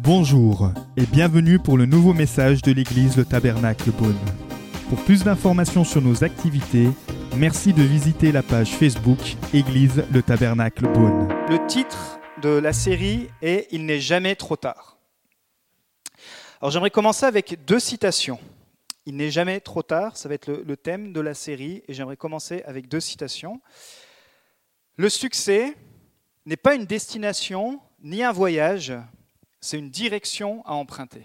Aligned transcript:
Bonjour 0.00 0.70
et 0.96 1.06
bienvenue 1.06 1.58
pour 1.58 1.78
le 1.78 1.86
nouveau 1.86 2.12
message 2.12 2.60
de 2.62 2.72
l'église 2.72 3.16
Le 3.16 3.24
Tabernacle 3.24 3.90
Beaune. 3.90 4.18
Pour 4.88 5.02
plus 5.04 5.24
d'informations 5.24 5.82
sur 5.82 6.02
nos 6.02 6.24
activités, 6.24 6.88
merci 7.36 7.72
de 7.72 7.82
visiter 7.82 8.30
la 8.30 8.42
page 8.42 8.76
Facebook 8.76 9.18
Église 9.52 10.04
Le 10.12 10.22
Tabernacle 10.22 10.86
Beaune. 10.92 11.28
Le 11.48 11.66
titre 11.66 12.18
de 12.42 12.50
la 12.50 12.72
série 12.72 13.28
est 13.42 13.66
Il 13.70 13.86
n'est 13.86 14.00
jamais 14.00 14.36
trop 14.36 14.56
tard. 14.56 14.98
Alors 16.60 16.70
j'aimerais 16.70 16.90
commencer 16.90 17.26
avec 17.26 17.64
deux 17.66 17.80
citations. 17.80 18.38
Il 19.06 19.16
n'est 19.16 19.30
jamais 19.30 19.60
trop 19.60 19.82
tard, 19.82 20.16
ça 20.16 20.28
va 20.28 20.34
être 20.34 20.48
le, 20.48 20.62
le 20.66 20.76
thème 20.76 21.12
de 21.12 21.20
la 21.20 21.34
série, 21.34 21.82
et 21.88 21.94
j'aimerais 21.94 22.16
commencer 22.16 22.62
avec 22.66 22.88
deux 22.88 23.00
citations. 23.00 23.60
Le 24.96 25.08
succès 25.08 25.74
n'est 26.46 26.56
pas 26.56 26.74
une 26.74 26.84
destination 26.84 27.80
ni 28.00 28.22
un 28.22 28.32
voyage, 28.32 28.92
c'est 29.60 29.78
une 29.78 29.90
direction 29.90 30.64
à 30.66 30.74
emprunter. 30.74 31.24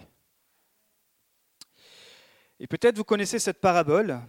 Et 2.58 2.66
peut-être 2.66 2.96
vous 2.96 3.04
connaissez 3.04 3.38
cette 3.38 3.60
parabole. 3.60 4.20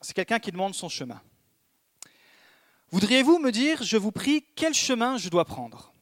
C'est 0.00 0.14
quelqu'un 0.14 0.38
qui 0.38 0.52
demande 0.52 0.74
son 0.74 0.88
chemin. 0.88 1.20
Voudriez-vous 2.90 3.38
me 3.38 3.50
dire, 3.50 3.82
je 3.82 3.96
vous 3.96 4.12
prie, 4.12 4.44
quel 4.54 4.74
chemin 4.74 5.18
je 5.18 5.28
dois 5.28 5.44
prendre? 5.44 5.92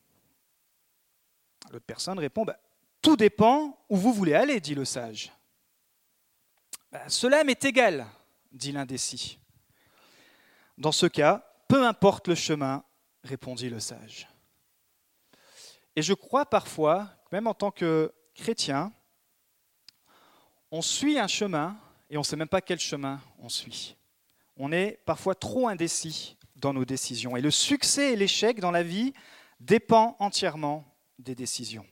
L'autre 1.71 1.87
personne 1.87 2.19
répond, 2.19 2.45
bah, 2.45 2.59
tout 3.01 3.17
dépend 3.17 3.79
où 3.89 3.97
vous 3.97 4.13
voulez 4.13 4.35
aller, 4.35 4.61
dit 4.61 4.75
le 4.75 4.85
sage. 4.85 5.33
Bah, 6.93 7.09
cela 7.09 7.43
m'est 7.45 7.65
égal, 7.65 8.07
dit 8.53 8.73
l'indécis. 8.73 9.39
Dans 10.77 10.93
ce 10.93 11.07
cas, 11.07 11.54
peu 11.69 11.87
importe 11.87 12.29
le 12.29 12.35
chemin, 12.35 12.85
répondit 13.23 13.69
le 13.69 13.81
sage. 13.81 14.29
Et 15.97 16.03
je 16.03 16.15
crois 16.15 16.47
parfois, 16.47 17.09
même 17.33 17.47
en 17.47 17.55
tant 17.55 17.71
que 17.71 18.13
chrétien, 18.35 18.93
on 20.71 20.83
suit 20.83 21.19
un 21.19 21.29
chemin 21.29 21.77
et 22.11 22.17
on 22.17 22.21
ne 22.21 22.25
sait 22.25 22.37
même 22.37 22.49
pas 22.49 22.61
quel 22.61 22.81
chemin 22.81 23.21
on 23.39 23.49
suit. 23.49 23.97
On 24.57 24.73
est 24.73 25.01
parfois 25.05 25.35
trop 25.35 25.69
indécis 25.69 26.37
dans 26.57 26.73
nos 26.73 26.85
décisions. 26.85 27.37
Et 27.37 27.41
le 27.41 27.51
succès 27.51 28.13
et 28.13 28.17
l'échec 28.17 28.61
dans 28.61 28.71
la 28.71 28.83
vie 28.83 29.13
dépend 29.61 30.17
entièrement 30.19 30.85
des 31.19 31.35
décisions. 31.35 31.87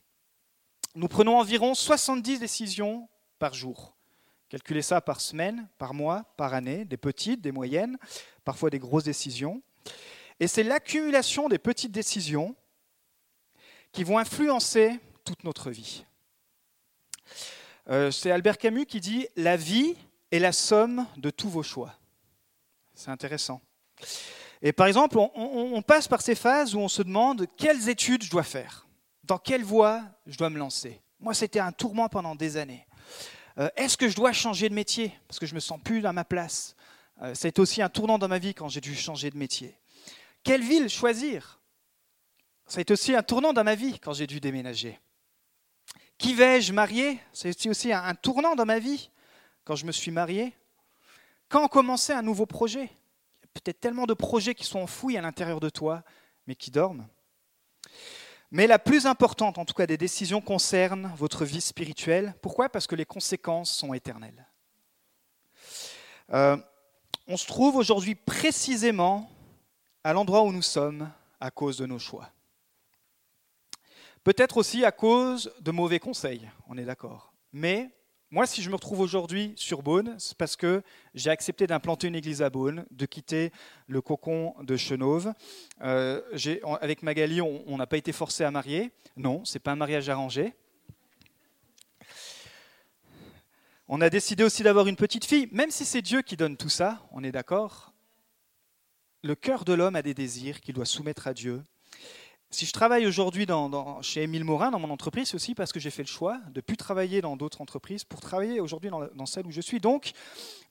Nous 0.95 1.09
prenons 1.09 1.39
environ 1.39 1.75
70 1.75 2.39
décisions 2.39 3.09
par 3.39 3.55
jour. 3.55 3.97
Calculez 4.49 4.83
ça 4.83 5.01
par 5.01 5.21
semaine, 5.21 5.67
par 5.79 5.95
mois, 5.95 6.25
par 6.37 6.53
année, 6.53 6.85
des 6.85 6.99
petites, 6.99 7.41
des 7.41 7.53
moyennes, 7.53 7.97
parfois 8.45 8.71
des 8.71 8.79
grosses 8.79 9.05
décisions. 9.05 9.63
Et 10.41 10.47
c'est 10.47 10.63
l'accumulation 10.63 11.49
des 11.49 11.59
petites 11.59 11.93
décisions 11.93 12.57
qui 13.93 14.05
vont 14.05 14.19
influencer 14.19 14.99
toute 15.25 15.45
notre 15.45 15.71
vie. 15.71 16.05
Euh, 17.89 18.11
c'est 18.11 18.31
Albert 18.31 18.59
Camus 18.59 18.87
qui 18.87 19.01
dit 19.01 19.27
La 19.37 19.57
vie 19.57 19.95
est 20.31 20.39
la 20.39 20.53
somme 20.53 21.07
de 21.17 21.31
tous 21.31 21.49
vos 21.49 21.63
choix. 21.63 21.95
C'est 22.95 23.11
intéressant. 23.11 23.61
Et 24.63 24.73
par 24.73 24.87
exemple, 24.87 25.19
on, 25.19 25.83
passe 25.83 26.07
par 26.07 26.23
ces 26.23 26.37
phases 26.37 26.75
où 26.75 26.79
on 26.79 26.89
se 26.89 27.03
demande 27.03 27.47
quelles 27.57 27.89
études 27.89 28.23
je 28.23 28.31
dois 28.31 28.45
faire, 28.45 28.87
dans 29.25 29.39
quelle 29.39 29.65
voie 29.65 30.03
je 30.27 30.39
dois 30.39 30.51
me 30.51 30.59
lancer. 30.59 31.01
Moi, 31.19 31.35
c'était 31.35 31.59
un 31.59 31.73
tourment 31.73 32.09
pendant 32.09 32.37
des 32.37 32.57
années. 32.57 32.87
Euh, 33.59 33.69
Est-ce 33.77 33.97
que 33.97 34.09
je 34.09 34.15
dois 34.15 34.33
changer 34.33 34.69
de 34.69 34.75
métier 34.75 35.13
parce 35.27 35.41
que 35.41 35.47
je 35.47 35.55
me 35.55 35.61
sens 35.61 35.81
plus 35.83 36.05
à 36.07 36.13
ma 36.13 36.25
place? 36.25 36.77
C'est 37.35 37.59
aussi 37.59 37.83
un 37.83 37.89
tournant 37.89 38.19
dans 38.19 38.29
ma 38.29 38.39
vie 38.39 38.55
quand 38.55 38.69
j'ai 38.69 38.81
dû 38.81 38.95
changer 38.95 39.31
de 39.31 39.37
métier. 39.37 39.79
Quelle 40.43 40.63
ville 40.63 40.89
choisir? 40.89 41.61
Été 42.77 42.93
aussi 42.93 43.15
un 43.15 43.23
tournant 43.23 43.53
dans 43.53 43.65
ma 43.65 43.75
vie 43.75 43.99
quand 43.99 44.13
j'ai 44.15 44.27
dû 44.27 44.41
déménager. 44.41 44.99
Qui 46.17 46.35
vais-je 46.35 46.73
marier? 46.73 47.19
C'est 47.33 47.67
aussi 47.69 47.93
un 47.93 48.15
tournant 48.15 48.55
dans 48.55 48.65
ma 48.65 48.79
vie 48.79 49.11
quand 49.65 49.77
je 49.77 49.85
me 49.85 49.93
suis 49.93 50.11
marié. 50.11 50.55
Quand 51.49 51.69
commencer 51.69 52.13
un 52.13 52.23
nouveau 52.23 52.47
projet? 52.47 52.91
Peut-être 53.53 53.81
tellement 53.81 54.07
de 54.07 54.15
projets 54.15 54.55
qui 54.55 54.65
sont 54.65 54.79
enfouis 54.79 55.19
à 55.19 55.21
l'intérieur 55.21 55.61
de 55.61 55.69
toi, 55.69 56.03
mais 56.47 56.55
qui 56.55 56.71
dorment. 56.71 57.07
Mais 58.51 58.67
la 58.67 58.79
plus 58.79 59.07
importante, 59.07 59.59
en 59.59 59.65
tout 59.65 59.75
cas 59.75 59.87
des 59.87 59.99
décisions, 59.99 60.41
concerne 60.41 61.13
votre 61.17 61.45
vie 61.45 61.61
spirituelle. 61.61 62.35
Pourquoi? 62.41 62.69
Parce 62.71 62.87
que 62.87 62.95
les 62.95 63.05
conséquences 63.05 63.71
sont 63.71 63.93
éternelles. 63.93 64.47
Euh, 66.33 66.57
on 67.33 67.39
se 67.39 67.47
trouve 67.47 67.77
aujourd'hui 67.77 68.15
précisément 68.15 69.31
à 70.05 70.13
l'endroit 70.13 70.43
où 70.43 70.53
nous 70.53 70.61
sommes 70.61 71.11
à 71.41 71.51
cause 71.51 71.79
de 71.79 71.87
nos 71.87 71.99
choix. 71.99 72.29
Peut-être 74.23 74.59
aussi 74.59 74.85
à 74.85 74.93
cause 74.93 75.51
de 75.63 75.71
mauvais 75.71 75.99
conseils, 75.99 76.51
on 76.69 76.77
est 76.77 76.85
d'accord. 76.85 77.33
Mais 77.55 77.89
moi, 78.31 78.47
si 78.47 78.61
je 78.61 78.69
me 78.69 78.75
retrouve 78.75 79.01
aujourd'hui 79.01 79.55
sur 79.57 79.83
Beaune, 79.83 80.15
c'est 80.19 80.37
parce 80.37 80.57
que 80.57 80.83
j'ai 81.15 81.31
accepté 81.31 81.67
d'implanter 81.67 82.09
une 82.09 82.17
église 82.17 82.43
à 82.43 82.51
Beaune, 82.51 82.85
de 82.91 83.07
quitter 83.07 83.51
le 83.87 84.03
cocon 84.03 84.55
de 84.61 84.77
Chenauve. 84.77 85.33
Euh, 85.81 86.21
avec 86.83 87.03
Magali, 87.03 87.41
on 87.41 87.77
n'a 87.79 87.87
pas 87.87 87.97
été 87.97 88.13
forcé 88.13 88.45
à 88.45 88.51
marier. 88.51 88.93
Non, 89.17 89.43
ce 89.47 89.55
n'est 89.55 89.61
pas 89.61 89.73
un 89.73 89.77
mariage 89.77 90.11
arrangé. 90.11 90.53
On 93.89 94.01
a 94.01 94.11
décidé 94.11 94.45
aussi 94.45 94.63
d'avoir 94.63 94.87
une 94.87 94.97
petite 94.97 95.25
fille, 95.25 95.49
même 95.53 95.71
si 95.71 95.85
c'est 95.85 96.03
Dieu 96.03 96.23
qui 96.23 96.37
donne 96.37 96.57
tout 96.57 96.69
ça, 96.69 97.07
on 97.13 97.25
est 97.25 97.33
d'accord 97.33 97.93
le 99.23 99.35
cœur 99.35 99.65
de 99.65 99.73
l'homme 99.73 99.97
a 99.97 100.03
des 100.03 100.15
désirs 100.15 100.61
qu'il 100.61 100.75
doit 100.75 100.85
soumettre 100.85 101.27
à 101.29 101.35
Dieu. 101.35 101.63
Si 102.51 102.67
je 102.67 102.73
travaille 102.73 103.07
aujourd'hui 103.07 103.47
chez 104.03 104.23
Émile 104.25 104.45
Morin, 104.45 104.71
dans 104.71 104.79
mon 104.79 104.91
entreprise, 104.91 105.29
c'est 105.29 105.37
aussi 105.37 105.55
parce 105.55 105.73
que 105.73 105.81
j'ai 105.81 105.91
fait 105.91 106.03
le 106.03 106.09
choix 106.09 106.39
de 106.49 106.57
ne 106.57 106.61
plus 106.61 106.77
travailler 106.77 107.23
dans 107.23 107.37
d'autres 107.37 107.63
entreprises 107.63 108.05
pour 108.05 108.21
travailler 108.21 108.61
aujourd'hui 108.61 108.91
dans, 108.91 109.27
celle 109.27 109.47
où 109.47 109.51
je 109.51 109.63
suis. 109.63 109.81
Donc, 109.81 110.13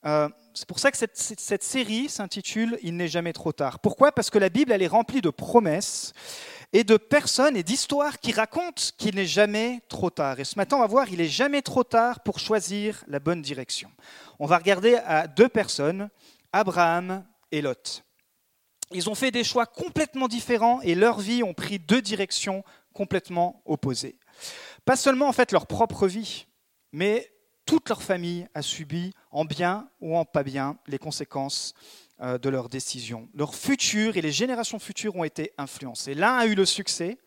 euh, 0.05 0.29
c'est 0.53 0.67
pour 0.67 0.77
ça 0.77 0.91
que 0.91 0.97
cette, 0.97 1.17
cette 1.17 1.63
série 1.63 2.07
s'intitule 2.07 2.77
Il 2.83 2.97
n'est 2.97 3.07
jamais 3.07 3.33
trop 3.33 3.51
tard. 3.51 3.79
Pourquoi? 3.79 4.11
Parce 4.11 4.29
que 4.29 4.37
la 4.37 4.49
Bible, 4.49 4.71
elle 4.71 4.83
est 4.83 4.87
remplie 4.87 5.21
de 5.21 5.31
promesses 5.31 6.13
et 6.73 6.83
de 6.83 6.97
personnes 6.97 7.57
et 7.57 7.63
d'histoires 7.63 8.19
qui 8.19 8.31
racontent 8.31 8.83
qu'il 8.97 9.15
n'est 9.15 9.25
jamais 9.25 9.81
trop 9.89 10.09
tard. 10.09 10.39
Et 10.39 10.43
ce 10.43 10.57
matin, 10.57 10.77
on 10.77 10.81
va 10.81 10.87
voir, 10.87 11.09
il 11.09 11.17
n'est 11.17 11.27
jamais 11.27 11.61
trop 11.61 11.83
tard 11.83 12.21
pour 12.21 12.39
choisir 12.39 13.03
la 13.07 13.19
bonne 13.19 13.41
direction. 13.41 13.91
On 14.39 14.45
va 14.45 14.57
regarder 14.57 14.95
à 14.95 15.27
deux 15.27 15.49
personnes, 15.49 16.09
Abraham 16.53 17.25
et 17.51 17.61
Lot. 17.61 18.03
Ils 18.91 19.09
ont 19.09 19.15
fait 19.15 19.31
des 19.31 19.43
choix 19.43 19.65
complètement 19.65 20.27
différents 20.27 20.81
et 20.81 20.95
leur 20.95 21.19
vie 21.19 21.43
ont 21.43 21.53
pris 21.53 21.79
deux 21.79 22.01
directions 22.01 22.63
complètement 22.93 23.61
opposées. 23.65 24.17
Pas 24.85 24.95
seulement 24.95 25.27
en 25.27 25.33
fait 25.33 25.51
leur 25.51 25.67
propre 25.67 26.07
vie, 26.07 26.47
mais 26.91 27.31
toute 27.65 27.87
leur 27.87 28.01
famille 28.01 28.47
a 28.53 28.61
subi, 28.61 29.13
en 29.31 29.45
bien 29.45 29.87
ou 30.01 30.17
en 30.17 30.25
pas 30.25 30.43
bien, 30.43 30.77
les 30.87 30.97
conséquences 30.97 31.73
de 32.21 32.49
leurs 32.49 32.69
décisions. 32.69 33.27
Leur 33.33 33.55
futur 33.55 34.17
et 34.17 34.21
les 34.21 34.31
générations 34.31 34.79
futures 34.79 35.15
ont 35.15 35.23
été 35.23 35.53
influencées. 35.57 36.13
L'un 36.13 36.37
a 36.37 36.45
eu 36.45 36.55
le 36.55 36.65
succès, 36.65 37.17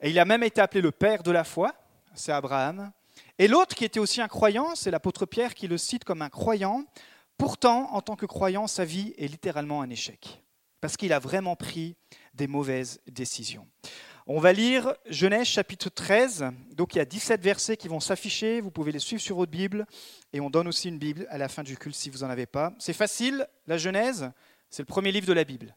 et 0.00 0.10
il 0.10 0.18
a 0.18 0.24
même 0.24 0.42
été 0.42 0.60
appelé 0.60 0.80
le 0.80 0.92
père 0.92 1.22
de 1.22 1.30
la 1.30 1.44
foi, 1.44 1.74
c'est 2.14 2.32
Abraham. 2.32 2.90
Et 3.38 3.48
l'autre, 3.48 3.74
qui 3.74 3.84
était 3.84 4.00
aussi 4.00 4.20
un 4.20 4.28
croyant, 4.28 4.74
c'est 4.74 4.90
l'apôtre 4.90 5.26
Pierre 5.26 5.54
qui 5.54 5.68
le 5.68 5.78
cite 5.78 6.04
comme 6.04 6.22
un 6.22 6.30
croyant. 6.30 6.84
Pourtant, 7.36 7.92
en 7.92 8.00
tant 8.00 8.16
que 8.16 8.26
croyant, 8.26 8.66
sa 8.66 8.84
vie 8.84 9.14
est 9.18 9.26
littéralement 9.26 9.82
un 9.82 9.90
échec 9.90 10.42
parce 10.82 10.96
qu'il 10.96 11.12
a 11.12 11.20
vraiment 11.20 11.54
pris 11.54 11.94
des 12.34 12.48
mauvaises 12.48 13.00
décisions. 13.06 13.66
On 14.28 14.38
va 14.38 14.52
lire 14.52 14.94
Genèse 15.06 15.48
chapitre 15.48 15.90
13. 15.90 16.44
Donc 16.76 16.94
il 16.94 16.98
y 16.98 17.00
a 17.00 17.04
17 17.04 17.40
versets 17.40 17.76
qui 17.76 17.88
vont 17.88 17.98
s'afficher. 17.98 18.60
Vous 18.60 18.70
pouvez 18.70 18.92
les 18.92 19.00
suivre 19.00 19.20
sur 19.20 19.34
votre 19.34 19.50
Bible. 19.50 19.84
Et 20.32 20.40
on 20.40 20.48
donne 20.48 20.68
aussi 20.68 20.88
une 20.88 20.98
Bible 20.98 21.26
à 21.28 21.38
la 21.38 21.48
fin 21.48 21.64
du 21.64 21.76
culte 21.76 21.96
si 21.96 22.08
vous 22.08 22.18
n'en 22.18 22.30
avez 22.30 22.46
pas. 22.46 22.72
C'est 22.78 22.92
facile, 22.92 23.48
la 23.66 23.78
Genèse, 23.78 24.30
c'est 24.70 24.82
le 24.82 24.86
premier 24.86 25.10
livre 25.10 25.26
de 25.26 25.32
la 25.32 25.42
Bible. 25.42 25.74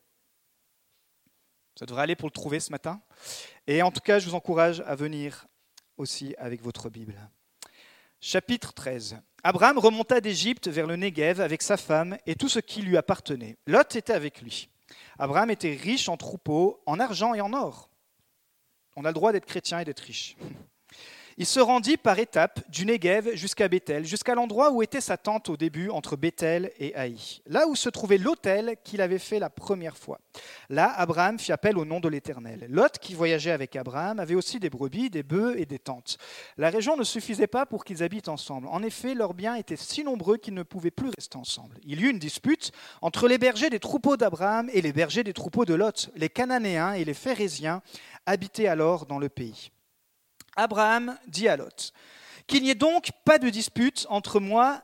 Ça 1.80 1.88
devrait 1.88 2.04
aller 2.04 2.16
pour 2.16 2.28
le 2.28 2.34
trouver 2.34 2.60
ce 2.60 2.72
matin. 2.72 3.02
Et 3.66 3.82
en 3.82 3.92
tout 3.92 4.00
cas, 4.00 4.20
je 4.20 4.30
vous 4.30 4.36
encourage 4.36 4.82
à 4.86 4.94
venir 4.94 5.48
aussi 5.98 6.36
avec 6.38 6.62
votre 6.62 6.90
Bible. 6.90 7.16
Chapitre 8.22 8.74
13. 8.74 9.18
Abraham 9.44 9.80
remonta 9.80 10.22
d'Égypte 10.22 10.68
vers 10.68 10.86
le 10.86 10.96
Négev 10.96 11.42
avec 11.42 11.64
sa 11.64 11.78
femme 11.78 12.18
et 12.28 12.36
tout 12.36 12.50
ce 12.50 12.60
qui 12.60 12.84
lui 12.84 12.96
appartenait. 12.96 13.58
Lot 13.66 13.96
était 13.96 14.14
avec 14.14 14.42
lui. 14.42 14.70
Abraham 15.18 15.50
était 15.50 15.74
riche 15.74 16.10
en 16.10 16.18
troupeaux, 16.18 16.82
en 16.86 17.00
argent 17.00 17.34
et 17.34 17.42
en 17.42 17.52
or. 17.54 17.90
On 18.96 19.04
a 19.04 19.10
le 19.10 19.14
droit 19.14 19.32
d'être 19.32 19.46
chrétien 19.46 19.80
et 19.80 19.86
d'être 19.86 20.00
riche. 20.00 20.38
Il 21.38 21.46
se 21.46 21.60
rendit 21.60 21.98
par 21.98 22.18
étapes 22.20 22.62
du 22.70 22.86
Negev 22.86 23.36
jusqu'à 23.36 23.68
Bethel, 23.68 24.06
jusqu'à 24.06 24.36
l'endroit 24.36 24.72
où 24.72 24.82
était 24.82 25.02
sa 25.02 25.18
tente 25.18 25.50
au 25.50 25.58
début 25.58 25.90
entre 25.90 26.16
Bethel 26.16 26.72
et 26.80 26.96
Haï, 26.96 27.42
là 27.48 27.68
où 27.68 27.76
se 27.76 27.90
trouvait 27.90 28.18
l'autel 28.18 28.78
qu'il 28.86 29.02
avait 29.02 29.20
fait 29.20 29.40
la 29.40 29.50
première 29.50 29.98
fois. 29.98 30.22
Là, 30.70 30.94
Abraham 30.96 31.38
fit 31.38 31.52
appel 31.52 31.78
au 31.78 31.84
nom 31.84 32.00
de 32.00 32.08
l'Éternel. 32.08 32.66
Lot, 32.70 33.00
qui 33.00 33.14
voyageait 33.14 33.52
avec 33.52 33.76
Abraham, 33.76 34.20
avait 34.20 34.36
aussi 34.36 34.60
des 34.60 34.70
brebis, 34.70 35.10
des 35.10 35.24
bœufs 35.24 35.60
et 35.60 35.66
des 35.66 35.80
tentes. 35.80 36.18
La 36.58 36.70
région 36.70 36.96
ne 36.96 37.04
suffisait 37.04 37.48
pas 37.48 37.66
pour 37.66 37.84
qu'ils 37.84 38.02
habitent 38.02 38.30
ensemble. 38.30 38.68
En 38.70 38.82
effet, 38.82 39.14
leurs 39.14 39.34
biens 39.34 39.56
étaient 39.56 39.76
si 39.76 40.06
nombreux 40.06 40.38
qu'ils 40.38 40.54
ne 40.54 40.64
pouvaient 40.64 40.92
plus 40.92 41.10
rester 41.18 41.38
ensemble. 41.38 41.78
Il 41.84 42.00
y 42.00 42.06
eut 42.06 42.12
une 42.12 42.20
dispute 42.20 42.72
entre 43.02 43.28
les 43.28 43.38
bergers 43.38 43.70
des 43.70 43.80
troupeaux 43.80 44.16
d'Abraham 44.16 44.70
et 44.72 44.82
les 44.82 44.94
bergers 44.94 45.24
des 45.24 45.34
troupeaux 45.34 45.66
de 45.66 45.74
Lot. 45.74 46.10
Les 46.16 46.30
Cananéens 46.30 46.94
et 46.94 47.04
les 47.04 47.14
Phérésiens 47.14 47.82
habitaient 48.26 48.68
alors 48.68 49.06
dans 49.06 49.20
le 49.20 49.30
pays. 49.30 49.72
Abraham 50.56 51.18
dit 51.28 51.48
à 51.48 51.58
Lot, 51.58 51.94
Qu'il 52.48 52.64
n'y 52.64 52.70
ait 52.70 52.76
donc 52.76 53.12
pas 53.24 53.38
de 53.38 53.50
dispute 53.50 54.06
entre 54.10 54.40
moi, 54.40 54.82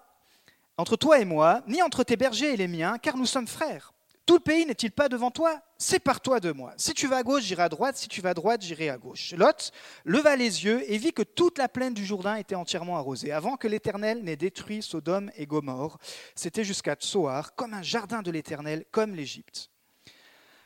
entre 0.77 0.95
toi 0.95 1.19
et 1.19 1.25
moi, 1.25 1.62
ni 1.68 1.81
entre 1.81 2.03
tes 2.03 2.18
bergers 2.18 2.53
et 2.53 2.57
les 2.57 2.68
miens, 2.68 2.97
car 2.97 3.18
nous 3.18 3.25
sommes 3.25 3.47
frères. 3.47 3.94
Tout 4.25 4.35
le 4.35 4.39
pays 4.39 4.65
n'est-il 4.65 4.91
pas 4.91 5.09
devant 5.09 5.31
toi? 5.31 5.59
Sépare-toi 5.77 6.39
de 6.39 6.51
moi. 6.51 6.73
Si 6.77 6.94
tu 6.94 7.07
vas 7.07 7.18
à 7.18 7.23
gauche, 7.23 7.44
j'irai 7.44 7.63
à 7.63 7.69
droite. 7.69 7.97
Si 7.97 8.07
tu 8.07 8.21
vas 8.21 8.29
à 8.29 8.33
droite, 8.33 8.62
j'irai 8.62 8.89
à 8.89 8.97
gauche. 8.97 9.33
Lot 9.35 9.71
leva 10.06 10.35
les 10.35 10.63
yeux 10.63 10.89
et 10.89 10.97
vit 10.97 11.12
que 11.12 11.23
toute 11.23 11.57
la 11.57 11.68
plaine 11.68 11.94
du 11.94 12.06
Jourdain 12.06 12.35
était 12.35 12.56
entièrement 12.56 12.97
arrosée. 12.97 13.31
Avant 13.31 13.57
que 13.57 13.67
l'Éternel 13.67 14.24
n'ait 14.24 14.35
détruit 14.35 14.83
Sodome 14.83 15.31
et 15.35 15.47
Gomorre, 15.47 15.97
c'était 16.35 16.63
jusqu'à 16.63 16.95
Tsoar, 16.95 17.56
comme 17.56 17.74
un 17.74 17.81
jardin 17.81 18.21
de 18.21 18.31
l'Éternel, 18.31 18.85
comme 18.91 19.15
l'Égypte. 19.15 19.69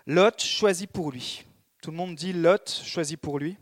Lot 0.06 0.40
choisit 0.40 0.92
pour 0.92 1.12
lui. 1.12 1.44
Tout 1.82 1.92
le 1.92 1.98
monde 1.98 2.16
dit 2.16 2.34
Lot 2.34 2.70
choisit 2.84 3.20
pour 3.20 3.40
lui. 3.40 3.58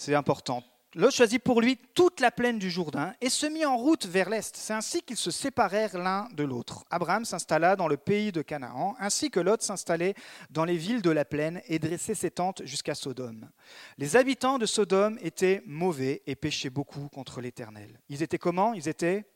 C'est 0.00 0.14
important. 0.14 0.64
Lot 0.94 1.10
choisit 1.10 1.42
pour 1.42 1.60
lui 1.60 1.76
toute 1.76 2.20
la 2.20 2.30
plaine 2.30 2.58
du 2.58 2.70
Jourdain 2.70 3.12
et 3.20 3.28
se 3.28 3.44
mit 3.44 3.66
en 3.66 3.76
route 3.76 4.06
vers 4.06 4.30
l'est. 4.30 4.56
C'est 4.56 4.72
ainsi 4.72 5.02
qu'ils 5.02 5.18
se 5.18 5.30
séparèrent 5.30 5.98
l'un 5.98 6.26
de 6.32 6.42
l'autre. 6.42 6.86
Abraham 6.88 7.26
s'installa 7.26 7.76
dans 7.76 7.86
le 7.86 7.98
pays 7.98 8.32
de 8.32 8.40
Canaan, 8.40 8.96
ainsi 8.98 9.30
que 9.30 9.40
Lot 9.40 9.60
s'installait 9.60 10.14
dans 10.48 10.64
les 10.64 10.78
villes 10.78 11.02
de 11.02 11.10
la 11.10 11.26
plaine 11.26 11.60
et 11.68 11.78
dressait 11.78 12.14
ses 12.14 12.30
tentes 12.30 12.64
jusqu'à 12.64 12.94
Sodome. 12.94 13.50
Les 13.98 14.16
habitants 14.16 14.56
de 14.56 14.64
Sodome 14.64 15.18
étaient 15.20 15.62
mauvais 15.66 16.22
et 16.26 16.34
péchaient 16.34 16.70
beaucoup 16.70 17.10
contre 17.10 17.42
l'Éternel. 17.42 18.00
Ils 18.08 18.22
étaient 18.22 18.38
comment? 18.38 18.72
Ils 18.72 18.88
étaient 18.88 19.26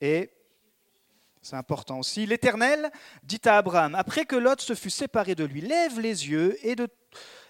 et 0.00 0.30
c'est 1.44 1.56
important 1.56 1.98
aussi. 1.98 2.26
L'Éternel 2.26 2.90
dit 3.22 3.40
à 3.44 3.58
Abraham, 3.58 3.94
après 3.94 4.24
que 4.24 4.36
Lot 4.36 4.60
se 4.60 4.74
fut 4.74 4.90
séparé 4.90 5.34
de 5.34 5.44
lui, 5.44 5.60
lève 5.60 6.00
les 6.00 6.28
yeux 6.28 6.58
et 6.66 6.74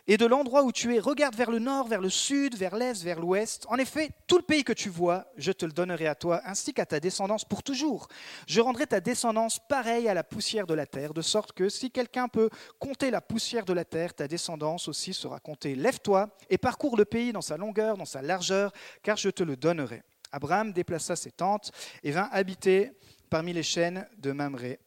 et 0.07 0.19
de 0.19 0.27
l'endroit 0.27 0.65
où 0.65 0.73
tu 0.73 0.95
es, 0.95 0.99
regarde 0.99 1.35
vers 1.35 1.51
le 1.51 1.59
nord, 1.59 1.89
vers 1.89 2.03
le 2.03 2.11
sud, 2.11 2.57
vers 2.57 2.77
l'est, 2.77 3.03
vers 3.03 3.21
l'ouest. 3.21 3.65
En 3.71 3.77
effet, 3.77 4.11
tout 4.27 4.37
le 4.37 4.43
pays 4.43 4.63
que 4.63 4.75
tu 4.75 4.91
vois, 4.91 5.25
je 5.39 5.51
te 5.51 5.65
le 5.65 5.73
donnerai 5.73 6.07
à 6.07 6.15
toi, 6.15 6.43
ainsi 6.45 6.75
qu'à 6.75 6.85
ta 6.85 7.01
descendance 7.01 7.47
pour 7.47 7.63
toujours. 7.63 8.09
Je 8.47 8.61
rendrai 8.61 8.87
ta 8.87 9.01
descendance 9.01 9.59
pareille 9.67 10.07
à 10.07 10.13
la 10.13 10.23
poussière 10.23 10.67
de 10.67 10.75
la 10.75 10.85
terre, 10.85 11.15
de 11.15 11.23
sorte 11.23 11.53
que 11.53 11.71
si 11.71 11.91
quelqu'un 11.91 12.29
peut 12.29 12.51
compter 12.79 13.11
la 13.11 13.23
poussière 13.23 13.65
de 13.65 13.73
la 13.73 13.87
terre, 13.87 14.13
ta 14.13 14.29
descendance 14.29 14.89
aussi 14.89 15.15
sera 15.15 15.41
comptée. 15.41 15.75
Lève-toi 15.75 16.29
et 16.51 16.59
parcours 16.59 16.99
le 16.99 17.07
pays 17.07 17.33
dans 17.33 17.41
sa 17.41 17.57
longueur, 17.57 17.97
dans 17.97 18.05
sa 18.05 18.21
largeur, 18.21 18.73
car 19.03 19.17
je 19.17 19.31
te 19.31 19.43
le 19.43 19.57
donnerai. 19.57 20.03
Abraham 20.33 20.73
déplaça 20.73 21.15
ses 21.17 21.31
tentes 21.31 21.71
et 22.03 22.11
vint 22.11 22.29
habiter 22.33 22.93
parmi 23.31 23.53
les 23.53 23.63
chaînes 23.63 24.09
de 24.19 24.33
Mamré 24.33 24.81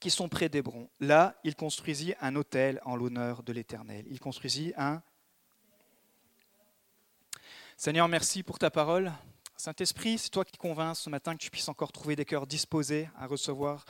qui 0.00 0.10
sont 0.10 0.28
près 0.28 0.48
d'Hébron. 0.48 0.90
Là, 1.00 1.40
il 1.44 1.56
construisit 1.56 2.14
un 2.20 2.36
hôtel 2.36 2.80
en 2.84 2.96
l'honneur 2.96 3.42
de 3.42 3.52
l'Éternel. 3.52 4.04
Il 4.10 4.20
construisit 4.20 4.74
un... 4.76 5.02
Seigneur, 7.76 8.06
merci 8.08 8.42
pour 8.42 8.58
ta 8.58 8.70
parole. 8.70 9.12
Saint-Esprit, 9.56 10.18
c'est 10.18 10.30
toi 10.30 10.44
qui 10.44 10.58
convaincs 10.58 10.96
ce 10.96 11.08
matin 11.08 11.32
que 11.32 11.42
tu 11.42 11.50
puisses 11.50 11.68
encore 11.68 11.90
trouver 11.90 12.16
des 12.16 12.24
cœurs 12.24 12.46
disposés 12.46 13.08
à 13.16 13.26
recevoir 13.26 13.84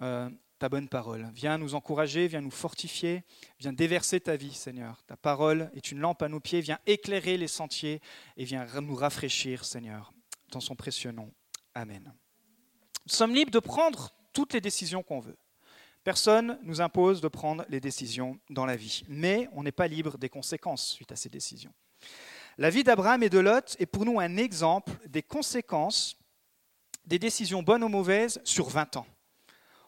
euh, 0.00 0.30
ta 0.58 0.68
bonne 0.68 0.88
parole. 0.88 1.28
Viens 1.34 1.58
nous 1.58 1.74
encourager, 1.74 2.28
viens 2.28 2.40
nous 2.40 2.50
fortifier, 2.50 3.24
viens 3.58 3.72
déverser 3.72 4.20
ta 4.20 4.36
vie, 4.36 4.54
Seigneur. 4.54 5.02
Ta 5.08 5.16
parole 5.16 5.70
est 5.74 5.90
une 5.90 5.98
lampe 5.98 6.22
à 6.22 6.28
nos 6.28 6.40
pieds, 6.40 6.60
viens 6.60 6.78
éclairer 6.86 7.36
les 7.36 7.48
sentiers 7.48 8.00
et 8.36 8.44
viens 8.44 8.64
nous 8.80 8.94
rafraîchir, 8.94 9.64
Seigneur, 9.64 10.12
dans 10.50 10.60
son 10.60 10.76
précieux 10.76 11.10
nom. 11.10 11.32
Amen. 11.74 12.12
Nous 13.08 13.14
sommes 13.14 13.34
libres 13.34 13.50
de 13.50 13.58
prendre 13.58 14.10
toutes 14.34 14.52
les 14.52 14.60
décisions 14.60 15.02
qu'on 15.02 15.18
veut. 15.18 15.38
Personne 16.04 16.58
nous 16.62 16.82
impose 16.82 17.22
de 17.22 17.28
prendre 17.28 17.64
les 17.70 17.80
décisions 17.80 18.38
dans 18.50 18.66
la 18.66 18.76
vie, 18.76 19.02
mais 19.08 19.48
on 19.54 19.62
n'est 19.62 19.72
pas 19.72 19.88
libre 19.88 20.18
des 20.18 20.28
conséquences 20.28 20.90
suite 20.90 21.10
à 21.10 21.16
ces 21.16 21.30
décisions. 21.30 21.72
La 22.58 22.68
vie 22.68 22.84
d'Abraham 22.84 23.22
et 23.22 23.30
de 23.30 23.38
Lot 23.38 23.76
est 23.78 23.86
pour 23.86 24.04
nous 24.04 24.20
un 24.20 24.36
exemple 24.36 24.92
des 25.06 25.22
conséquences 25.22 26.18
des 27.06 27.18
décisions 27.18 27.62
bonnes 27.62 27.82
ou 27.82 27.88
mauvaises 27.88 28.42
sur 28.44 28.68
20 28.68 28.98
ans. 28.98 29.06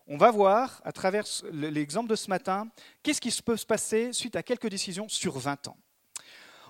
On 0.06 0.16
va 0.16 0.30
voir, 0.30 0.80
à 0.82 0.92
travers 0.92 1.26
l'exemple 1.52 2.08
de 2.08 2.16
ce 2.16 2.30
matin, 2.30 2.70
qu'est-ce 3.02 3.20
qui 3.20 3.42
peut 3.42 3.58
se 3.58 3.66
passer 3.66 4.14
suite 4.14 4.34
à 4.34 4.42
quelques 4.42 4.70
décisions 4.70 5.10
sur 5.10 5.38
20 5.38 5.68
ans. 5.68 5.76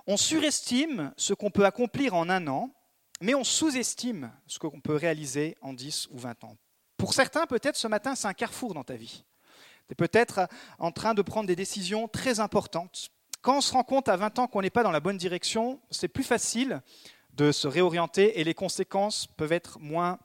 On 0.05 0.17
surestime 0.17 1.13
ce 1.15 1.33
qu'on 1.33 1.49
peut 1.49 1.65
accomplir 1.65 2.13
en 2.13 2.27
un 2.29 2.45
an, 2.47 2.73
mais 3.21 3.35
on 3.35 3.43
sous-estime 3.43 4.31
ce 4.47 4.59
qu'on 4.59 4.81
peut 4.81 4.95
réaliser 4.95 5.57
en 5.61 5.73
10 5.73 6.09
ou 6.11 6.17
20 6.17 6.43
ans. 6.43 6.57
Pour 6.97 7.13
certains, 7.13 7.47
peut-être 7.47 7.77
ce 7.77 7.87
matin, 7.87 8.15
c'est 8.15 8.27
un 8.27 8.33
carrefour 8.33 8.73
dans 8.73 8.83
ta 8.83 8.95
vie. 8.95 9.23
Tu 9.87 9.93
es 9.93 9.95
peut-être 9.95 10.47
en 10.79 10.91
train 10.91 11.13
de 11.13 11.21
prendre 11.21 11.47
des 11.47 11.55
décisions 11.55 12.07
très 12.07 12.39
importantes. 12.39 13.09
Quand 13.41 13.57
on 13.57 13.61
se 13.61 13.73
rend 13.73 13.83
compte 13.83 14.09
à 14.09 14.17
20 14.17 14.39
ans 14.39 14.47
qu'on 14.47 14.61
n'est 14.61 14.69
pas 14.69 14.83
dans 14.83 14.91
la 14.91 14.99
bonne 14.99 15.17
direction, 15.17 15.79
c'est 15.89 16.07
plus 16.07 16.23
facile 16.23 16.81
de 17.33 17.51
se 17.51 17.67
réorienter 17.67 18.39
et 18.39 18.43
les 18.43 18.53
conséquences 18.53 19.25
peuvent 19.25 19.51
être 19.51 19.79
moins 19.79 20.19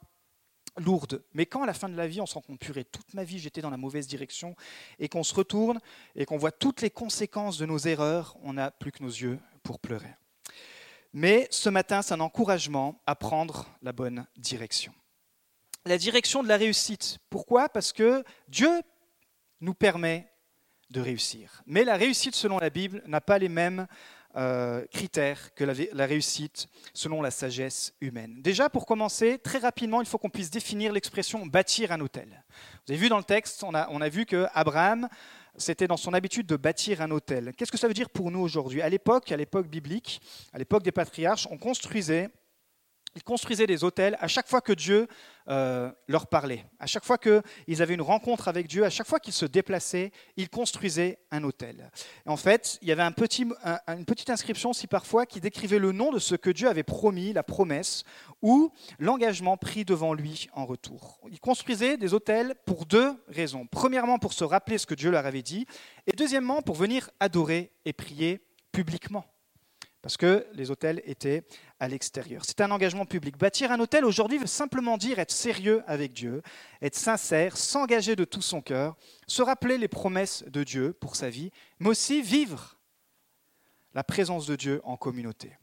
lourdes. 0.77 1.23
Mais 1.33 1.45
quand 1.45 1.63
à 1.63 1.65
la 1.65 1.73
fin 1.73 1.89
de 1.89 1.95
la 1.95 2.07
vie, 2.07 2.21
on 2.21 2.25
se 2.25 2.35
rend 2.35 2.41
compte, 2.41 2.59
purée, 2.59 2.85
toute 2.85 3.13
ma 3.13 3.23
vie 3.23 3.39
j'étais 3.39 3.61
dans 3.61 3.69
la 3.69 3.77
mauvaise 3.77 4.07
direction, 4.07 4.55
et 4.99 5.09
qu'on 5.09 5.23
se 5.23 5.33
retourne 5.33 5.79
et 6.15 6.25
qu'on 6.25 6.37
voit 6.37 6.51
toutes 6.51 6.81
les 6.81 6.89
conséquences 6.89 7.57
de 7.57 7.65
nos 7.65 7.79
erreurs, 7.79 8.37
on 8.43 8.53
n'a 8.53 8.71
plus 8.71 8.91
que 8.91 9.03
nos 9.03 9.09
yeux 9.09 9.39
pour 9.63 9.79
pleurer. 9.79 10.13
Mais 11.19 11.47
ce 11.49 11.69
matin, 11.69 12.03
c'est 12.03 12.13
un 12.13 12.19
encouragement 12.19 13.01
à 13.07 13.15
prendre 13.15 13.65
la 13.81 13.91
bonne 13.91 14.27
direction. 14.37 14.93
La 15.83 15.97
direction 15.97 16.43
de 16.43 16.47
la 16.47 16.57
réussite. 16.57 17.17
Pourquoi? 17.31 17.69
Parce 17.69 17.91
que 17.91 18.23
Dieu 18.49 18.69
nous 19.59 19.73
permet 19.73 20.31
de 20.91 21.01
réussir. 21.01 21.63
Mais 21.65 21.83
la 21.83 21.95
réussite 21.95 22.35
selon 22.35 22.59
la 22.59 22.69
Bible 22.69 23.01
n'a 23.07 23.19
pas 23.19 23.39
les 23.39 23.49
mêmes 23.49 23.87
euh, 24.35 24.85
critères 24.91 25.55
que 25.55 25.63
la, 25.63 26.05
réussite 26.05 26.67
selon 26.93 27.23
la 27.23 27.31
sagesse 27.31 27.95
humaine. 27.99 28.39
Déjà, 28.43 28.69
pour 28.69 28.85
commencer, 28.85 29.39
très 29.39 29.57
rapidement, 29.57 30.01
il 30.01 30.07
faut 30.07 30.19
qu'on 30.19 30.29
puisse 30.29 30.51
définir 30.51 30.93
l'expression 30.93 31.47
bâtir 31.47 31.91
un 31.91 31.99
hôtel. 31.99 32.43
Vous 32.85 32.93
avez 32.93 33.01
vu 33.01 33.09
dans 33.09 33.17
le 33.17 33.23
texte, 33.23 33.63
on 33.63 33.73
a, 33.73 33.87
on 33.89 34.01
a 34.01 34.09
vu 34.09 34.27
que 34.27 34.45
Abraham, 34.53 35.09
c'était 35.57 35.87
dans 35.87 35.97
son 35.97 36.13
habitude 36.13 36.45
de 36.45 36.55
bâtir 36.55 37.01
un 37.01 37.11
hôtel. 37.11 37.53
Qu'est-ce 37.55 37.71
que 37.71 37.77
ça 37.77 37.87
veut 37.87 37.93
dire 37.93 38.09
pour 38.09 38.31
nous 38.31 38.39
aujourd'hui? 38.39 38.81
À 38.81 38.89
l'époque, 38.89 39.31
à 39.31 39.37
l'époque 39.37 39.67
biblique, 39.67 40.21
à 40.53 40.57
l'époque 40.57 40.83
des 40.83 40.91
patriarches, 40.91 41.47
on 41.51 41.57
construisait 41.57 42.29
ils 43.15 43.23
construisaient 43.23 43.65
des 43.65 43.83
hôtels 43.83 44.15
à 44.19 44.27
chaque 44.27 44.47
fois 44.47 44.61
que 44.61 44.73
Dieu 44.73 45.07
euh, 45.49 45.91
leur 46.07 46.27
parlait. 46.27 46.65
À 46.79 46.87
chaque 46.87 47.05
fois 47.05 47.17
qu'ils 47.17 47.81
avaient 47.81 47.93
une 47.93 48.01
rencontre 48.01 48.47
avec 48.47 48.67
Dieu, 48.67 48.83
à 48.83 48.89
chaque 48.89 49.07
fois 49.07 49.19
qu'ils 49.19 49.33
se 49.33 49.45
déplaçaient, 49.45 50.11
ils 50.35 50.49
construisaient 50.49 51.19
un 51.31 51.43
hôtel. 51.43 51.89
en 52.25 52.37
fait, 52.37 52.77
il 52.81 52.87
y 52.87 52.91
avait 52.91 53.03
un 53.03 53.11
petit, 53.11 53.45
une 53.87 54.05
petite 54.05 54.29
inscription 54.29 54.71
aussi 54.71 54.87
parfois 54.87 55.25
qui 55.25 55.39
décrivait 55.39 55.79
le 55.79 55.91
nom 55.91 56.11
de 56.11 56.19
ce 56.19 56.35
que 56.35 56.49
Dieu 56.49 56.67
avait 56.67 56.83
promis, 56.83 57.33
la 57.33 57.43
promesse, 57.43 58.03
ou 58.41 58.71
l'engagement 58.99 59.57
pris 59.57 59.85
devant 59.85 60.13
lui 60.13 60.49
en 60.53 60.65
retour. 60.65 61.19
Ils 61.31 61.39
construisaient 61.39 61.97
des 61.97 62.13
hôtels 62.13 62.55
pour 62.65 62.85
deux 62.85 63.13
raisons. 63.27 63.67
Premièrement, 63.71 64.19
pour 64.19 64.33
se 64.33 64.43
rappeler 64.43 64.77
ce 64.77 64.85
que 64.85 64.95
Dieu 64.95 65.11
leur 65.11 65.25
avait 65.25 65.43
dit, 65.43 65.65
et 66.05 66.11
deuxièmement, 66.11 66.61
pour 66.61 66.75
venir 66.75 67.09
adorer 67.19 67.71
et 67.85 67.93
prier 67.93 68.41
publiquement 68.71 69.25
parce 70.07 70.15
que 70.15 70.47
les 70.53 70.71
hôtels 70.71 71.01
étaient 71.03 71.43
à 71.79 71.87
l'extérieur. 71.87 72.43
C'est 72.45 72.61
un 72.61 72.71
engagement 72.71 73.05
public. 73.05 73.37
Bâtir 73.37 73.71
un 73.71 73.79
hôtel 73.79 74.05
aujourd'hui 74.05 74.37
veut 74.37 74.47
simplement 74.47 74.97
dire 74.97 75.19
être 75.19 75.31
sérieux 75.31 75.83
avec 75.87 76.13
Dieu, 76.13 76.41
être 76.81 76.95
sincère, 76.95 77.57
s'engager 77.57 78.15
de 78.15 78.25
tout 78.25 78.41
son 78.41 78.61
cœur, 78.61 78.95
se 79.27 79.41
rappeler 79.41 79.77
les 79.77 79.87
promesses 79.87 80.43
de 80.47 80.63
Dieu 80.63 80.93
pour 80.93 81.15
sa 81.15 81.29
vie, 81.29 81.51
mais 81.79 81.89
aussi 81.89 82.21
vivre 82.21 82.77
la 83.93 84.03
présence 84.03 84.45
de 84.45 84.55
Dieu 84.55 84.81
en 84.83 84.97
communauté. 84.97 85.57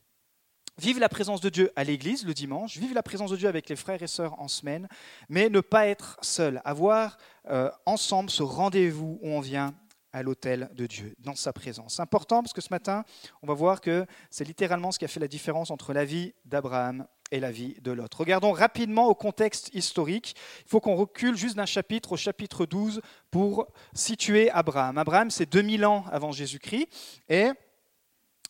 Vivre 0.76 0.98
la 0.98 1.08
présence 1.08 1.40
de 1.40 1.50
Dieu 1.50 1.70
à 1.76 1.84
l'église 1.84 2.26
le 2.26 2.34
dimanche, 2.34 2.76
vivre 2.78 2.94
la 2.94 3.02
présence 3.04 3.30
de 3.30 3.36
Dieu 3.36 3.48
avec 3.48 3.68
les 3.68 3.76
frères 3.76 4.02
et 4.02 4.08
sœurs 4.08 4.40
en 4.40 4.48
semaine, 4.48 4.88
mais 5.28 5.48
ne 5.48 5.60
pas 5.60 5.86
être 5.86 6.18
seul, 6.20 6.60
avoir 6.64 7.16
euh, 7.48 7.70
ensemble 7.86 8.28
ce 8.28 8.42
rendez-vous 8.42 9.20
où 9.22 9.28
on 9.28 9.40
vient 9.40 9.72
à 10.14 10.22
l'autel 10.22 10.70
de 10.74 10.86
Dieu, 10.86 11.14
dans 11.18 11.34
sa 11.34 11.52
présence. 11.52 11.98
Important 11.98 12.40
parce 12.40 12.52
que 12.52 12.60
ce 12.60 12.68
matin, 12.70 13.04
on 13.42 13.48
va 13.48 13.54
voir 13.54 13.80
que 13.80 14.06
c'est 14.30 14.44
littéralement 14.44 14.92
ce 14.92 14.98
qui 15.00 15.04
a 15.04 15.08
fait 15.08 15.18
la 15.18 15.28
différence 15.28 15.72
entre 15.72 15.92
la 15.92 16.04
vie 16.04 16.34
d'Abraham 16.44 17.06
et 17.32 17.40
la 17.40 17.50
vie 17.50 17.74
de 17.82 17.90
l'autre. 17.90 18.20
Regardons 18.20 18.52
rapidement 18.52 19.08
au 19.08 19.16
contexte 19.16 19.74
historique. 19.74 20.36
Il 20.66 20.68
faut 20.68 20.78
qu'on 20.78 20.94
recule 20.94 21.36
juste 21.36 21.56
d'un 21.56 21.66
chapitre 21.66 22.12
au 22.12 22.16
chapitre 22.16 22.64
12 22.64 23.00
pour 23.32 23.66
situer 23.92 24.50
Abraham. 24.50 24.98
Abraham, 24.98 25.30
c'est 25.32 25.50
2000 25.50 25.84
ans 25.84 26.04
avant 26.12 26.30
Jésus-Christ 26.30 26.86
et 27.28 27.50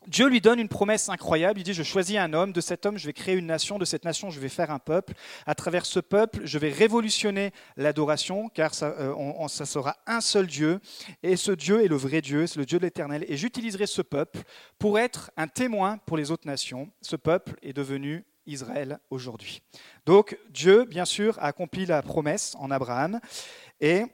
Dieu 0.06 0.28
lui 0.28 0.40
donne 0.40 0.58
une 0.58 0.68
promesse 0.68 1.08
incroyable. 1.08 1.60
Il 1.60 1.62
dit, 1.62 1.74
je 1.74 1.82
choisis 1.82 2.16
un 2.16 2.32
homme, 2.32 2.52
de 2.52 2.60
cet 2.60 2.86
homme 2.86 2.98
je 2.98 3.06
vais 3.06 3.12
créer 3.12 3.34
une 3.36 3.46
nation, 3.46 3.78
de 3.78 3.84
cette 3.84 4.04
nation 4.04 4.30
je 4.30 4.40
vais 4.40 4.48
faire 4.48 4.70
un 4.70 4.78
peuple. 4.78 5.14
À 5.46 5.54
travers 5.54 5.86
ce 5.86 6.00
peuple, 6.00 6.40
je 6.44 6.58
vais 6.58 6.70
révolutionner 6.70 7.52
l'adoration, 7.76 8.48
car 8.48 8.74
ça, 8.74 8.94
euh, 8.98 9.48
ça, 9.48 9.66
sera 9.66 9.96
un 10.06 10.20
seul 10.20 10.46
Dieu. 10.46 10.80
Et 11.22 11.36
ce 11.36 11.52
Dieu 11.52 11.84
est 11.84 11.88
le 11.88 11.96
vrai 11.96 12.20
Dieu, 12.20 12.46
c'est 12.46 12.58
le 12.58 12.66
Dieu 12.66 12.78
de 12.78 12.84
l'éternel. 12.84 13.24
Et 13.28 13.36
j'utiliserai 13.36 13.86
ce 13.86 14.02
peuple 14.02 14.40
pour 14.78 14.98
être 14.98 15.30
un 15.36 15.48
témoin 15.48 15.98
pour 15.98 16.16
les 16.16 16.30
autres 16.30 16.46
nations. 16.46 16.90
Ce 17.00 17.16
peuple 17.16 17.54
est 17.62 17.72
devenu 17.72 18.24
Israël 18.46 18.98
aujourd'hui. 19.10 19.62
Donc 20.06 20.38
Dieu, 20.50 20.84
bien 20.84 21.04
sûr, 21.04 21.38
a 21.38 21.46
accompli 21.46 21.86
la 21.86 22.02
promesse 22.02 22.54
en 22.58 22.70
Abraham. 22.70 23.20
Et 23.80 24.04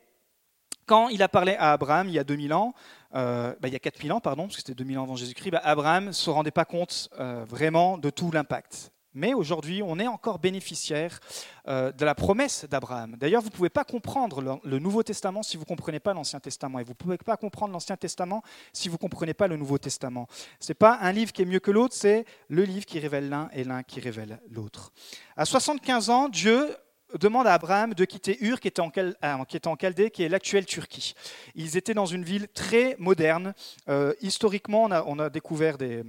quand 0.87 1.09
il 1.09 1.23
a 1.23 1.29
parlé 1.29 1.55
à 1.55 1.73
Abraham 1.73 2.09
il 2.09 2.15
y 2.15 2.19
a 2.19 2.25
2000 2.25 2.53
ans, 2.53 2.75
euh, 3.15 3.55
bah, 3.61 3.69
il 3.69 3.73
y 3.73 3.77
a 3.77 3.81
4000 3.81 4.13
ans, 4.13 4.21
pardon, 4.21 4.45
parce 4.45 4.57
que 4.57 4.63
c'était 4.63 4.75
2000 4.75 4.99
ans 4.99 5.05
avant 5.05 5.17
Jésus-Christ, 5.17 5.51
bah, 5.51 5.61
Abraham 5.65 6.07
ne 6.07 6.13
se 6.13 6.31
rendait 6.31 6.51
pas 6.51 6.65
compte 6.65 7.09
euh, 7.19 7.45
vraiment 7.49 7.99
de 7.99 8.11
tout 8.11 8.31
l'impact. 8.31 8.93
Mais 9.13 9.35
aujourd'hui, 9.35 9.83
on 9.83 9.99
est 9.99 10.07
encore 10.07 10.39
bénéficiaire 10.39 11.19
euh, 11.67 11.91
de 11.91 12.05
la 12.05 12.15
promesse 12.15 12.65
d'Abraham. 12.71 13.17
D'ailleurs, 13.19 13.43
vous 13.43 13.49
ne 13.49 13.55
pouvez 13.55 13.69
pas 13.69 13.83
comprendre 13.83 14.61
le, 14.63 14.79
Nouveau 14.79 15.03
Testament 15.03 15.43
si 15.43 15.57
vous 15.57 15.65
ne 15.65 15.67
comprenez 15.67 15.99
pas 15.99 16.15
l'Ancien 16.15 16.39
Testament. 16.39 16.79
Et 16.79 16.85
vous 16.85 16.93
ne 16.93 16.95
pouvez 16.95 17.19
pas 17.19 17.37
comprendre 17.37 17.73
l'Ancien 17.73 17.97
Testament 17.97 18.43
si 18.73 18.89
vous 18.89 18.95
ne 18.95 18.99
comprenez 18.99 19.35
pas 19.35 19.49
le 19.49 19.57
Nouveau 19.57 19.79
Testament. 19.79 20.29
Ce 20.61 20.71
n'est 20.71 20.77
pas 20.77 20.97
un 21.01 21.11
livre 21.11 21.33
qui 21.33 21.43
est 21.43 21.47
mieux 21.47 21.59
que 21.59 21.73
l'autre, 21.73 21.95
c'est 21.97 22.25
le 22.49 22.63
livre 22.63 22.87
qui 22.87 23.01
révèle 23.01 23.29
l'un 23.29 23.49
et 23.53 23.65
l'un 23.65 23.83
qui 23.83 23.99
révèle 23.99 24.41
l'autre. 24.49 24.93
À 25.37 25.45
75 25.45 26.11
ans, 26.11 26.29
Dieu 26.29 26.77
demande 27.19 27.47
à 27.47 27.55
Abraham 27.55 27.95
de 27.95 28.05
quitter 28.05 28.39
Ur, 28.41 28.61
qui 28.61 28.69
était 28.69 28.81
en, 28.81 28.91
euh, 28.97 29.45
qui 29.49 29.59
en 29.67 29.77
Chaldée, 29.77 30.11
qui 30.11 30.23
est 30.23 30.29
l'actuelle 30.29 30.67
Turquie. 30.67 31.15
Ils 31.55 31.77
étaient 31.77 31.95
dans 31.95 32.07
une 32.07 32.25
ville 32.25 32.49
très 32.49 32.97
moderne. 32.99 33.55
Euh, 33.89 34.13
historiquement, 34.21 34.89
on 35.07 35.19
a, 35.19 35.31
découvert 35.31 35.79
des, 35.79 36.03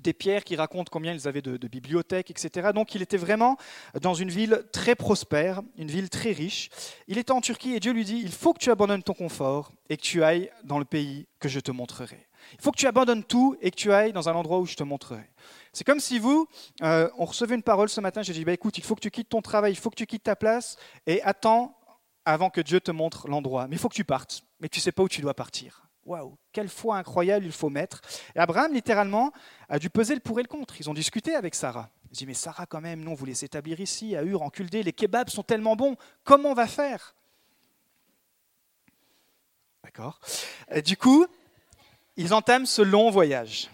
des 0.00 0.12
pierres 0.12 0.44
qui 0.44 0.56
racontent 0.56 0.90
combien 0.90 1.12
ils 1.12 1.28
avaient 1.28 1.42
de, 1.42 1.68
bibliothèques, 1.68 2.30
etc. 2.30 2.70
Donc 2.74 2.94
il 2.94 3.02
était 3.02 3.16
vraiment 3.16 3.56
dans 4.00 4.14
une 4.14 4.30
ville 4.30 4.64
très 4.72 4.94
prospère, 4.94 5.62
une 5.76 5.88
ville 5.88 6.08
très 6.08 6.32
riche. 6.32 6.70
Il 7.08 7.18
était 7.18 7.32
en 7.32 7.40
Turquie 7.40 7.74
et 7.74 7.80
Dieu 7.80 7.92
lui 7.92 8.04
dit, 8.04 8.20
il 8.22 8.32
faut 8.32 8.52
que 8.52 8.58
tu 8.58 8.70
abandonnes 8.70 9.02
ton 9.02 9.14
confort 9.14 9.72
et 9.88 9.96
que 9.96 10.02
tu 10.02 10.22
ailles 10.22 10.50
dans 10.64 10.78
le 10.78 10.84
pays 10.84 11.26
que 11.38 11.48
je 11.48 11.60
te 11.60 11.70
montrerai. 11.70 12.26
Il 12.54 12.60
faut 12.60 12.72
que 12.72 12.78
tu 12.78 12.86
abandonnes 12.86 13.24
tout 13.24 13.56
et 13.60 13.70
que 13.70 13.76
tu 13.76 13.92
ailles 13.92 14.12
dans 14.12 14.28
un 14.28 14.34
endroit 14.34 14.58
où 14.58 14.66
je 14.66 14.74
te 14.74 14.82
montrerai. 14.82 15.28
C'est 15.72 15.84
comme 15.84 16.00
si 16.00 16.18
vous, 16.18 16.46
euh, 16.82 17.08
on 17.16 17.24
recevait 17.24 17.54
une 17.54 17.62
parole 17.62 17.88
ce 17.88 18.00
matin, 18.00 18.22
j'ai 18.22 18.34
dit, 18.34 18.44
bah, 18.44 18.52
écoute, 18.52 18.76
il 18.76 18.84
faut 18.84 18.94
que 18.94 19.00
tu 19.00 19.10
quittes 19.10 19.30
ton 19.30 19.40
travail, 19.40 19.72
il 19.72 19.76
faut 19.76 19.88
que 19.88 19.96
tu 19.96 20.06
quittes 20.06 20.24
ta 20.24 20.36
place 20.36 20.76
et 21.06 21.22
attends 21.22 21.78
avant 22.24 22.50
que 22.50 22.60
Dieu 22.60 22.80
te 22.80 22.90
montre 22.90 23.26
l'endroit. 23.26 23.66
Mais 23.68 23.76
il 23.76 23.78
faut 23.78 23.88
que 23.88 23.94
tu 23.94 24.04
partes, 24.04 24.42
mais 24.60 24.68
tu 24.68 24.78
ne 24.78 24.82
sais 24.82 24.92
pas 24.92 25.02
où 25.02 25.08
tu 25.08 25.22
dois 25.22 25.34
partir. 25.34 25.88
Waouh, 26.04 26.36
quelle 26.52 26.68
foi 26.68 26.98
incroyable 26.98 27.46
il 27.46 27.52
faut 27.52 27.70
mettre. 27.70 28.02
Et 28.34 28.38
Abraham, 28.38 28.74
littéralement, 28.74 29.32
a 29.68 29.78
dû 29.78 29.88
peser 29.88 30.14
le 30.14 30.20
pour 30.20 30.38
et 30.40 30.42
le 30.42 30.48
contre. 30.48 30.80
Ils 30.80 30.90
ont 30.90 30.94
discuté 30.94 31.34
avec 31.34 31.54
Sarah. 31.54 31.90
Il 32.10 32.16
dit, 32.16 32.26
mais 32.26 32.34
Sarah, 32.34 32.66
quand 32.66 32.80
même, 32.80 33.02
non, 33.02 33.12
vous 33.12 33.16
voulez 33.16 33.34
s'établir 33.34 33.80
ici, 33.80 34.14
à 34.16 34.22
Ur, 34.22 34.42
en 34.42 34.50
Kuldé, 34.50 34.82
les 34.82 34.92
kebabs 34.92 35.30
sont 35.30 35.42
tellement 35.42 35.76
bons, 35.76 35.96
comment 36.24 36.50
on 36.50 36.54
va 36.54 36.66
faire? 36.66 37.14
D'accord? 39.82 40.20
Du 40.84 40.96
coup, 40.96 41.26
ils 42.16 42.34
entament 42.34 42.66
ce 42.66 42.82
long 42.82 43.10
voyage. 43.10 43.70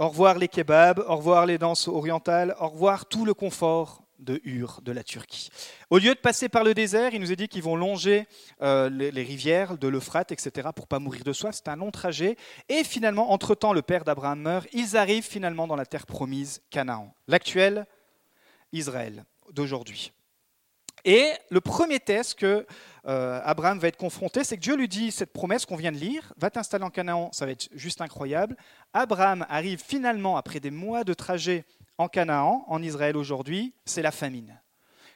Au 0.00 0.08
revoir 0.08 0.38
les 0.38 0.48
kebabs, 0.48 0.98
au 1.06 1.16
revoir 1.16 1.46
les 1.46 1.56
danses 1.56 1.86
orientales, 1.86 2.56
au 2.58 2.68
revoir 2.68 3.06
tout 3.06 3.24
le 3.24 3.32
confort 3.32 4.02
de 4.18 4.40
Ur, 4.44 4.80
de 4.82 4.90
la 4.90 5.04
Turquie. 5.04 5.50
Au 5.90 5.98
lieu 5.98 6.14
de 6.14 6.18
passer 6.18 6.48
par 6.48 6.64
le 6.64 6.74
désert, 6.74 7.14
il 7.14 7.20
nous 7.20 7.30
est 7.30 7.36
dit 7.36 7.46
qu'ils 7.46 7.62
vont 7.62 7.76
longer 7.76 8.26
euh, 8.62 8.88
les, 8.90 9.22
rivières 9.22 9.78
de 9.78 9.86
l'Euphrate, 9.86 10.32
etc., 10.32 10.70
pour 10.74 10.88
pas 10.88 10.98
mourir 10.98 11.22
de 11.22 11.32
soif. 11.32 11.54
C'est 11.54 11.68
un 11.68 11.76
long 11.76 11.92
trajet. 11.92 12.36
Et 12.68 12.82
finalement, 12.82 13.32
entre-temps, 13.32 13.72
le 13.72 13.82
père 13.82 14.04
d'Abraham 14.04 14.40
meurt. 14.40 14.66
Ils 14.72 14.96
arrivent 14.96 15.26
finalement 15.26 15.68
dans 15.68 15.76
la 15.76 15.86
terre 15.86 16.06
promise, 16.06 16.60
Canaan, 16.70 17.14
l'actuel 17.28 17.86
Israël 18.72 19.24
d'aujourd'hui. 19.52 20.12
Et 21.04 21.32
le 21.50 21.60
premier 21.60 22.00
test 22.00 22.34
que 22.38 22.66
euh, 23.06 23.40
Abraham 23.44 23.78
va 23.78 23.88
être 23.88 23.98
confronté, 23.98 24.42
c'est 24.42 24.56
que 24.56 24.62
Dieu 24.62 24.76
lui 24.76 24.88
dit 24.88 25.10
cette 25.10 25.32
promesse 25.32 25.66
qu'on 25.66 25.76
vient 25.76 25.92
de 25.92 25.98
lire, 25.98 26.32
va 26.38 26.50
t'installer 26.50 26.84
en 26.84 26.90
Canaan, 26.90 27.28
ça 27.32 27.44
va 27.44 27.52
être 27.52 27.68
juste 27.74 28.00
incroyable. 28.00 28.56
Abraham 28.94 29.44
arrive 29.50 29.82
finalement, 29.82 30.38
après 30.38 30.60
des 30.60 30.70
mois 30.70 31.04
de 31.04 31.12
trajet 31.12 31.66
en 31.98 32.08
Canaan, 32.08 32.64
en 32.68 32.82
Israël 32.82 33.16
aujourd'hui, 33.16 33.74
c'est 33.84 34.02
la 34.02 34.10
famine. 34.10 34.58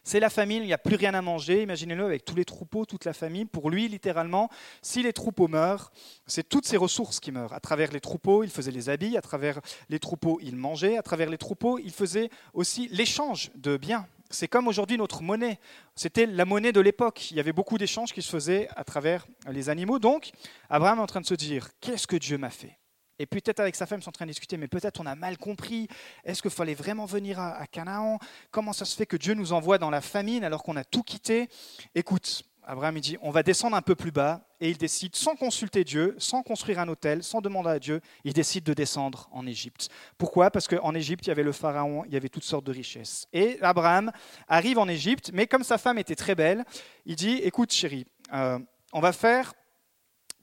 C'est 0.04 0.21
la 0.21 0.30
famine, 0.30 0.62
il 0.62 0.66
n'y 0.66 0.73
a 0.73 0.78
plus 0.78 0.97
rien 0.97 1.12
à 1.12 1.21
manger. 1.21 1.62
Imaginez-le 1.62 2.04
avec 2.04 2.25
tous 2.25 2.35
les 2.35 2.45
troupeaux, 2.45 2.87
toute 2.87 3.04
la 3.04 3.12
famille. 3.12 3.45
Pour 3.45 3.68
lui, 3.68 3.88
littéralement, 3.88 4.49
si 4.80 5.02
les 5.02 5.12
troupeaux 5.12 5.49
meurent, 5.49 5.90
c'est 6.26 6.49
toutes 6.49 6.66
ces 6.66 6.78
ressources 6.78 7.21
qui 7.21 7.30
meurent. 7.30 7.52
À 7.52 7.61
travers 7.61 7.92
les 7.92 8.00
troupeaux, 8.00 8.42
il 8.42 8.49
faisait 8.49 8.71
les 8.71 8.88
habits. 8.88 9.18
À 9.18 9.21
travers 9.21 9.61
les 9.90 9.99
troupeaux, 9.99 10.38
il 10.40 10.57
mangeait. 10.57 10.97
À 10.97 11.02
travers 11.02 11.28
les 11.28 11.37
troupeaux, 11.37 11.78
il 11.78 11.90
faisait 11.90 12.30
aussi 12.54 12.88
l'échange 12.90 13.50
de 13.54 13.76
biens. 13.76 14.07
C'est 14.30 14.49
comme 14.49 14.68
aujourd'hui 14.68 14.99
notre 14.99 15.23
monnaie. 15.23 15.58
C'était 15.94 16.26
la 16.26 16.44
monnaie 16.44 16.73
de 16.73 16.80
l'époque. 16.80 17.30
Il 17.30 17.37
y 17.37 17.40
avait 17.40 17.52
beaucoup 17.52 17.78
d'échanges 17.78 18.12
qui 18.12 18.23
se 18.23 18.30
faisaient 18.30 18.68
à 18.76 18.85
travers 18.85 19.26
les 19.50 19.70
animaux. 19.70 19.99
Donc, 19.99 20.30
Abraham 20.68 20.99
est 20.99 21.02
en 21.02 21.06
train 21.06 21.20
de 21.20 21.26
se 21.26 21.35
dire, 21.35 21.68
qu'est-ce 21.80 22.06
que 22.06 22.16
Dieu 22.16 22.37
m'a 22.37 22.50
fait? 22.50 22.78
Et 23.18 23.26
peut-être 23.26 23.61
avec 23.61 23.75
sa 23.75 23.87
femme, 23.87 24.00
ils 24.00 24.02
sont 24.02 24.11
en 24.11 24.12
train 24.12 24.26
de 24.26 24.30
discuter, 24.30 24.56
mais 24.56 24.68
peut-être 24.68 25.00
on 25.00 25.06
a 25.06 25.14
mal 25.14 25.38
compris. 25.38 25.88
Est-ce 26.25 26.40
qu'il 26.42 26.50
fallait 26.50 26.75
vraiment 26.75 27.04
venir 27.04 27.40
à, 27.40 27.66
Canaan? 27.66 28.18
Comment 28.50 28.73
ça 28.73 28.85
se 28.85 28.94
fait 28.94 29.06
que 29.06 29.16
Dieu 29.16 29.35
nous 29.35 29.52
envoie 29.52 29.78
dans 29.78 29.90
la 29.90 30.00
famine 30.00 30.44
alors 30.44 30.62
qu'on 30.62 30.76
a 30.76 30.85
tout 30.85 31.02
quitté? 31.02 31.49
Écoute, 31.94 32.44
Abraham 32.70 33.00
dit, 33.00 33.16
on 33.22 33.30
va 33.30 33.42
descendre 33.42 33.76
un 33.76 33.82
peu 33.82 33.94
plus 33.94 34.10
bas, 34.10 34.42
et 34.60 34.68
il 34.68 34.76
décide, 34.76 35.16
sans 35.16 35.37
consulter 35.37 35.84
Dieu, 35.84 36.14
sans 36.18 36.42
construire 36.42 36.78
un 36.78 36.88
hôtel, 36.88 37.22
sans 37.22 37.40
demander 37.40 37.70
à 37.70 37.78
Dieu, 37.78 38.02
il 38.25 38.34
décide 38.34 38.62
de 38.64 38.75
descendre 38.75 39.26
en 39.32 39.46
Égypte. 39.46 39.88
Pourquoi? 40.18 40.50
Parce 40.50 40.68
qu'en 40.68 40.94
Égypte, 40.94 41.26
il 41.26 41.28
y 41.28 41.32
avait 41.32 41.42
le 41.42 41.52
pharaon, 41.52 42.04
il 42.04 42.12
y 42.12 42.16
avait 42.18 42.28
toutes 42.28 42.44
sortes 42.44 42.66
de 42.66 42.72
richesses. 42.72 43.26
Et 43.32 43.58
Abraham 43.62 44.12
arrive 44.48 44.78
en 44.78 44.87
Égypte, 44.87 45.30
mais 45.32 45.46
comme 45.46 45.64
sa 45.64 45.78
femme 45.78 45.96
était 45.96 46.14
très 46.14 46.34
belle, 46.34 46.62
il 47.06 47.16
dit, 47.16 47.37
écoute 47.38 47.72
chérie, 47.72 48.04
euh, 48.34 48.58
on 48.92 49.00
va 49.00 49.12
faire 49.12 49.54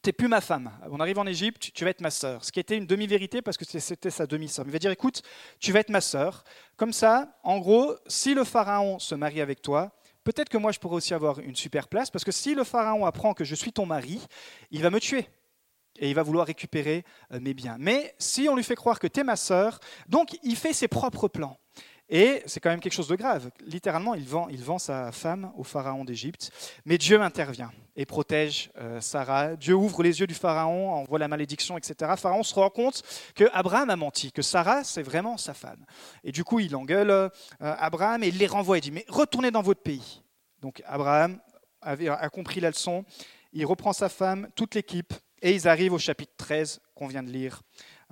t'es 0.01 0.13
plus 0.13 0.27
ma 0.27 0.41
femme. 0.41 0.72
On 0.91 1.00
arrive 1.00 1.17
en 1.17 1.25
Égypte, 1.25 1.72
tu 1.74 1.84
vas 1.84 1.89
être 1.89 2.01
ma 2.01 2.12
sœur. 2.12 2.46
Ce 2.46 2.51
qui 2.51 2.60
était 2.60 2.77
une 2.77 2.86
demi-vérité 2.86 3.41
parce 3.41 3.58
que 3.58 3.65
c'était 3.65 4.12
sa 4.12 4.27
demi-sœur. 4.27 4.63
Il 4.67 4.72
va 4.72 4.77
dire, 4.77 4.91
écoute, 4.91 5.24
tu 5.60 5.72
vas 5.72 5.79
être 5.79 5.89
ma 5.89 6.00
sœur. 6.00 6.44
Comme 6.77 6.94
ça, 6.94 7.39
en 7.41 7.58
gros, 7.58 7.96
si 8.05 8.36
le 8.36 8.44
pharaon 8.44 9.00
se 9.00 9.15
marie 9.15 9.41
avec 9.41 9.63
toi, 9.63 9.96
peut-être 10.25 10.50
que 10.50 10.58
moi 10.58 10.74
je 10.74 10.79
pourrais 10.79 10.98
aussi 10.98 11.13
avoir 11.13 11.39
une 11.39 11.55
super 11.55 11.88
place, 11.88 12.12
parce 12.12 12.25
que 12.25 12.34
si 12.34 12.53
le 12.53 12.65
pharaon 12.65 13.05
apprend 13.05 13.34
que 13.34 13.46
je 13.46 13.55
suis 13.55 13.72
ton 13.72 13.86
mari, 13.86 14.22
il 14.72 14.82
va 14.82 14.89
me 14.89 15.00
tuer. 15.00 15.29
Et 15.98 16.10
il 16.10 16.15
va 16.15 16.24
vouloir 16.24 16.46
récupérer 16.46 17.05
euh, 17.32 17.39
mes 17.39 17.53
biens. 17.53 17.77
Mais 17.79 18.13
si 18.17 18.50
on 18.50 18.55
lui 18.58 18.65
fait 18.65 18.75
croire 18.75 19.00
que 19.00 19.08
tu 19.08 19.22
es 19.22 19.24
ma 19.24 19.38
sœur, 19.38 19.79
donc 20.10 20.38
il 20.44 20.58
fait 20.58 20.74
ses 20.74 20.89
propres 20.89 21.29
plans. 21.29 21.58
Et 22.09 22.43
c'est 22.45 22.59
quand 22.59 22.69
même 22.69 22.79
quelque 22.79 22.93
chose 22.93 23.07
de 23.07 23.15
grave. 23.15 23.50
Littéralement, 23.65 24.13
il 24.13 24.25
vend, 24.25 24.47
il 24.50 24.63
vend 24.63 24.77
sa 24.77 25.12
femme 25.12 25.51
au 25.57 25.63
pharaon 25.63 26.05
d'Égypte. 26.05 26.51
Mais 26.85 26.97
Dieu 26.97 27.19
intervient 27.21 27.71
et 27.95 28.05
protège 28.05 28.69
euh, 28.77 29.01
Sarah. 29.01 29.55
Dieu 29.55 29.74
ouvre 29.74 30.03
les 30.03 30.19
yeux 30.19 30.27
du 30.27 30.35
pharaon, 30.35 30.93
envoie 30.93 31.17
la 31.17 31.27
malédiction, 31.27 31.77
etc. 31.77 32.13
Pharaon 32.17 32.43
se 32.43 32.53
rend 32.53 32.69
compte 32.69 33.01
que 33.33 33.45
Abraham 33.53 33.89
a 33.89 33.95
menti, 33.95 34.31
que 34.31 34.43
Sarah, 34.43 34.83
c'est 34.83 35.01
vraiment 35.01 35.38
sa 35.38 35.53
femme. 35.53 35.83
Et 36.24 36.31
du 36.31 36.43
coup, 36.43 36.59
il 36.59 36.75
engueule 36.75 37.09
euh, 37.09 37.29
Abraham 37.59 38.24
et 38.24 38.27
il 38.27 38.38
les 38.38 38.47
renvoie. 38.47 38.77
Il 38.77 38.81
dit, 38.81 38.91
mais 38.91 39.05
retournez 39.07 39.50
dans 39.50 39.63
votre 39.63 39.81
pays. 39.81 40.21
Donc 40.62 40.83
Abraham 40.85 41.39
a 41.81 42.29
compris 42.29 42.59
la 42.59 42.69
leçon. 42.69 43.05
Il 43.53 43.65
reprend 43.65 43.93
sa 43.93 44.09
femme, 44.09 44.50
toute 44.55 44.75
l'équipe, 44.75 45.13
et 45.41 45.53
ils 45.53 45.67
arrivent 45.67 45.93
au 45.93 46.00
chapitre 46.00 46.33
13 46.38 46.81
qu'on 46.95 47.07
vient 47.07 47.24
de 47.24 47.29
lire 47.29 47.62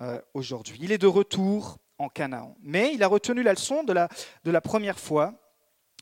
euh, 0.02 0.22
aujourd'hui. 0.34 0.78
Il 0.82 0.92
est 0.92 0.98
de 0.98 1.08
retour 1.08 1.78
Canaan. 2.10 2.56
Mais 2.62 2.94
il 2.94 3.04
a 3.04 3.08
retenu 3.08 3.44
la 3.44 3.54
leçon 3.54 3.84
de 3.84 3.94
la, 3.94 4.62
première 4.62 5.00
fois. 5.00 5.34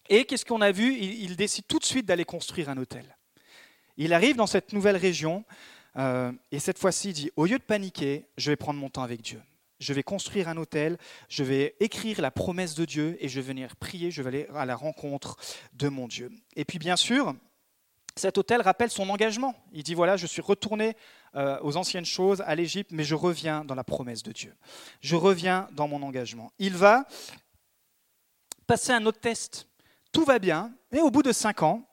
Et 0.09 0.25
qu'est-ce 0.25 0.45
qu'on 0.45 0.61
a 0.61 0.71
vu? 0.71 0.95
Il, 0.95 1.35
décide 1.35 1.65
tout 1.67 1.79
de 1.79 1.85
suite 1.85 2.05
d'aller 2.05 2.25
construire 2.25 2.69
un 2.69 2.77
hôtel. 2.77 3.17
Il 3.97 4.13
arrive 4.13 4.35
dans 4.35 4.47
cette 4.47 4.73
nouvelle 4.73 4.97
région 4.97 5.43
euh, 5.97 6.31
et 6.51 6.59
cette 6.59 6.79
fois-ci 6.79 7.13
dit, 7.13 7.31
au 7.35 7.45
lieu 7.45 7.57
de 7.57 7.63
paniquer, 7.63 8.25
je 8.37 8.51
vais 8.51 8.55
prendre 8.55 8.79
mon 8.79 8.89
temps 8.89 9.03
avec 9.03 9.21
Dieu. 9.21 9.41
Je 9.79 9.93
vais 9.93 10.03
construire 10.03 10.47
un 10.47 10.57
hôtel, 10.57 10.97
je 11.27 11.43
vais 11.43 11.75
écrire 11.79 12.21
la 12.21 12.31
promesse 12.31 12.75
de 12.75 12.85
Dieu 12.85 13.17
et 13.19 13.27
je 13.27 13.39
vais 13.39 13.47
venir 13.47 13.75
prier, 13.75 14.11
je 14.11 14.21
vais 14.21 14.27
aller 14.27 14.47
à 14.55 14.65
la 14.65 14.75
rencontre 14.75 15.37
de 15.73 15.89
mon 15.89 16.07
Dieu. 16.07 16.31
Et 16.55 16.65
puis 16.65 16.77
bien 16.77 16.95
sûr, 16.95 17.35
cet 18.15 18.37
hôtel 18.37 18.61
rappelle 18.61 18.91
son 18.91 19.09
engagement. 19.09 19.55
Il 19.73 19.83
dit, 19.83 19.93
voilà, 19.93 20.17
je 20.17 20.27
suis 20.27 20.41
retourné 20.41 20.95
euh, 21.35 21.57
aux 21.61 21.77
anciennes 21.77 22.05
choses, 22.05 22.41
à 22.41 22.55
l'Égypte, 22.55 22.91
mais 22.91 23.03
je 23.03 23.15
reviens 23.15 23.63
dans 23.63 23.75
la 23.75 23.83
promesse 23.83 24.23
de 24.23 24.31
Dieu. 24.31 24.55
Je 25.01 25.15
reviens 25.15 25.67
dans 25.71 25.87
mon 25.87 26.01
engagement. 26.03 26.51
Il 26.59 26.75
va 26.75 27.05
passer 28.67 28.91
un 28.91 29.05
autre 29.05 29.19
test. 29.19 29.67
Tout 30.11 30.25
va 30.25 30.39
bien, 30.39 30.73
mais 30.91 31.01
au 31.01 31.09
bout 31.09 31.23
de 31.23 31.31
cinq 31.31 31.63
ans, 31.63 31.87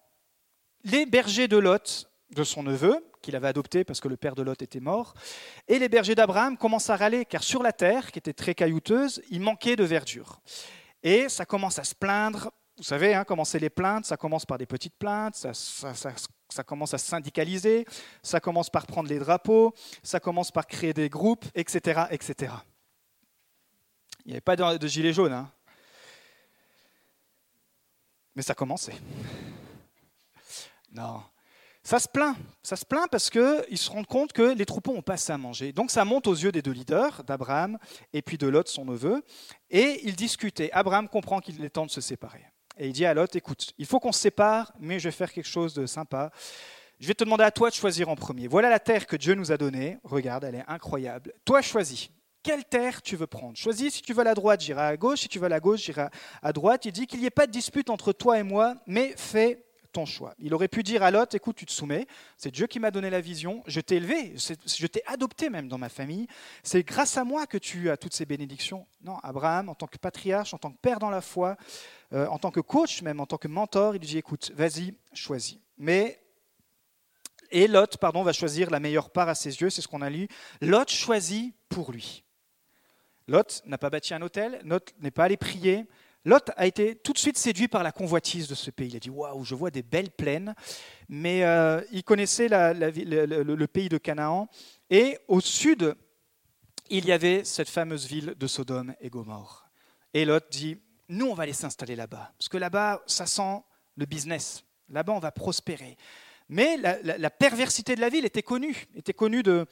les 0.85 1.07
bergers 1.07 1.49
de 1.49 1.57
Lot, 1.57 2.11
de 2.31 2.45
son 2.45 2.63
neveu, 2.63 3.05
qu'il 3.23 3.37
avait 3.37 3.49
adopté 3.49 3.85
parce 3.85 4.01
que 4.01 4.09
le 4.09 4.17
père 4.17 4.35
de 4.35 4.43
Lot 4.43 4.61
était 4.63 4.81
mort, 4.81 5.15
et 5.67 5.79
les 5.79 5.89
bergers 5.89 6.15
d'Abraham 6.15 6.57
commencent 6.57 6.91
à 6.91 6.97
râler, 6.97 7.25
car 7.25 7.43
sur 7.43 7.63
la 7.63 7.73
terre, 7.73 8.13
qui 8.13 8.19
était 8.19 8.33
très 8.33 8.55
caillouteuse, 8.55 9.23
il 9.31 9.41
manquait 9.41 9.77
de 9.77 9.85
verdure. 9.85 10.41
Et 11.03 11.29
ça 11.29 11.45
commence 11.45 11.79
à 11.79 11.85
se 11.85 11.95
plaindre 11.95 12.51
vous 12.79 12.85
savez 12.85 13.13
hein, 13.13 13.25
les 13.55 13.71
plaintes, 13.71 14.05
ça 14.05 14.17
commence 14.17 14.47
par 14.47 14.57
des 14.57 14.67
petites 14.67 14.95
plaintes, 14.97 15.35
ça, 15.35 15.53
ça 15.53 16.11
commence 16.65 16.95
à 16.95 16.99
syndicaliser, 16.99 17.87
ça 18.23 18.41
commence 18.41 18.71
par 18.71 18.87
prendre 18.87 19.09
les 19.09 19.19
drapeaux, 19.19 19.75
ça 20.03 20.21
commence 20.21 20.51
par 20.51 20.67
créer 20.67 20.93
des 20.93 21.09
groupes, 21.09 21.45
etc. 21.55 22.03
etc. 22.11 22.53
Il 24.25 24.29
n'y 24.29 24.33
avait 24.33 24.41
pas 24.41 24.57
de, 24.57 24.87
gilet 24.87 25.13
jaune, 25.13 25.33
hein. 25.33 25.51
mais 28.35 28.43
ça 28.43 28.55
commençait. 28.55 28.97
Non, 30.91 31.23
ça 31.83 31.99
se 31.99 32.09
plaint, 32.09 32.37
ça 32.63 32.77
se 32.77 32.85
plaint 32.85 33.09
parce 33.11 33.31
qu'ils 33.31 33.79
se 33.79 33.91
rendent 33.91 34.07
compte 34.07 34.35
que 34.35 34.55
les 34.55 34.67
troupeaux 34.67 34.93
ont 34.93 35.01
pas 35.01 35.15
assez 35.15 35.33
à 35.33 35.39
manger. 35.39 35.73
Donc 35.73 35.91
ça 35.91 36.05
monte 36.05 36.27
aux 36.27 36.35
yeux 36.35 36.53
des 36.53 36.61
deux 36.61 36.73
leaders, 36.73 37.25
d'Abraham 37.25 37.79
et 38.13 38.21
puis 38.21 38.37
de 38.37 38.47
Lot, 38.47 38.69
son 38.69 38.85
neveu, 38.85 39.25
et 39.71 40.01
ils 40.05 40.15
discutaient. 40.15 40.71
Abraham 40.73 41.09
comprend 41.09 41.41
qu'il 41.41 41.65
est 41.65 41.71
temps 41.71 41.87
de 41.87 41.91
se 41.91 42.03
séparer. 42.03 42.45
Et 42.79 42.87
il 42.87 42.93
dit 42.93 43.05
à 43.05 43.13
Lot, 43.13 43.35
écoute, 43.35 43.73
il 43.77 43.87
faut 43.87 43.99
qu'on 43.99 44.13
se 44.13 44.21
sépare, 44.21 44.73
mais 44.79 45.01
je 45.01 45.09
vais 45.09 45.13
faire 45.13 45.33
quelque 45.33 45.49
chose 45.49 45.75
de 45.75 45.85
sympa. 45.85 46.31
Je 47.01 47.07
vais 47.09 47.15
te 47.15 47.25
demander 47.25 47.45
à 47.45 47.51
toi 47.51 47.71
de 47.71 47.75
choisir 47.75 48.09
en 48.09 48.15
premier. 48.15 48.47
Voilà 48.47 48.71
la 48.71 48.79
terre 48.79 49.07
que 49.07 49.17
Dieu 49.17 49.35
nous 49.35 49.53
a 49.53 49.57
donnée. 49.57 49.99
Regarde, 50.05 50.45
elle 50.45 50.55
est 50.55 50.65
incroyable. 50.69 51.33
Toi, 51.45 51.61
choisis. 51.61 52.11
Quelle 52.43 52.65
terre 52.65 53.03
tu 53.03 53.17
veux 53.17 53.27
prendre? 53.27 53.57
Choisis, 53.57 53.95
si 53.95 54.03
tu 54.03 54.13
veux 54.13 54.23
la 54.23 54.35
droite, 54.35 54.61
j'irai 54.61 54.83
à 54.83 54.97
gauche. 54.97 55.21
Si 55.21 55.29
tu 55.29 55.39
veux 55.39 55.49
la 55.49 55.61
gauche, 55.61 55.81
j'irai 55.81 56.07
à 56.41 56.53
droite. 56.53 56.85
Il 56.85 56.93
dit 56.93 57.07
qu'il 57.07 57.21
n'y 57.21 57.27
ait 57.27 57.31
pas 57.31 57.47
de 57.47 57.53
dispute 57.53 57.91
entre 57.91 58.13
toi 58.13 58.39
et 58.39 58.45
moi, 58.45 58.75
mais 58.87 59.13
fais 59.17 59.65
ton 59.93 60.07
choix. 60.07 60.35
Il 60.39 60.55
aurait 60.55 60.69
pu 60.69 60.83
dire 60.83 61.03
à 61.03 61.11
Lot, 61.11 61.35
écoute, 61.35 61.57
tu 61.57 61.67
te 61.67 61.73
soumets, 61.73 62.07
c'est 62.37 62.51
Dieu 62.51 62.67
qui 62.67 62.81
m'a 62.81 62.91
donné 62.91 63.11
la 63.11 63.21
vision, 63.21 63.63
je 63.67 63.81
t'ai 63.81 63.97
élevé, 63.97 64.35
je 64.37 64.87
t'ai 64.87 65.03
adopté 65.07 65.51
même 65.51 65.69
dans 65.69 65.79
ma 65.79 65.89
famille, 65.89 66.27
c'est 66.63 66.83
grâce 66.83 67.17
à 67.17 67.25
moi 67.25 67.47
que 67.47 67.59
tu 67.59 67.91
as 67.91 67.97
toutes 67.97 68.15
ces 68.15 68.27
bénédictions. 68.27 68.87
Non, 69.03 69.19
Abraham, 69.23 69.69
en 69.69 69.75
tant 69.75 69.87
que 69.87 69.99
patriarche, 69.99 70.55
en 70.55 70.59
tant 70.59 70.71
que 70.71 70.79
père 70.79 70.99
dans 70.99 71.11
la 71.11 71.21
foi, 71.21 71.57
euh, 72.13 72.27
en 72.27 72.39
tant 72.39 72.51
que 72.51 72.61
coach 72.61 73.03
même, 73.03 73.21
en 73.21 73.27
tant 73.27 73.39
que 73.39 73.49
mentor, 73.49 73.97
il 73.97 74.01
dit, 74.01 74.19
écoute, 74.19 74.53
vas-y, 74.55 74.95
choisis. 75.13 75.59
Mais 75.77 76.21
et 77.51 77.67
Lot, 77.67 77.97
pardon, 77.97 78.23
va 78.23 78.33
choisir 78.33 78.71
la 78.71 78.81
meilleure 78.81 79.11
part 79.11 79.29
à 79.29 79.35
ses 79.35 79.61
yeux, 79.61 79.71
c'est 79.71 79.81
ce 79.81 79.89
qu'on 79.89 80.03
a 80.03 80.11
lu. 80.11 80.29
Lot 80.61 80.91
choisit 80.91 81.55
pour 81.69 81.93
lui. 81.93 82.25
Lot 83.27 83.63
n'a 83.67 83.79
pas 83.79 83.91
bâti 83.91 84.15
un 84.15 84.23
hôtel, 84.23 84.61
Lot 84.65 84.95
n'est 85.01 85.11
pas 85.11 85.25
allé 85.25 85.37
prier, 85.37 85.87
Lot 86.25 86.51
a 86.57 86.67
été 86.67 86.97
tout 86.97 87.13
de 87.13 87.19
suite 87.19 87.39
séduit 87.39 87.69
par 87.69 87.83
la 87.83 87.93
convoitise 87.93 88.49
de 88.49 88.55
ce 88.55 88.71
pays. 88.71 88.89
Il 88.89 88.97
a 88.97 89.01
dit 89.01 89.11
Waouh, 89.11 89.45
je 89.45 89.55
vois 89.55 89.71
des 89.71 89.83
belles 89.83 90.11
plaines. 90.11 90.55
Mais 91.09 91.45
euh, 91.45 91.81
il 91.93 92.05
connaissait 92.05 92.49
le, 92.49 93.67
pays 93.67 93.89
de 93.89 93.99
Canaan. 93.99 94.49
Et 94.91 95.19
au 95.29 95.41
sud, 95.41 95.95
il 96.91 97.07
y 97.07 97.13
avait 97.13 97.45
cette 97.45 97.69
fameuse 97.69 98.07
ville 98.07 98.35
de 98.37 98.47
Sodome 98.47 98.95
et 99.01 99.11
Gomorre. 99.11 99.71
Et 100.13 100.25
Lot 100.25 100.45
dit 100.51 100.79
Nous, 101.09 101.27
on 101.27 101.35
va 101.35 101.45
aller 101.45 101.53
s'installer 101.53 101.97
là-bas. 101.97 102.33
Parce 102.39 102.49
que 102.49 102.59
là-bas, 102.59 103.03
ça 103.07 103.27
sent 103.27 103.63
le 103.97 104.07
business. 104.07 104.65
Là-bas, 104.89 105.13
on 105.13 105.19
va 105.21 105.31
prospérer. 105.33 105.97
Mais 106.51 106.79
la, 106.79 107.31
perversité 107.31 107.95
de 107.95 108.01
la 108.01 108.09
ville 108.09 108.25
était 108.25 108.43
connue, 108.43 108.87
était 108.97 109.13
connue 109.13 109.43
de, 109.43 109.67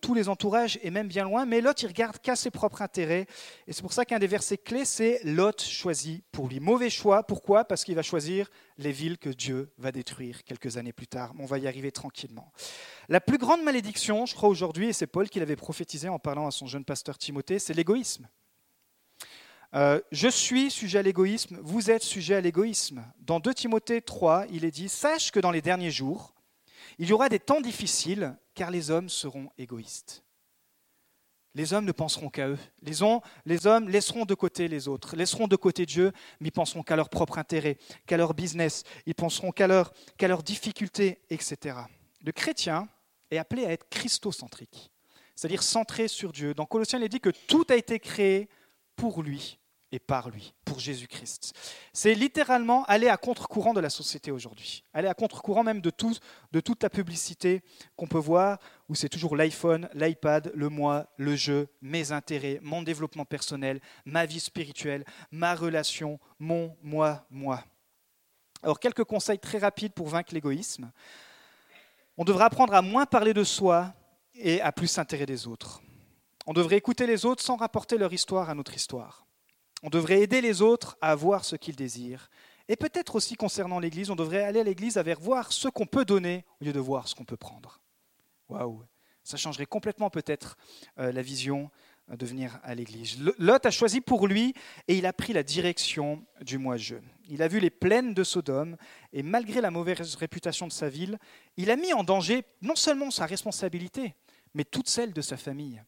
tous 0.00 0.14
les 0.14 0.28
entourages 0.28 0.78
et 0.82 0.90
même 0.90 1.08
bien 1.08 1.24
loin. 1.24 1.44
Mais 1.44 1.60
Lot, 1.60 1.82
il 1.82 1.88
regarde 1.88 2.18
qu'à 2.18 2.36
ses 2.36 2.50
propres 2.50 2.82
intérêts. 2.82 3.26
Et 3.66 3.72
c'est 3.72 3.82
pour 3.82 3.92
ça 3.92 4.04
qu'un 4.04 4.20
des 4.20 4.28
versets 4.28 4.58
clés, 4.58 4.84
c'est 4.84 5.20
Lot 5.24 5.60
choisit 5.60 6.24
pour 6.30 6.48
lui. 6.48 6.60
Mauvais 6.60 6.90
choix. 6.90 7.24
Pourquoi? 7.24 7.64
Parce 7.64 7.84
qu'il 7.84 7.96
va 7.96 8.02
choisir 8.02 8.48
les 8.78 8.92
villes 8.92 9.18
que 9.18 9.30
Dieu 9.30 9.72
va 9.78 9.90
détruire 9.90 10.44
quelques 10.44 10.76
années 10.76 10.92
plus 10.92 11.08
tard. 11.08 11.32
On 11.38 11.46
va 11.46 11.58
y 11.58 11.66
arriver 11.66 11.90
tranquillement. 11.90 12.52
La 13.08 13.20
plus 13.20 13.38
grande 13.38 13.62
malédiction, 13.62 14.24
je 14.26 14.34
crois 14.34 14.48
aujourd'hui, 14.48 14.88
et 14.88 14.92
c'est 14.92 15.08
Paul 15.08 15.28
qui 15.28 15.40
l'avait 15.40 15.56
prophétisé 15.56 16.08
en 16.08 16.20
parlant 16.20 16.46
à 16.46 16.52
son 16.52 16.66
jeune 16.66 16.84
pasteur 16.84 17.18
Timothée, 17.18 17.58
c'est 17.58 17.74
l'égoïsme. 17.74 18.28
Euh, 19.74 20.00
je 20.12 20.28
suis 20.28 20.70
sujet 20.70 21.00
à 21.00 21.02
l'égoïsme, 21.02 21.58
vous 21.60 21.90
êtes 21.90 22.04
sujet 22.04 22.36
à 22.36 22.40
l'égoïsme. 22.40 23.04
Dans 23.18 23.40
2 23.40 23.52
Timothée 23.54 24.00
3, 24.00 24.46
il 24.52 24.64
est 24.64 24.70
dit, 24.70 24.88
sache 24.88 25.32
que 25.32 25.40
dans 25.40 25.50
les 25.50 25.62
derniers 25.62 25.90
jours, 25.90 26.32
il 26.98 27.08
y 27.08 27.12
aura 27.12 27.28
des 27.28 27.40
temps 27.40 27.60
difficiles, 27.60 28.36
car 28.54 28.70
les 28.70 28.92
hommes 28.92 29.08
seront 29.08 29.50
égoïstes. 29.58 30.22
Les 31.56 31.72
hommes 31.72 31.86
ne 31.86 31.92
penseront 31.92 32.30
qu'à 32.30 32.48
eux. 32.48 32.58
Les, 32.82 33.02
hommes 33.02 33.88
laisseront 33.88 34.24
de 34.24 34.34
côté 34.34 34.68
les 34.68 34.86
autres, 34.86 35.16
laisseront 35.16 35.48
de 35.48 35.56
côté 35.56 35.86
Dieu, 35.86 36.12
mais 36.38 36.48
ils 36.48 36.52
penseront 36.52 36.84
qu'à 36.84 36.94
leur 36.94 37.08
propre 37.08 37.38
intérêt, 37.38 37.76
qu'à 38.06 38.16
leur 38.16 38.34
business, 38.34 38.84
ils 39.06 39.14
penseront 39.14 39.50
qu'à 39.50 39.66
leurs 39.66 39.92
leur 40.20 40.44
difficultés, 40.44 41.20
etc. 41.30 41.78
Le 42.24 42.30
chrétien 42.30 42.88
est 43.30 43.38
appelé 43.38 43.66
à 43.66 43.72
être 43.72 43.88
christocentrique, 43.88 44.92
c'est-à-dire 45.34 45.64
centré 45.64 46.06
sur 46.06 46.32
Dieu. 46.32 46.54
Dans 46.54 46.66
Colossiens, 46.66 47.00
il 47.00 47.04
est 47.04 47.08
dit 47.08 47.20
que 47.20 47.30
tout 47.30 47.66
a 47.70 47.74
été 47.74 47.98
créé 47.98 48.48
pour 48.96 49.22
lui 49.22 49.58
et 49.94 50.00
par 50.00 50.28
lui, 50.28 50.54
pour 50.64 50.80
Jésus-Christ. 50.80 51.52
C'est 51.92 52.14
littéralement 52.14 52.84
aller 52.86 53.08
à 53.08 53.16
contre-courant 53.16 53.74
de 53.74 53.80
la 53.80 53.90
société 53.90 54.32
aujourd'hui, 54.32 54.82
aller 54.92 55.06
à 55.06 55.14
contre-courant 55.14 55.62
même 55.62 55.80
de, 55.80 55.90
tout, 55.90 56.16
de 56.50 56.58
toute 56.58 56.82
la 56.82 56.90
publicité 56.90 57.62
qu'on 57.94 58.08
peut 58.08 58.18
voir, 58.18 58.58
où 58.88 58.96
c'est 58.96 59.08
toujours 59.08 59.36
l'iPhone, 59.36 59.88
l'iPad, 59.94 60.50
le 60.52 60.68
moi, 60.68 61.06
le 61.16 61.36
jeu, 61.36 61.68
mes 61.80 62.10
intérêts, 62.10 62.58
mon 62.60 62.82
développement 62.82 63.24
personnel, 63.24 63.80
ma 64.04 64.26
vie 64.26 64.40
spirituelle, 64.40 65.04
ma 65.30 65.54
relation, 65.54 66.18
mon 66.40 66.76
moi, 66.82 67.24
moi. 67.30 67.62
Alors 68.64 68.80
quelques 68.80 69.04
conseils 69.04 69.38
très 69.38 69.58
rapides 69.58 69.92
pour 69.92 70.08
vaincre 70.08 70.34
l'égoïsme. 70.34 70.90
On 72.16 72.24
devrait 72.24 72.46
apprendre 72.46 72.74
à 72.74 72.82
moins 72.82 73.06
parler 73.06 73.32
de 73.32 73.44
soi 73.44 73.94
et 74.34 74.60
à 74.60 74.72
plus 74.72 74.88
s'intéresser 74.88 75.26
des 75.26 75.46
autres. 75.46 75.80
On 76.46 76.52
devrait 76.52 76.78
écouter 76.78 77.06
les 77.06 77.24
autres 77.24 77.44
sans 77.44 77.54
rapporter 77.54 77.96
leur 77.96 78.12
histoire 78.12 78.50
à 78.50 78.54
notre 78.56 78.74
histoire. 78.74 79.23
On 79.86 79.90
devrait 79.90 80.22
aider 80.22 80.40
les 80.40 80.62
autres 80.62 80.96
à 81.02 81.10
avoir 81.10 81.44
ce 81.44 81.56
qu'ils 81.56 81.76
désirent. 81.76 82.30
Et 82.68 82.76
peut-être 82.76 83.16
aussi 83.16 83.36
concernant 83.36 83.78
l'Église, 83.78 84.08
on 84.08 84.16
devrait 84.16 84.42
aller 84.42 84.60
à 84.60 84.64
l'Église 84.64 84.96
avec 84.96 85.20
voir 85.20 85.52
ce 85.52 85.68
qu'on 85.68 85.84
peut 85.84 86.06
donner 86.06 86.46
au 86.58 86.64
lieu 86.64 86.72
de 86.72 86.80
voir 86.80 87.06
ce 87.06 87.14
qu'on 87.14 87.26
peut 87.26 87.36
prendre. 87.36 87.82
Waouh 88.48 88.82
Ça 89.24 89.36
changerait 89.36 89.66
complètement 89.66 90.08
peut-être 90.08 90.56
euh, 90.98 91.12
la 91.12 91.20
vision 91.20 91.70
de 92.08 92.24
venir 92.24 92.58
à 92.62 92.74
l'Église. 92.74 93.18
Lot 93.38 93.66
a 93.66 93.70
choisi 93.70 94.00
pour 94.00 94.26
lui 94.26 94.54
et 94.88 94.96
il 94.96 95.04
a 95.04 95.12
pris 95.12 95.34
la 95.34 95.42
direction 95.42 96.24
du 96.40 96.56
moi-je. 96.56 96.96
Il 97.28 97.42
a 97.42 97.48
vu 97.48 97.60
les 97.60 97.70
plaines 97.70 98.14
de 98.14 98.24
Sodome 98.24 98.78
et 99.12 99.22
malgré 99.22 99.60
la 99.60 99.70
mauvaise 99.70 100.14
réputation 100.14 100.66
de 100.66 100.72
sa 100.72 100.88
ville, 100.88 101.18
il 101.58 101.70
a 101.70 101.76
mis 101.76 101.92
en 101.92 102.04
danger 102.04 102.44
non 102.62 102.74
seulement 102.74 103.10
sa 103.10 103.26
responsabilité, 103.26 104.14
mais 104.54 104.64
toute 104.64 104.88
celle 104.88 105.12
de 105.12 105.20
sa 105.20 105.36
famille 105.36 105.82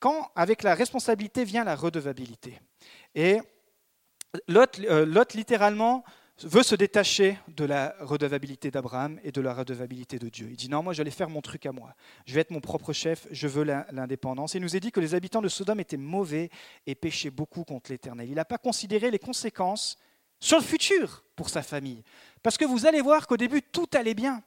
quand 0.00 0.32
avec 0.34 0.62
la 0.62 0.74
responsabilité 0.74 1.44
vient 1.44 1.62
la 1.62 1.76
redevabilité. 1.76 2.58
Et 3.14 3.40
Lot, 4.48 4.78
euh, 4.80 5.04
Lot, 5.06 5.34
littéralement, 5.34 6.04
veut 6.42 6.62
se 6.62 6.74
détacher 6.74 7.38
de 7.48 7.64
la 7.64 7.94
redevabilité 8.00 8.70
d'Abraham 8.70 9.18
et 9.24 9.32
de 9.32 9.40
la 9.40 9.52
redevabilité 9.52 10.18
de 10.18 10.28
Dieu. 10.28 10.48
Il 10.50 10.56
dit 10.56 10.68
non, 10.68 10.82
moi 10.82 10.92
j'allais 10.92 11.10
faire 11.10 11.28
mon 11.28 11.42
truc 11.42 11.66
à 11.66 11.72
moi. 11.72 11.94
Je 12.26 12.34
vais 12.34 12.40
être 12.40 12.50
mon 12.50 12.60
propre 12.60 12.92
chef, 12.92 13.26
je 13.30 13.46
veux 13.46 13.64
l'indépendance. 13.64 14.54
Il 14.54 14.62
nous 14.62 14.76
a 14.76 14.80
dit 14.80 14.92
que 14.92 15.00
les 15.00 15.14
habitants 15.14 15.42
de 15.42 15.48
Sodome 15.48 15.80
étaient 15.80 15.96
mauvais 15.96 16.50
et 16.86 16.94
péchaient 16.94 17.30
beaucoup 17.30 17.64
contre 17.64 17.90
l'Éternel. 17.90 18.28
Il 18.28 18.36
n'a 18.36 18.44
pas 18.44 18.58
considéré 18.58 19.10
les 19.10 19.18
conséquences 19.18 19.98
sur 20.38 20.58
le 20.58 20.64
futur 20.64 21.24
pour 21.36 21.50
sa 21.50 21.62
famille. 21.62 22.02
Parce 22.42 22.56
que 22.56 22.64
vous 22.64 22.86
allez 22.86 23.02
voir 23.02 23.26
qu'au 23.26 23.36
début, 23.36 23.62
tout 23.62 23.88
allait 23.92 24.14
bien. 24.14 24.42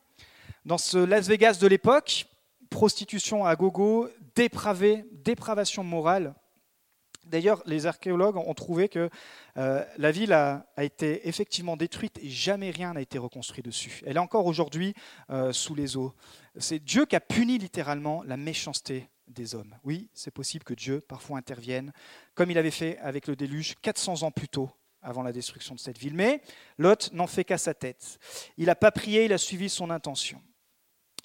Dans 0.65 0.80
ce 0.80 0.98
Las 0.98 1.28
Vegas 1.28 1.60
de 1.60 1.67
l'époque, 1.67 2.26
prostitution 2.69 3.46
à 3.46 3.56
gogo, 3.56 4.10
dépravé, 4.36 5.06
dépravation 5.12 5.84
morale. 5.84 6.34
D'ailleurs, 7.23 7.62
les 7.65 7.86
archéologues 7.86 8.38
ont 8.38 8.53
trouvé 8.53 8.89
que 8.89 9.09
euh, 9.57 9.83
la 9.97 10.12
ville 10.12 10.33
a, 10.33 10.65
été 10.77 11.27
effectivement 11.27 11.77
détruite 11.77 12.19
et 12.21 12.29
jamais 12.29 12.69
rien 12.69 12.93
n'a 12.93 13.01
été 13.01 13.17
reconstruit 13.17 13.63
dessus. 13.63 14.01
Elle 14.05 14.17
est 14.17 14.19
encore 14.19 14.45
aujourd'hui 14.45 14.93
euh, 15.29 15.53
sous 15.53 15.75
les 15.75 15.95
eaux. 15.97 16.13
C'est 16.57 16.79
Dieu 16.79 17.05
qui 17.05 17.15
a 17.15 17.21
puni 17.21 17.57
littéralement 17.57 18.23
la 18.23 18.38
méchanceté 18.38 19.09
des 19.27 19.55
hommes. 19.55 19.75
Oui, 19.83 20.09
c'est 20.13 20.31
possible 20.31 20.63
que 20.63 20.73
Dieu 20.73 21.01
parfois 21.01 21.38
intervienne, 21.38 21.93
comme 22.36 22.51
il 22.51 22.57
avait 22.57 22.71
fait 22.71 22.97
avec 22.99 23.27
le 23.27 23.36
déluge 23.36 23.75
400 23.81 24.23
ans 24.23 24.31
plus 24.31 24.49
tôt, 24.49 24.69
avant 25.01 25.23
la 25.23 25.31
destruction 25.31 25.75
de 25.75 25.79
cette 25.79 25.97
ville. 25.97 26.15
Mais 26.15 26.41
Lot 26.77 27.12
n'en 27.13 27.27
fait 27.27 27.43
qu'à 27.43 27.57
sa 27.57 27.73
tête. 27.73 28.19
Il 28.57 28.65
n'a 28.65 28.75
pas 28.75 28.91
prié, 28.91 29.25
il 29.25 29.33
a 29.33 29.38
suivi 29.38 29.69
son 29.69 29.89
intention. 29.89 30.41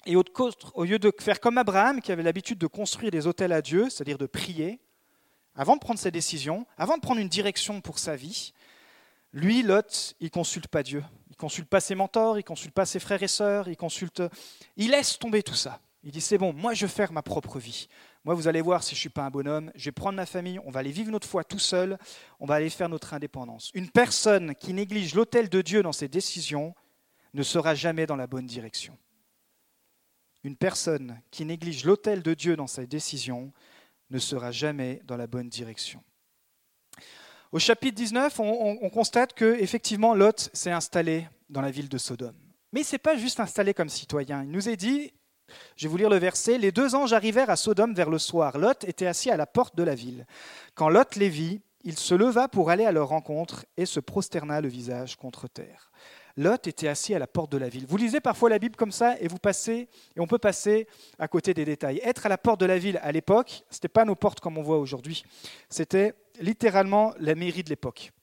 Et 0.05 0.15
au 0.15 0.83
lieu 0.85 0.97
de 0.97 1.11
faire 1.19 1.39
comme 1.39 1.57
Abraham, 1.57 2.01
qui 2.01 2.11
avait 2.11 2.23
l'habitude 2.23 2.57
de 2.57 2.67
construire 2.67 3.11
des 3.11 3.27
hôtels 3.27 3.51
à 3.51 3.61
Dieu, 3.61 3.89
c'est-à-dire 3.89 4.17
de 4.17 4.27
prier, 4.27 4.79
avant 5.55 5.75
de 5.75 5.81
prendre 5.81 5.99
ses 5.99 6.11
décisions, 6.11 6.65
avant 6.77 6.95
de 6.95 7.01
prendre 7.01 7.19
une 7.19 7.29
direction 7.29 7.81
pour 7.81 7.99
sa 7.99 8.15
vie, 8.15 8.53
lui, 9.33 9.61
Lot, 9.61 10.15
il 10.19 10.31
consulte 10.31 10.67
pas 10.67 10.83
Dieu. 10.83 11.03
Il 11.29 11.35
consulte 11.35 11.69
pas 11.69 11.79
ses 11.79 11.95
mentors, 11.95 12.39
il 12.39 12.43
consulte 12.43 12.73
pas 12.73 12.85
ses 12.85 12.99
frères 12.99 13.21
et 13.21 13.27
sœurs, 13.27 13.67
il 13.67 13.77
consulte. 13.77 14.23
Il 14.75 14.91
laisse 14.91 15.19
tomber 15.19 15.43
tout 15.43 15.55
ça. 15.55 15.79
Il 16.03 16.11
dit 16.11 16.21
c'est 16.21 16.37
bon, 16.37 16.53
moi 16.53 16.73
je 16.73 16.85
vais 16.85 16.91
faire 16.91 17.11
ma 17.11 17.21
propre 17.21 17.59
vie. 17.59 17.87
Moi, 18.25 18.33
vous 18.33 18.47
allez 18.47 18.61
voir 18.61 18.83
si 18.83 18.95
je 18.95 18.99
suis 18.99 19.09
pas 19.09 19.23
un 19.23 19.29
bonhomme, 19.29 19.71
je 19.75 19.85
vais 19.85 19.91
prendre 19.91 20.15
ma 20.15 20.25
famille, 20.25 20.59
on 20.65 20.71
va 20.71 20.81
aller 20.81 20.91
vivre 20.91 21.11
notre 21.11 21.27
foi 21.27 21.43
tout 21.43 21.59
seul, 21.59 21.97
on 22.39 22.45
va 22.45 22.55
aller 22.55 22.69
faire 22.69 22.89
notre 22.89 23.13
indépendance. 23.13 23.71
Une 23.73 23.89
personne 23.89 24.55
qui 24.55 24.73
néglige 24.73 25.15
l'autel 25.15 25.49
de 25.49 25.61
Dieu 25.61 25.83
dans 25.83 25.93
ses 25.93 26.09
décisions 26.09 26.75
ne 27.33 27.43
sera 27.43 27.75
jamais 27.75 28.05
dans 28.05 28.17
la 28.17 28.27
bonne 28.27 28.45
direction. 28.45 28.97
Une 30.43 30.55
personne 30.55 31.21
qui 31.31 31.45
néglige 31.45 31.85
l'autel 31.85 32.21
de 32.21 32.33
Dieu 32.33 32.55
dans 32.55 32.67
sa 32.67 32.85
décision 32.85 33.53
ne 34.09 34.19
sera 34.19 34.51
jamais 34.51 35.01
dans 35.05 35.17
la 35.17 35.27
bonne 35.27 35.49
direction. 35.49 36.03
Au 37.51 37.57
chapitre 37.57 37.95
19, 37.95 38.39
on, 38.39 38.89
constate 38.89 39.33
que 39.33 39.57
effectivement 39.59 40.13
Lot 40.13 40.49
s'est 40.53 40.71
installé 40.71 41.27
dans 41.49 41.61
la 41.61 41.71
ville 41.71 41.89
de 41.89 41.97
Sodome. 41.97 42.37
Mais 42.71 42.81
il 42.81 42.85
s'est 42.85 42.99
pas 42.99 43.17
juste 43.17 43.39
installé 43.39 43.73
comme 43.73 43.89
citoyen. 43.89 44.43
Il 44.43 44.51
nous 44.51 44.69
est 44.69 44.75
dit, 44.75 45.11
je 45.75 45.87
vais 45.87 45.89
vous 45.89 45.97
lire 45.97 46.11
le 46.11 46.17
verset, 46.17 46.59
les 46.59 46.71
deux 46.71 46.93
anges 46.93 47.13
arrivèrent 47.13 47.49
à 47.49 47.55
Sodome 47.55 47.95
vers 47.95 48.11
le 48.11 48.19
soir. 48.19 48.59
Lot 48.59 48.83
était 48.83 49.07
assis 49.07 49.31
à 49.31 49.37
la 49.37 49.47
porte 49.47 49.75
de 49.75 49.81
la 49.81 49.95
ville. 49.95 50.27
Quand 50.75 50.89
Lot 50.89 51.15
les 51.15 51.29
vit, 51.29 51.61
il 51.83 51.97
se 51.97 52.13
leva 52.13 52.47
pour 52.47 52.69
aller 52.69 52.85
à 52.85 52.91
leur 52.91 53.07
rencontre 53.07 53.65
et 53.77 53.87
se 53.87 53.99
prosterna 53.99 54.61
le 54.61 54.67
visage 54.67 55.15
contre 55.15 55.47
terre. 55.47 55.91
Lot 56.39 56.67
était 56.67 56.87
assis 56.87 57.13
à 57.13 57.19
la 57.19 57.27
porte 57.27 57.51
de 57.51 57.57
la 57.57 57.67
ville. 57.67 57.85
Vous 57.85 57.97
lisez 57.97 58.21
parfois 58.21 58.49
la 58.49 58.59
Bible 58.59 58.77
comme 58.77 58.93
ça 58.93 59.19
et 59.19 59.27
vous 59.27 59.37
passez 59.37 59.89
et 60.15 60.19
on 60.21 60.25
peut 60.25 60.37
passer 60.37 60.87
à 61.19 61.27
côté 61.27 61.53
des 61.53 61.65
détails. 61.65 61.99
Être 62.01 62.27
à 62.27 62.29
la 62.29 62.37
porte 62.37 62.61
de 62.61 62.65
la 62.65 62.77
ville 62.77 62.97
à 63.03 63.11
l'époque, 63.11 63.65
ce 63.69 63.75
n'était 63.75 63.89
pas 63.89 64.05
nos 64.05 64.15
portes 64.15 64.39
comme 64.39 64.57
on 64.57 64.61
voit 64.61 64.77
aujourd'hui. 64.77 65.25
C'était 65.69 66.13
littéralement 66.39 67.13
la 67.19 67.35
mairie 67.35 67.63
de 67.63 67.69
l'époque. 67.69 68.13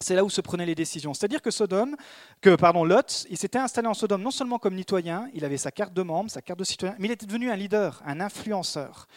C'est 0.00 0.14
là 0.14 0.24
où 0.24 0.30
se 0.30 0.40
prenaient 0.42 0.64
les 0.64 0.76
décisions. 0.76 1.12
C'est-à-dire 1.12 1.42
que 1.42 1.50
Sodome, 1.50 1.96
que 2.40 2.50
Lot, 2.86 3.26
il 3.28 3.36
s'était 3.36 3.58
installé 3.58 3.88
en 3.88 3.94
Sodome 3.94 4.22
non 4.22 4.30
seulement 4.30 4.60
comme 4.60 4.78
citoyen, 4.78 5.28
il 5.34 5.44
avait 5.44 5.56
sa 5.56 5.72
carte 5.72 5.92
de 5.92 6.02
membre, 6.02 6.30
sa 6.30 6.40
carte 6.40 6.60
de 6.60 6.64
citoyen, 6.64 6.94
mais 7.00 7.08
il 7.08 7.10
était 7.10 7.26
devenu 7.26 7.50
un 7.50 7.56
leader, 7.56 8.00
un 8.06 8.20
influenceur. 8.20 9.08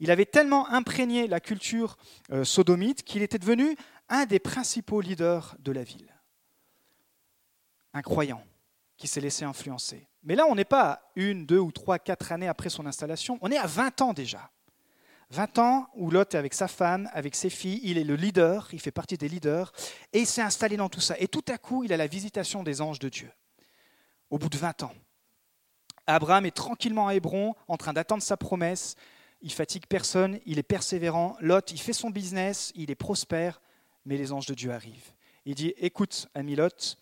Il 0.00 0.10
avait 0.10 0.24
tellement 0.24 0.66
imprégné 0.70 1.26
la 1.26 1.40
culture 1.40 1.98
euh, 2.32 2.42
sodomite 2.42 3.02
qu'il 3.02 3.20
était 3.20 3.38
devenu 3.38 3.76
un 4.08 4.24
des 4.24 4.38
principaux 4.38 5.02
leaders 5.02 5.56
de 5.58 5.72
la 5.72 5.82
ville. 5.82 6.15
Un 7.96 8.02
croyant 8.02 8.42
qui 8.98 9.08
s'est 9.08 9.22
laissé 9.22 9.46
influencer. 9.46 10.06
Mais 10.22 10.34
là, 10.34 10.44
on 10.50 10.54
n'est 10.54 10.66
pas 10.66 11.10
une, 11.16 11.46
deux 11.46 11.58
ou 11.58 11.72
trois, 11.72 11.98
quatre 11.98 12.30
années 12.30 12.46
après 12.46 12.68
son 12.68 12.84
installation, 12.84 13.38
on 13.40 13.50
est 13.50 13.56
à 13.56 13.66
20 13.66 14.02
ans 14.02 14.12
déjà. 14.12 14.50
20 15.30 15.58
ans 15.60 15.88
où 15.94 16.10
Lot 16.10 16.34
est 16.34 16.36
avec 16.36 16.52
sa 16.52 16.68
femme, 16.68 17.08
avec 17.14 17.34
ses 17.34 17.48
filles, 17.48 17.80
il 17.84 17.96
est 17.96 18.04
le 18.04 18.14
leader, 18.14 18.68
il 18.74 18.80
fait 18.80 18.90
partie 18.90 19.16
des 19.16 19.30
leaders, 19.30 19.72
et 20.12 20.18
il 20.18 20.26
s'est 20.26 20.42
installé 20.42 20.76
dans 20.76 20.90
tout 20.90 21.00
ça. 21.00 21.18
Et 21.18 21.26
tout 21.26 21.44
à 21.48 21.56
coup, 21.56 21.84
il 21.84 21.92
a 21.94 21.96
la 21.96 22.06
visitation 22.06 22.62
des 22.62 22.82
anges 22.82 22.98
de 22.98 23.08
Dieu, 23.08 23.32
au 24.28 24.36
bout 24.36 24.50
de 24.50 24.58
20 24.58 24.82
ans. 24.82 24.92
Abraham 26.06 26.44
est 26.44 26.54
tranquillement 26.54 27.08
à 27.08 27.14
Hébron, 27.14 27.54
en 27.66 27.78
train 27.78 27.94
d'attendre 27.94 28.22
sa 28.22 28.36
promesse, 28.36 28.94
il 29.40 29.54
fatigue 29.54 29.86
personne, 29.86 30.38
il 30.44 30.58
est 30.58 30.62
persévérant. 30.62 31.34
Lot, 31.40 31.70
il 31.70 31.80
fait 31.80 31.94
son 31.94 32.10
business, 32.10 32.72
il 32.74 32.90
est 32.90 32.94
prospère, 32.94 33.62
mais 34.04 34.18
les 34.18 34.32
anges 34.32 34.46
de 34.46 34.54
Dieu 34.54 34.70
arrivent. 34.70 35.12
Il 35.46 35.54
dit, 35.54 35.72
écoute, 35.78 36.28
ami 36.34 36.56
Lot, 36.56 36.98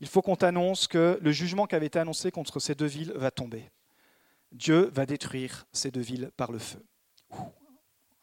il 0.00 0.08
faut 0.08 0.22
qu'on 0.22 0.36
t'annonce 0.36 0.88
que 0.88 1.18
le 1.20 1.32
jugement 1.32 1.66
qui 1.66 1.74
avait 1.74 1.86
été 1.86 1.98
annoncé 1.98 2.30
contre 2.30 2.58
ces 2.58 2.74
deux 2.74 2.86
villes 2.86 3.12
va 3.14 3.30
tomber. 3.30 3.70
Dieu 4.52 4.90
va 4.92 5.06
détruire 5.06 5.66
ces 5.72 5.90
deux 5.90 6.00
villes 6.00 6.30
par 6.36 6.50
le 6.50 6.58
feu. 6.58 6.82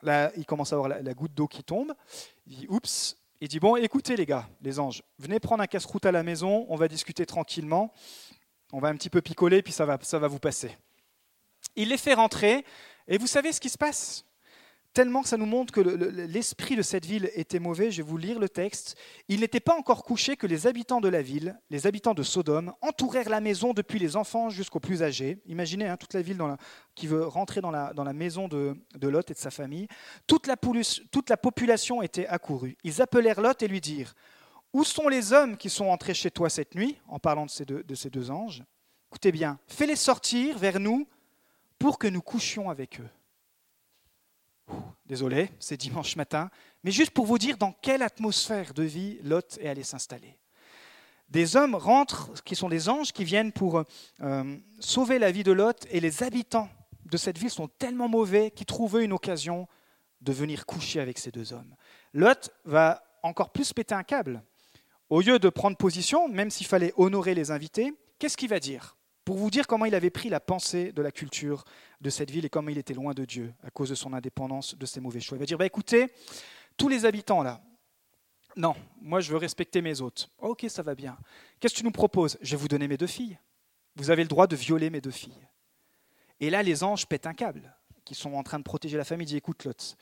Là, 0.02 0.32
il 0.36 0.46
commence 0.46 0.74
à 0.74 0.76
avoir 0.76 0.90
la, 0.90 1.14
goutte 1.14 1.34
d'eau 1.34 1.48
qui 1.48 1.64
tombe. 1.64 1.94
Il 2.46 2.58
dit 2.58 2.68
Oups. 2.70 3.18
Il 3.40 3.48
dit 3.48 3.60
Bon, 3.60 3.76
écoutez, 3.76 4.16
les 4.16 4.26
gars, 4.26 4.48
les 4.62 4.80
anges, 4.80 5.04
venez 5.20 5.40
prendre 5.40 5.64
un 5.64 5.68
casse-route 5.68 6.06
à 6.06 6.12
la 6.12 6.24
maison, 6.24 6.66
on 6.70 6.76
va 6.76 6.88
discuter 6.88 7.26
tranquillement. 7.26 7.94
On 8.74 8.80
va 8.80 8.90
un 8.90 8.96
petit 8.96 9.10
peu 9.10 9.22
picoler, 9.22 9.62
puis 9.62 9.72
ça 9.72 9.86
va, 9.86 9.98
ça 10.02 10.20
va 10.20 10.28
vous 10.28 10.40
passer. 10.40 10.76
Il 11.76 11.90
les 11.90 11.98
fait 11.98 12.16
rentrer, 12.16 12.66
et 13.08 13.18
vous 13.18 13.28
savez 13.28 13.54
ce 13.54 13.62
qui 13.62 13.70
se 13.70 13.78
passe? 13.78 14.26
Tellement 14.98 15.22
que 15.22 15.30
ça 15.30 15.38
nous 15.38 15.46
montre 15.46 15.72
que 15.72 15.80
l'esprit 15.80 16.76
de 16.76 16.82
cette 16.82 17.06
ville 17.06 17.30
était 17.36 17.60
mauvais. 17.60 17.92
Je 17.92 18.02
vais 18.02 18.10
vous 18.10 18.18
lire 18.18 18.40
le 18.40 18.50
texte. 18.50 18.98
Il 19.28 19.42
n'était 19.42 19.60
pas 19.60 19.76
encore 19.76 20.04
couché 20.04 20.36
que 20.38 20.48
les 20.48 20.66
habitants 20.66 21.02
de 21.02 21.08
la 21.08 21.22
ville, 21.22 21.56
les 21.70 21.86
habitants 21.86 22.16
de 22.16 22.24
Sodome, 22.24 22.74
entourèrent 22.82 23.30
la 23.30 23.40
maison 23.40 23.74
depuis 23.74 24.00
les 24.00 24.16
enfants 24.16 24.50
jusqu'aux 24.50 24.80
plus 24.80 25.04
âgés. 25.04 25.38
Imaginez 25.46 25.88
hein, 25.88 25.98
toute 25.98 26.16
la 26.16 26.24
ville 26.24 26.42
qui 26.96 27.06
veut 27.06 27.28
rentrer 27.28 27.62
dans 27.62 27.70
la, 27.70 28.14
maison 28.14 28.48
de, 28.48 28.76
Lot 29.00 29.30
et 29.30 29.36
de 29.36 29.38
sa 29.38 29.52
famille. 29.52 29.88
Toute 30.26 30.48
la, 30.48 30.56
toute 30.56 31.30
la 31.30 31.38
population 31.38 32.02
était 32.02 32.26
accourue. 32.26 32.76
Ils 32.84 33.00
appelèrent 33.00 33.40
Lot 33.40 33.62
et 33.62 33.68
lui 33.68 33.82
dirent 33.82 34.16
Où 34.74 34.84
sont 34.84 35.10
les 35.10 35.32
hommes 35.32 35.58
qui 35.58 35.70
sont 35.70 35.86
entrés 35.86 36.16
chez 36.16 36.32
toi 36.32 36.50
cette 36.50 36.74
nuit? 36.74 36.98
En 37.08 37.20
parlant 37.20 37.46
de 37.46 37.52
ces 37.52 37.66
deux, 37.66 37.84
de 37.84 37.94
ces 37.94 38.10
deux 38.10 38.32
anges. 38.32 38.64
Écoutez 39.12 39.32
bien, 39.32 39.60
fais-les 39.68 39.96
sortir 39.96 40.58
vers 40.58 40.80
nous 40.80 41.08
pour 41.78 42.00
que 42.00 42.08
nous 42.08 42.24
couchions 42.24 42.72
avec 42.72 43.00
eux. 43.00 43.10
Désolé, 45.06 45.50
c'est 45.60 45.78
dimanche 45.78 46.16
matin, 46.16 46.50
mais 46.84 46.92
juste 46.92 47.12
pour 47.12 47.26
vous 47.26 47.38
dire 47.38 47.58
dans 47.58 47.72
quelle 47.72 48.02
atmosphère 48.02 48.74
de 48.74 48.84
vie 48.84 49.20
Lot 49.24 49.58
est 49.62 49.70
allé 49.70 49.84
s'installer. 49.84 50.38
Des 51.30 51.56
hommes 51.56 51.76
rentrent, 51.76 52.34
qui 52.44 52.56
sont 52.56 52.70
des 52.70 52.90
anges, 52.90 53.12
qui 53.12 53.24
viennent 53.24 53.52
pour 53.52 53.84
euh, 54.22 54.58
sauver 54.80 55.20
la 55.20 55.32
vie 55.32 55.44
de 55.44 55.52
Lot, 55.52 55.86
et 55.92 56.00
les 56.00 56.24
habitants 56.24 56.70
de 57.06 57.18
cette 57.18 57.38
ville 57.38 57.50
sont 57.50 57.68
tellement 57.68 58.10
mauvais 58.10 58.52
qu'ils 58.52 58.66
trouvent 58.66 59.02
une 59.02 59.14
occasion 59.14 59.68
de 60.22 60.34
venir 60.34 60.66
coucher 60.66 61.00
avec 61.00 61.18
ces 61.20 61.32
deux 61.32 61.54
hommes. 61.54 61.74
Lot 62.14 62.50
va 62.66 63.04
encore 63.24 63.52
plus 63.52 63.72
péter 63.72 63.96
un 63.96 64.04
câble. 64.04 64.44
Au 65.10 65.22
lieu 65.22 65.40
de 65.40 65.50
prendre 65.50 65.78
position, 65.78 66.28
même 66.28 66.50
s'il 66.50 66.68
fallait 66.68 66.94
honorer 66.98 67.34
les 67.34 67.52
invités, 67.52 67.94
qu'est-ce 68.20 68.36
qu'il 68.36 68.50
va 68.50 68.60
dire? 68.60 68.97
Pour 69.28 69.36
vous 69.36 69.52
dire 69.52 69.68
comment 69.68 69.84
il 69.84 69.94
avait 69.94 70.10
pris 70.10 70.30
la 70.30 70.40
pensée 70.40 70.94
de 70.94 71.02
la 71.02 71.12
culture 71.12 71.66
de 72.00 72.10
cette 72.10 72.32
ville 72.32 72.46
et 72.46 72.50
comment 72.50 72.70
il 72.70 72.78
était 72.78 72.94
loin 72.94 73.14
de 73.14 73.26
Dieu 73.26 73.54
à 73.62 73.70
cause 73.70 73.90
de 73.90 73.96
son 73.96 74.14
indépendance, 74.14 74.74
de 74.78 74.86
ses 74.86 75.02
mauvais 75.02 75.20
choix. 75.20 75.36
Il 75.36 75.42
va 75.42 75.46
dire, 75.46 75.58
bah, 75.58 75.66
écoutez, 75.66 76.08
tous 76.78 76.88
les 76.88 77.04
habitants 77.04 77.44
là, 77.44 77.62
non, 78.56 78.74
moi 79.02 79.20
je 79.20 79.30
veux 79.30 79.36
respecter 79.36 79.82
mes 79.82 80.00
hôtes. 80.00 80.30
Ok, 80.38 80.66
ça 80.70 80.82
va 80.82 80.96
bien. 80.96 81.18
Qu'est-ce 81.60 81.74
que 81.74 81.80
tu 81.80 81.84
nous 81.84 81.92
proposes? 81.92 82.38
Je 82.42 82.52
vais 82.52 82.62
vous 82.62 82.70
donner 82.70 82.88
mes 82.88 82.96
deux 82.96 83.06
filles. 83.06 83.38
Vous 83.98 84.12
avez 84.12 84.24
le 84.24 84.30
droit 84.30 84.48
de 84.48 84.56
violer 84.56 84.90
mes 84.90 85.02
deux 85.02 85.12
filles. 85.12 85.46
Et 86.40 86.50
là, 86.50 86.64
les 86.64 86.86
anges 86.86 87.06
pètent 87.06 87.28
un 87.28 87.34
câble, 87.34 87.76
qui 88.06 88.16
sont 88.16 88.34
en 88.34 88.44
train 88.44 88.60
de 88.60 88.64
protéger 88.64 88.96
la 88.96 89.04
famille. 89.04 89.28
Il 89.28 89.32
dit, 89.32 89.36
écoute 89.36 89.66
Lot, 89.66 89.98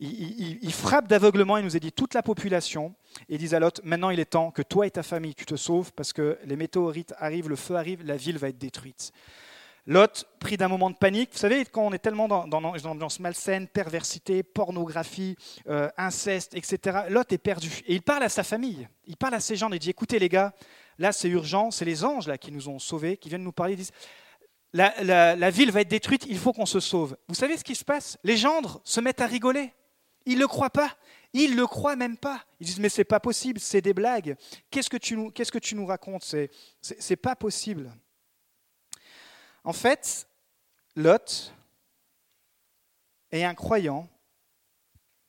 il, 0.00 0.72
frappe 0.72 1.08
d'aveuglement, 1.08 1.56
il 1.56 1.64
nous 1.64 1.76
a 1.76 1.80
dit 1.80 1.92
toute 1.92 2.14
la 2.14 2.22
population, 2.22 2.94
et 3.28 3.34
il 3.34 3.38
dit 3.38 3.54
à 3.54 3.58
Lot, 3.58 3.80
maintenant 3.82 4.10
il 4.10 4.20
est 4.20 4.30
temps 4.30 4.50
que 4.50 4.62
toi 4.62 4.86
et 4.86 4.90
ta 4.90 5.02
famille, 5.02 5.34
tu 5.34 5.44
te 5.44 5.56
sauves, 5.56 5.92
parce 5.92 6.12
que 6.12 6.38
les 6.44 6.56
météorites 6.56 7.14
arrivent, 7.18 7.48
le 7.48 7.56
feu 7.56 7.74
arrive, 7.74 8.04
la 8.04 8.16
ville 8.16 8.38
va 8.38 8.48
être 8.48 8.58
détruite. 8.58 9.12
Lot, 9.86 10.26
pris 10.38 10.56
d'un 10.56 10.68
moment 10.68 10.90
de 10.90 10.96
panique, 10.96 11.30
vous 11.32 11.38
savez, 11.38 11.64
quand 11.64 11.82
on 11.82 11.92
est 11.92 11.98
tellement 11.98 12.28
dans, 12.28 12.74
une 12.76 12.86
ambiance 12.86 13.20
malsaine, 13.20 13.66
perversité, 13.66 14.42
pornographie, 14.42 15.34
euh, 15.66 15.88
inceste, 15.96 16.54
etc., 16.54 16.98
Lot 17.08 17.32
est 17.32 17.38
perdu. 17.38 17.70
Et 17.86 17.94
il 17.94 18.02
parle 18.02 18.22
à 18.22 18.28
sa 18.28 18.44
famille, 18.44 18.86
il 19.06 19.16
parle 19.16 19.34
à 19.34 19.40
ses 19.40 19.56
gens, 19.56 19.70
il 19.70 19.78
dit, 19.78 19.90
écoutez 19.90 20.18
les 20.18 20.28
gars, 20.28 20.52
là 20.98 21.10
c'est 21.10 21.28
urgent, 21.28 21.70
c'est 21.70 21.86
les 21.86 22.04
anges 22.04 22.28
là 22.28 22.38
qui 22.38 22.52
nous 22.52 22.68
ont 22.68 22.78
sauvés, 22.78 23.16
qui 23.16 23.30
viennent 23.30 23.42
nous 23.42 23.50
parler, 23.50 23.72
ils 23.72 23.78
disent, 23.78 23.92
la 24.74 25.50
ville 25.50 25.72
va 25.72 25.80
être 25.80 25.88
détruite, 25.88 26.26
il 26.28 26.38
faut 26.38 26.52
qu'on 26.52 26.66
se 26.66 26.80
sauve. 26.80 27.16
Vous 27.26 27.34
savez 27.34 27.56
ce 27.56 27.64
qui 27.64 27.74
se 27.74 27.84
passe? 27.84 28.18
Les 28.22 28.36
gendres 28.36 28.82
se 28.84 29.00
mettent 29.00 29.22
à 29.22 29.26
rigoler. 29.26 29.72
Ils 30.28 30.34
ne 30.34 30.40
le 30.40 30.46
croient 30.46 30.68
pas. 30.68 30.94
Ils 31.32 31.52
ne 31.52 31.56
le 31.56 31.66
croient 31.66 31.96
même 31.96 32.18
pas. 32.18 32.44
Ils 32.60 32.66
disent 32.66 32.80
Mais 32.80 32.90
c'est 32.90 33.02
pas 33.02 33.18
possible, 33.18 33.58
c'est 33.58 33.80
des 33.80 33.94
blagues. 33.94 34.36
Qu'est-ce 34.70 34.90
que 34.90 34.98
tu 34.98 35.16
nous, 35.16 35.30
qu'est-ce 35.30 35.50
que 35.50 35.84
racontes? 35.86 36.22
C'est, 36.22 36.50
c'est, 36.82 37.16
pas 37.16 37.34
possible. 37.34 37.90
En 39.64 39.72
fait, 39.72 40.28
Lot 40.96 41.54
est 43.30 43.42
un 43.42 43.54
croyant 43.54 44.06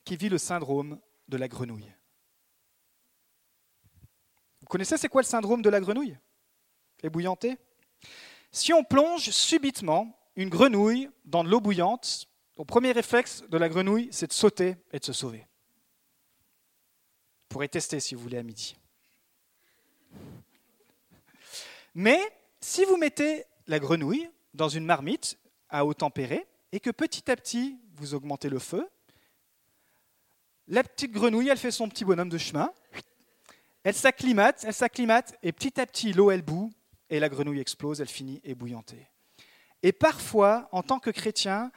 qui 0.03 0.17
vit 0.17 0.27
le 0.27 0.37
syndrome 0.37 0.99
de 1.29 1.37
la 1.37 1.47
grenouille. 1.47 1.93
Vous 4.59 4.67
connaissez 4.67 4.97
c'est 4.97 5.07
quoi 5.07 5.21
le 5.21 5.27
syndrome 5.27 5.61
de 5.61 5.69
la 5.69 5.79
grenouille? 5.79 6.17
Ébouillanté? 7.03 7.57
Si 8.51 8.73
on 8.73 8.83
plonge 8.83 9.29
subitement 9.29 10.19
une 10.35 10.49
grenouille 10.49 11.09
dans 11.23 11.45
de 11.45 11.49
l'eau 11.49 11.61
bouillante, 11.61 12.28
le 12.59 12.65
premier 12.65 12.91
réflexe 12.91 13.43
de 13.49 13.57
la 13.57 13.69
grenouille, 13.69 14.09
c'est 14.11 14.27
de 14.27 14.33
sauter 14.33 14.75
et 14.91 14.99
de 14.99 15.05
se 15.05 15.13
sauver. 15.13 15.39
Vous 15.39 15.45
pourrez 17.47 17.69
tester 17.69 17.99
si 17.99 18.15
vous 18.15 18.21
voulez 18.21 18.37
à 18.37 18.43
midi. 18.43 18.75
Mais 21.95 22.19
si 22.59 22.83
vous 22.83 22.97
mettez 22.97 23.45
la 23.67 23.79
grenouille 23.79 24.29
dans 24.53 24.67
une 24.67 24.85
marmite 24.85 25.39
à 25.69 25.85
eau 25.85 25.93
tempérée 25.93 26.45
et 26.71 26.79
que 26.79 26.89
petit 26.89 27.31
à 27.31 27.35
petit 27.35 27.79
vous 27.95 28.13
augmentez 28.13 28.49
le 28.49 28.59
feu, 28.59 28.87
la 30.67 30.83
petite 30.83 31.11
grenouille, 31.11 31.49
elle 31.49 31.57
fait 31.57 31.71
son 31.71 31.89
petit 31.89 32.05
bonhomme 32.05 32.29
de 32.29 32.37
chemin, 32.37 32.71
elle 33.83 33.95
s'acclimate, 33.95 34.63
elle 34.67 34.73
s'acclimate 34.73 35.35
et 35.43 35.51
petit 35.51 35.79
à 35.79 35.85
petit 35.85 36.13
l'eau 36.13 36.29
elle 36.29 36.41
bout 36.41 36.71
et 37.09 37.19
la 37.19 37.29
grenouille 37.29 37.61
explose, 37.61 38.01
elle 38.01 38.09
finit 38.09 38.41
ébouillantée. 38.43 39.07
Et 39.81 39.93
parfois, 39.93 40.67
en 40.73 40.83
tant 40.83 40.99
que 40.99 41.09
chrétien, 41.09 41.71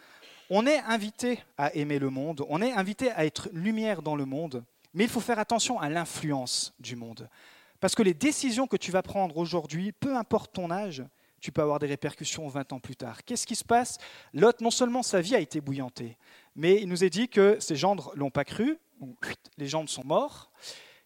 on 0.54 0.66
est 0.66 0.80
invité 0.80 1.40
à 1.56 1.74
aimer 1.74 1.98
le 1.98 2.10
monde, 2.10 2.44
on 2.46 2.60
est 2.60 2.72
invité 2.72 3.10
à 3.12 3.24
être 3.24 3.48
lumière 3.54 4.02
dans 4.02 4.16
le 4.16 4.26
monde, 4.26 4.62
mais 4.92 5.04
il 5.04 5.08
faut 5.08 5.18
faire 5.18 5.38
attention 5.38 5.80
à 5.80 5.88
l'influence 5.88 6.74
du 6.78 6.94
monde. 6.94 7.30
Parce 7.80 7.94
que 7.94 8.02
les 8.02 8.12
décisions 8.12 8.66
que 8.66 8.76
tu 8.76 8.92
vas 8.92 9.00
prendre 9.00 9.38
aujourd'hui, 9.38 9.92
peu 9.92 10.14
importe 10.14 10.52
ton 10.52 10.70
âge, 10.70 11.02
tu 11.40 11.52
peux 11.52 11.62
avoir 11.62 11.78
des 11.78 11.86
répercussions 11.86 12.46
20 12.46 12.74
ans 12.74 12.80
plus 12.80 12.96
tard. 12.96 13.24
Qu'est-ce 13.24 13.46
qui 13.46 13.56
se 13.56 13.64
passe? 13.64 13.96
Lot, 14.34 14.60
non 14.60 14.70
seulement 14.70 15.02
sa 15.02 15.22
vie 15.22 15.34
a 15.34 15.40
été 15.40 15.62
bouillantée, 15.62 16.18
mais 16.54 16.82
il 16.82 16.86
nous 16.86 17.02
est 17.02 17.10
dit 17.10 17.30
que 17.30 17.56
ses 17.58 17.74
gendres 17.74 18.12
l'ont 18.14 18.30
pas 18.30 18.44
cru, 18.44 18.78
les 19.56 19.68
gendres 19.68 19.88
sont 19.88 20.04
morts, 20.04 20.52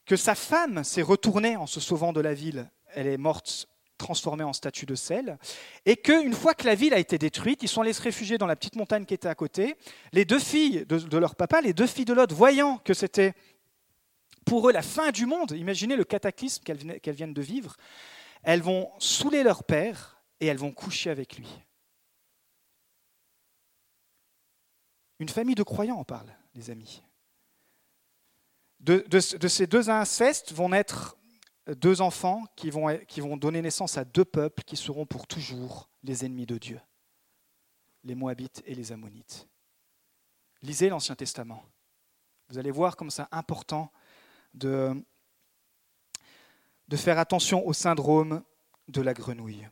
que 0.06 0.16
sa 0.16 0.34
femme 0.34 0.82
s'est 0.82 1.02
retournée 1.02 1.56
en 1.56 1.68
se 1.68 1.78
sauvant 1.78 2.12
de 2.12 2.20
la 2.20 2.34
ville, 2.34 2.68
elle 2.96 3.06
est 3.06 3.16
morte 3.16 3.68
transformé 3.96 4.44
en 4.44 4.52
statue 4.52 4.86
de 4.86 4.94
sel, 4.94 5.38
et 5.84 5.96
qu'une 5.96 6.34
fois 6.34 6.54
que 6.54 6.66
la 6.66 6.74
ville 6.74 6.94
a 6.94 6.98
été 6.98 7.18
détruite, 7.18 7.62
ils 7.62 7.68
sont 7.68 7.82
allés 7.82 7.92
se 7.92 8.02
réfugier 8.02 8.38
dans 8.38 8.46
la 8.46 8.56
petite 8.56 8.76
montagne 8.76 9.04
qui 9.04 9.14
était 9.14 9.28
à 9.28 9.34
côté. 9.34 9.76
Les 10.12 10.24
deux 10.24 10.38
filles 10.38 10.84
de, 10.86 11.18
leur 11.18 11.34
papa, 11.34 11.60
les 11.60 11.72
deux 11.72 11.86
filles 11.86 12.04
de 12.04 12.14
Lot, 12.14 12.32
voyant 12.32 12.78
que 12.78 12.94
c'était 12.94 13.34
pour 14.44 14.68
eux 14.68 14.72
la 14.72 14.82
fin 14.82 15.10
du 15.10 15.26
monde, 15.26 15.52
imaginez 15.52 15.96
le 15.96 16.04
cataclysme 16.04 16.62
qu'elles 16.62 17.14
viennent 17.14 17.34
de 17.34 17.42
vivre, 17.42 17.76
elles 18.42 18.62
vont 18.62 18.90
saouler 18.98 19.42
leur 19.42 19.64
père 19.64 20.22
et 20.40 20.46
elles 20.46 20.58
vont 20.58 20.72
coucher 20.72 21.10
avec 21.10 21.36
lui. 21.36 21.48
Une 25.18 25.28
famille 25.28 25.54
de 25.54 25.62
croyants 25.62 25.96
en 25.96 26.04
parle, 26.04 26.30
les 26.54 26.70
amis. 26.70 27.02
De, 28.80 29.04
ces 29.20 29.66
deux 29.66 29.90
incestes 29.90 30.52
vont 30.52 30.68
naître 30.68 31.15
deux 31.74 32.00
enfants 32.00 32.44
qui 32.54 32.70
vont, 32.70 33.36
donner 33.36 33.60
naissance 33.62 33.98
à 33.98 34.04
deux 34.04 34.24
peuples 34.24 34.62
qui 34.62 34.76
seront 34.76 35.06
pour 35.06 35.26
toujours 35.26 35.88
les 36.02 36.24
ennemis 36.24 36.46
de 36.46 36.58
Dieu, 36.58 36.80
les 38.04 38.14
Moabites 38.14 38.62
et 38.66 38.74
les 38.74 38.92
Ammonites. 38.92 39.48
Lisez 40.62 40.88
l'Ancien 40.88 41.16
Testament. 41.16 41.64
Vous 42.48 42.58
allez 42.58 42.70
voir 42.70 42.96
comme 42.96 43.10
c'est 43.10 43.24
important 43.32 43.90
de 44.54 44.94
faire 46.94 47.18
attention 47.18 47.66
au 47.66 47.72
syndrome 47.72 48.42
de 48.88 49.00
la 49.00 49.12
grenouille. 49.12 49.68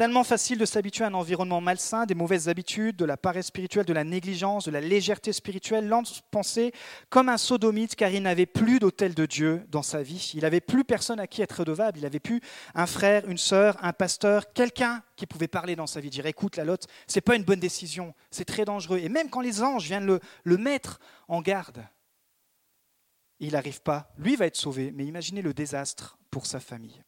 Tellement 0.00 0.24
facile 0.24 0.56
de 0.56 0.64
s'habituer 0.64 1.04
à 1.04 1.08
un 1.08 1.12
environnement 1.12 1.60
malsain, 1.60 2.06
des 2.06 2.14
mauvaises 2.14 2.48
habitudes, 2.48 2.96
de 2.96 3.04
la 3.04 3.18
paresse 3.18 3.48
spirituelle, 3.48 3.84
de 3.84 3.92
la 3.92 4.02
négligence, 4.02 4.64
de 4.64 4.70
la 4.70 4.80
légèreté 4.80 5.30
spirituelle. 5.30 5.92
Pensait 6.30 6.72
comme 7.10 7.28
un 7.28 7.36
sodomite 7.36 7.96
car 7.96 8.10
il 8.10 8.22
n'avait 8.22 8.46
plus 8.46 8.78
d'hôtel 8.78 9.12
de 9.12 9.26
Dieu 9.26 9.62
dans 9.68 9.82
sa 9.82 10.02
vie. 10.02 10.32
Il 10.34 10.40
n'avait 10.40 10.62
plus 10.62 10.84
personne 10.84 11.20
à 11.20 11.26
qui 11.26 11.42
être 11.42 11.58
redevable. 11.58 11.98
Il 11.98 12.04
n'avait 12.04 12.18
plus 12.18 12.40
un 12.74 12.86
frère, 12.86 13.28
une 13.28 13.36
sœur, 13.36 13.76
un 13.84 13.92
pasteur, 13.92 14.54
quelqu'un 14.54 15.02
qui 15.16 15.26
pouvait 15.26 15.48
parler 15.48 15.76
dans 15.76 15.86
sa 15.86 16.00
vie, 16.00 16.08
dire 16.08 16.24
écoute 16.24 16.56
la 16.56 16.64
lotte, 16.64 16.86
c'est 17.06 17.20
pas 17.20 17.36
une 17.36 17.44
bonne 17.44 17.60
décision, 17.60 18.14
c'est 18.30 18.46
très 18.46 18.64
dangereux. 18.64 19.00
Et 19.00 19.10
même 19.10 19.28
quand 19.28 19.42
les 19.42 19.62
anges 19.62 19.84
viennent 19.84 20.06
le, 20.06 20.20
le 20.44 20.56
mettre 20.56 20.98
en 21.28 21.42
garde, 21.42 21.84
il 23.38 23.52
n'arrive 23.52 23.82
pas. 23.82 24.10
Lui 24.16 24.34
va 24.36 24.46
être 24.46 24.56
sauvé, 24.56 24.92
mais 24.94 25.04
imaginez 25.04 25.42
le 25.42 25.52
désastre 25.52 26.16
pour 26.30 26.46
sa 26.46 26.58
famille. 26.58 27.02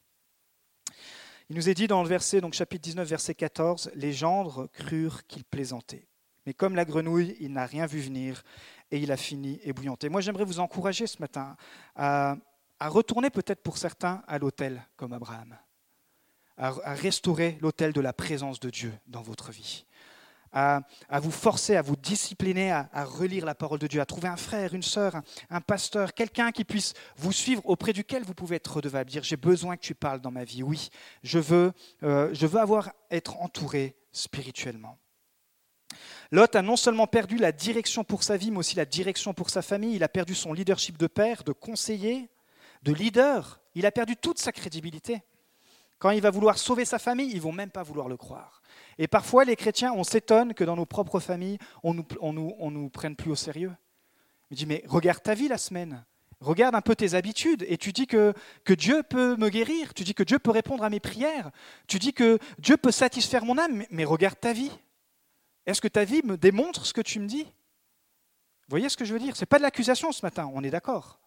Il 1.48 1.56
nous 1.56 1.68
est 1.68 1.74
dit 1.74 1.86
dans 1.86 2.02
le 2.02 2.08
verset, 2.08 2.40
donc 2.40 2.54
chapitre 2.54 2.82
19, 2.82 3.08
verset 3.08 3.34
14, 3.34 3.90
les 3.94 4.12
gendres 4.12 4.68
crurent 4.72 5.26
qu'il 5.26 5.44
plaisantait. 5.44 6.06
Mais 6.46 6.54
comme 6.54 6.74
la 6.74 6.84
grenouille, 6.84 7.36
il 7.40 7.52
n'a 7.52 7.66
rien 7.66 7.86
vu 7.86 8.00
venir 8.00 8.42
et 8.90 8.98
il 8.98 9.12
a 9.12 9.16
fini 9.16 9.60
ébouillanté. 9.62 10.08
Moi, 10.08 10.20
j'aimerais 10.20 10.44
vous 10.44 10.60
encourager 10.60 11.06
ce 11.06 11.20
matin 11.20 11.56
à, 11.94 12.36
retourner 12.80 13.30
peut-être 13.30 13.62
pour 13.62 13.78
certains 13.78 14.22
à 14.26 14.38
l'autel 14.38 14.84
comme 14.96 15.12
Abraham, 15.12 15.56
à 16.56 16.94
restaurer 16.94 17.58
l'autel 17.60 17.92
de 17.92 18.00
la 18.00 18.12
présence 18.12 18.58
de 18.58 18.70
Dieu 18.70 18.92
dans 19.06 19.22
votre 19.22 19.52
vie 19.52 19.84
à, 20.52 20.82
vous 21.20 21.30
forcer, 21.30 21.76
à 21.76 21.82
vous 21.82 21.96
discipliner 21.96 22.70
à, 22.70 23.04
relire 23.04 23.44
la 23.44 23.54
parole 23.54 23.78
de 23.78 23.86
Dieu, 23.86 24.00
à 24.00 24.06
trouver 24.06 24.28
un 24.28 24.36
frère, 24.36 24.74
une 24.74 24.82
sœur, 24.82 25.20
un, 25.50 25.60
pasteur, 25.60 26.14
quelqu'un 26.14 26.52
qui 26.52 26.64
puisse 26.64 26.94
vous 27.16 27.32
suivre, 27.32 27.62
auprès 27.64 27.92
duquel 27.92 28.22
vous 28.24 28.34
pouvez 28.34 28.56
être 28.56 28.76
redevable, 28.76 29.10
dire 29.10 29.22
j'ai 29.22 29.36
besoin 29.36 29.76
que 29.76 29.82
tu 29.82 29.94
parles 29.94 30.20
dans 30.20 30.30
ma 30.30 30.44
vie. 30.44 30.62
Oui, 30.62 30.90
je 31.22 31.38
veux, 31.38 31.72
euh, 32.02 32.30
je 32.32 32.46
veux 32.46 32.60
avoir, 32.60 32.92
être 33.10 33.40
entouré 33.40 33.96
spirituellement. 34.12 34.98
Lot 36.30 36.56
a 36.56 36.62
non 36.62 36.76
seulement 36.76 37.06
perdu 37.06 37.36
la 37.36 37.52
direction 37.52 38.04
pour 38.04 38.22
sa 38.22 38.36
vie, 38.36 38.50
mais 38.50 38.58
aussi 38.58 38.76
la 38.76 38.86
direction 38.86 39.34
pour 39.34 39.50
sa 39.50 39.60
famille. 39.60 39.96
Il 39.96 40.02
a 40.02 40.08
perdu 40.08 40.34
son 40.34 40.52
leadership 40.52 40.96
de 40.96 41.06
père, 41.06 41.44
de 41.44 41.52
conseiller, 41.52 42.30
de 42.82 42.92
leader. 42.92 43.60
Il 43.74 43.84
a 43.84 43.92
perdu 43.92 44.16
toute 44.16 44.38
sa 44.38 44.52
crédibilité. 44.52 45.22
Quand 46.02 46.10
il 46.10 46.20
va 46.20 46.30
vouloir 46.30 46.58
sauver 46.58 46.84
sa 46.84 46.98
famille, 46.98 47.30
ils 47.30 47.40
vont 47.40 47.52
même 47.52 47.70
pas 47.70 47.84
vouloir 47.84 48.08
le 48.08 48.16
croire. 48.16 48.60
Et 48.98 49.06
parfois, 49.06 49.44
les 49.44 49.54
chrétiens, 49.54 49.92
on 49.92 50.02
s'étonne 50.02 50.52
que 50.52 50.64
dans 50.64 50.74
nos 50.74 50.84
propres 50.84 51.20
familles, 51.20 51.58
on 51.84 51.94
nous, 51.94 52.04
nous, 52.20 52.88
prenne 52.90 53.14
plus 53.14 53.30
au 53.30 53.36
sérieux. 53.36 53.70
Il 54.50 54.56
dit, 54.56 54.66
mais 54.66 54.82
regarde 54.88 55.22
ta 55.22 55.34
vie 55.34 55.46
la 55.46 55.58
semaine. 55.58 56.04
Regarde 56.40 56.74
un 56.74 56.80
peu 56.80 56.96
tes 56.96 57.14
habitudes 57.14 57.64
et 57.68 57.78
tu 57.78 57.92
dis 57.92 58.08
que, 58.08 58.34
que 58.64 58.72
Dieu 58.72 59.04
peut 59.04 59.36
me 59.36 59.48
guérir, 59.48 59.94
tu 59.94 60.02
dis 60.02 60.12
que 60.12 60.24
Dieu 60.24 60.40
peut 60.40 60.50
répondre 60.50 60.82
à 60.82 60.90
mes 60.90 60.98
prières, 60.98 61.52
tu 61.86 62.00
dis 62.00 62.12
que 62.12 62.40
Dieu 62.58 62.76
peut 62.76 62.90
satisfaire 62.90 63.44
mon 63.44 63.56
âme, 63.56 63.84
mais, 63.88 64.04
regarde 64.04 64.40
ta 64.40 64.52
vie. 64.52 64.72
Est-ce 65.66 65.80
que 65.80 65.86
ta 65.86 66.02
vie 66.02 66.22
me 66.24 66.36
démontre 66.36 66.84
ce 66.84 66.92
que 66.92 67.00
tu 67.00 67.20
me 67.20 67.28
dis? 67.28 67.44
Vous 67.44 68.70
voyez 68.70 68.88
ce 68.88 68.96
que 68.96 69.04
je 69.04 69.12
veux 69.12 69.20
dire? 69.20 69.36
Ce 69.36 69.42
n'est 69.42 69.46
pas 69.46 69.58
de 69.58 69.62
l'accusation 69.62 70.10
ce 70.10 70.26
matin, 70.26 70.50
on 70.52 70.64
est 70.64 70.70
d'accord. 70.70 71.20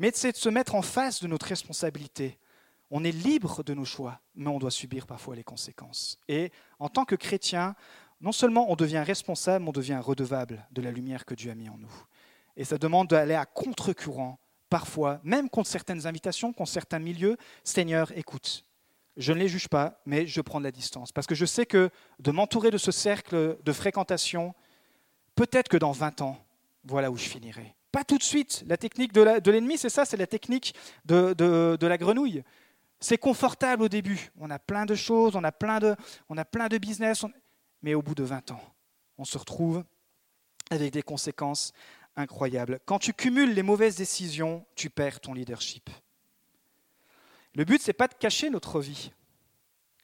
Mais 0.00 0.10
c'est 0.12 0.32
de 0.32 0.36
se 0.38 0.48
mettre 0.48 0.74
en 0.74 0.82
face 0.82 1.22
de 1.22 1.28
notre 1.28 1.46
responsabilité, 1.46 2.36
on 2.90 3.04
est 3.04 3.12
libre 3.12 3.62
de 3.62 3.74
nos 3.74 3.84
choix, 3.84 4.20
mais 4.34 4.48
on 4.48 4.58
doit 4.58 4.70
subir 4.70 5.06
parfois 5.06 5.36
les 5.36 5.44
conséquences. 5.44 6.18
Et 6.28 6.50
en 6.78 6.88
tant 6.88 7.04
que 7.04 7.14
chrétien, 7.14 7.74
non 8.20 8.32
seulement 8.32 8.70
on 8.70 8.76
devient 8.76 9.02
responsable, 9.06 9.64
mais 9.64 9.68
on 9.70 9.72
devient 9.72 10.00
redevable 10.02 10.66
de 10.70 10.82
la 10.82 10.90
lumière 10.90 11.24
que 11.24 11.34
Dieu 11.34 11.50
a 11.50 11.54
mis 11.54 11.68
en 11.68 11.78
nous. 11.78 11.92
Et 12.56 12.64
ça 12.64 12.78
demande 12.78 13.08
d'aller 13.08 13.34
à 13.34 13.46
contre-courant, 13.46 14.38
parfois, 14.68 15.20
même 15.22 15.48
contre 15.48 15.68
certaines 15.68 16.06
invitations, 16.06 16.52
contre 16.52 16.70
certains 16.70 16.98
milieux. 16.98 17.36
Seigneur, 17.62 18.10
écoute, 18.16 18.64
je 19.16 19.32
ne 19.32 19.38
les 19.38 19.48
juge 19.48 19.68
pas, 19.68 20.00
mais 20.06 20.26
je 20.26 20.40
prends 20.40 20.58
de 20.58 20.64
la 20.64 20.72
distance. 20.72 21.12
Parce 21.12 21.26
que 21.26 21.34
je 21.34 21.46
sais 21.46 21.66
que 21.66 21.90
de 22.18 22.30
m'entourer 22.30 22.70
de 22.70 22.78
ce 22.78 22.90
cercle 22.90 23.58
de 23.62 23.72
fréquentation, 23.72 24.54
peut-être 25.34 25.68
que 25.68 25.76
dans 25.76 25.92
20 25.92 26.22
ans, 26.22 26.38
voilà 26.84 27.10
où 27.10 27.16
je 27.16 27.28
finirai. 27.28 27.74
Pas 27.92 28.04
tout 28.04 28.18
de 28.18 28.22
suite. 28.22 28.64
La 28.66 28.76
technique 28.76 29.12
de 29.12 29.50
l'ennemi, 29.50 29.78
c'est 29.78 29.88
ça, 29.88 30.04
c'est 30.04 30.16
la 30.16 30.26
technique 30.26 30.74
de, 31.04 31.34
de 31.34 31.86
la 31.86 31.98
grenouille. 31.98 32.42
C'est 33.00 33.18
confortable 33.18 33.84
au 33.84 33.88
début. 33.88 34.30
On 34.38 34.50
a 34.50 34.58
plein 34.58 34.86
de 34.86 34.94
choses, 34.94 35.36
on 35.36 35.44
a 35.44 35.52
plein 35.52 35.78
de, 35.78 35.94
on 36.28 36.36
a 36.36 36.44
plein 36.44 36.68
de 36.68 36.78
business, 36.78 37.24
mais 37.82 37.94
au 37.94 38.02
bout 38.02 38.14
de 38.14 38.24
20 38.24 38.50
ans, 38.50 38.60
on 39.18 39.24
se 39.24 39.38
retrouve 39.38 39.84
avec 40.70 40.92
des 40.92 41.02
conséquences 41.02 41.72
incroyables. 42.16 42.80
Quand 42.84 42.98
tu 42.98 43.12
cumules 43.12 43.54
les 43.54 43.62
mauvaises 43.62 43.96
décisions, 43.96 44.66
tu 44.74 44.90
perds 44.90 45.20
ton 45.20 45.32
leadership. 45.32 45.88
Le 47.54 47.64
but, 47.64 47.80
c'est 47.80 47.92
pas 47.92 48.08
de 48.08 48.14
cacher 48.14 48.50
notre 48.50 48.80
vie. 48.80 49.12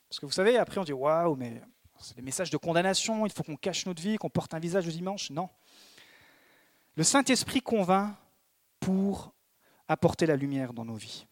Parce 0.09 0.21
que 0.21 0.27
vous 0.27 0.33
savez, 0.33 0.57
après, 0.57 0.79
on 0.79 0.85
dit 0.85 0.93
waouh, 0.93 1.35
mais 1.37 1.61
c'est 2.01 2.17
des 2.17 2.23
messages 2.23 2.51
de 2.51 2.57
condamnation, 2.57 3.27
il 3.27 3.33
faut 3.33 3.43
qu'on 3.43 3.57
cache 3.57 3.87
notre 3.87 4.01
vie, 4.01 4.17
qu'on 4.17 4.31
porte 4.31 4.55
un 4.55 4.59
visage 4.59 4.87
le 4.87 4.93
dimanche. 4.93 5.31
Non. 5.31 5.49
Le 6.97 7.03
Saint-Esprit 7.03 7.61
convainc 7.61 8.15
pour 8.79 9.33
apporter 9.89 10.27
la 10.27 10.37
lumière 10.37 10.73
dans 10.73 10.85
nos 10.85 10.95
vies. 10.95 11.27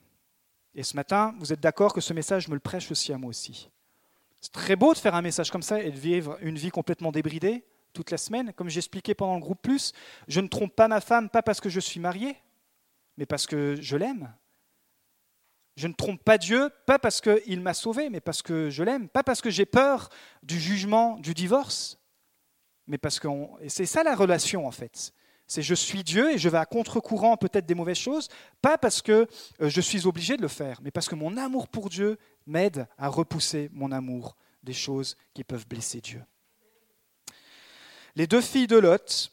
Et 0.75 0.83
ce 0.83 0.97
matin, 0.97 1.35
vous 1.39 1.53
êtes 1.53 1.61
d'accord 1.61 1.93
que 1.93 2.01
ce 2.01 2.13
message 2.13 2.49
me 2.49 2.55
le 2.55 2.61
prêche 2.61 2.91
aussi 2.91 3.13
à 3.13 3.19
moi 3.19 3.31
aussi? 3.31 3.69
C'est 4.41 4.53
très 4.53 4.75
beau 4.75 4.95
de 4.95 4.99
faire 4.99 5.15
un 5.15 5.23
message 5.23 5.51
comme 5.51 5.63
ça 5.63 5.81
et 5.81 5.91
de 5.91 5.99
vivre 5.99 6.37
une 6.41 6.57
vie 6.57 6.71
complètement 6.71 7.13
débridée 7.13 7.65
toute 7.93 8.11
la 8.11 8.17
semaine. 8.17 8.53
Comme 8.55 8.69
j'expliquais 8.69 9.15
pendant 9.15 9.35
le 9.35 9.41
groupe 9.41 9.61
Plus, 9.63 9.93
je 10.29 10.41
ne 10.41 10.49
trompe 10.49 10.75
pas 10.75 10.89
ma 10.89 11.01
femme, 11.01 11.29
pas 11.29 11.43
parce 11.43 11.61
que 11.61 11.69
je 11.69 11.79
suis 11.79 12.01
marié, 12.01 12.37
mais 13.17 13.27
parce 13.27 13.47
que 13.47 13.77
je 13.81 13.97
l'aime. 13.97 14.35
Je 15.77 15.87
ne 15.87 15.93
trompe 15.93 16.23
pas 16.23 16.39
Dieu, 16.39 16.71
pas 16.87 16.99
parce 16.99 17.21
qu'il 17.21 17.61
m'a 17.61 17.75
sauvé, 17.75 18.11
mais 18.11 18.21
parce 18.21 18.43
que 18.43 18.69
je 18.69 18.83
l'aime. 18.83 19.09
Pas 19.09 19.23
parce 19.23 19.41
que 19.41 19.51
j'ai 19.51 19.67
peur 19.67 20.09
du 20.43 20.59
jugement, 20.59 21.19
du 21.19 21.35
divorce, 21.35 21.99
mais 22.87 22.99
parce 22.99 23.21
que... 23.21 23.29
c'est 23.69 23.87
ça 23.87 24.03
la 24.03 24.15
relation 24.15 24.67
en 24.67 24.73
fait. 24.73 25.13
C'est 25.53 25.61
je 25.61 25.75
suis 25.75 26.03
Dieu 26.03 26.33
et 26.33 26.38
je 26.38 26.49
vais 26.49 26.57
à 26.57 26.65
contre-courant 26.65 27.37
peut-être 27.37 27.67
des 27.67 27.75
mauvaises 27.75 27.99
choses, 27.99 28.31
pas 28.62 28.79
parce 28.79 29.03
que 29.03 29.27
euh, 29.61 29.69
je 29.69 29.81
suis 29.83 30.07
obligé 30.07 30.38
de 30.38 30.41
le 30.41 30.49
faire, 30.49 30.81
mais 30.81 30.91
parce 30.91 31.11
que 31.11 31.15
mon 31.15 31.37
amour 31.37 31.69
pour 31.69 31.91
Dieu 31.91 32.17
m'aide 32.47 32.88
à 32.97 33.09
repousser 33.09 33.69
mon 33.75 33.93
amour 33.93 34.35
des 34.62 34.73
choses 34.73 35.15
qui 35.35 35.45
peuvent 35.45 35.69
blesser 35.69 36.01
Dieu. 36.01 36.25
Les 38.17 38.27
deux 38.27 38.41
filles 38.41 38.67
de 38.67 38.79
Lot 38.79 39.31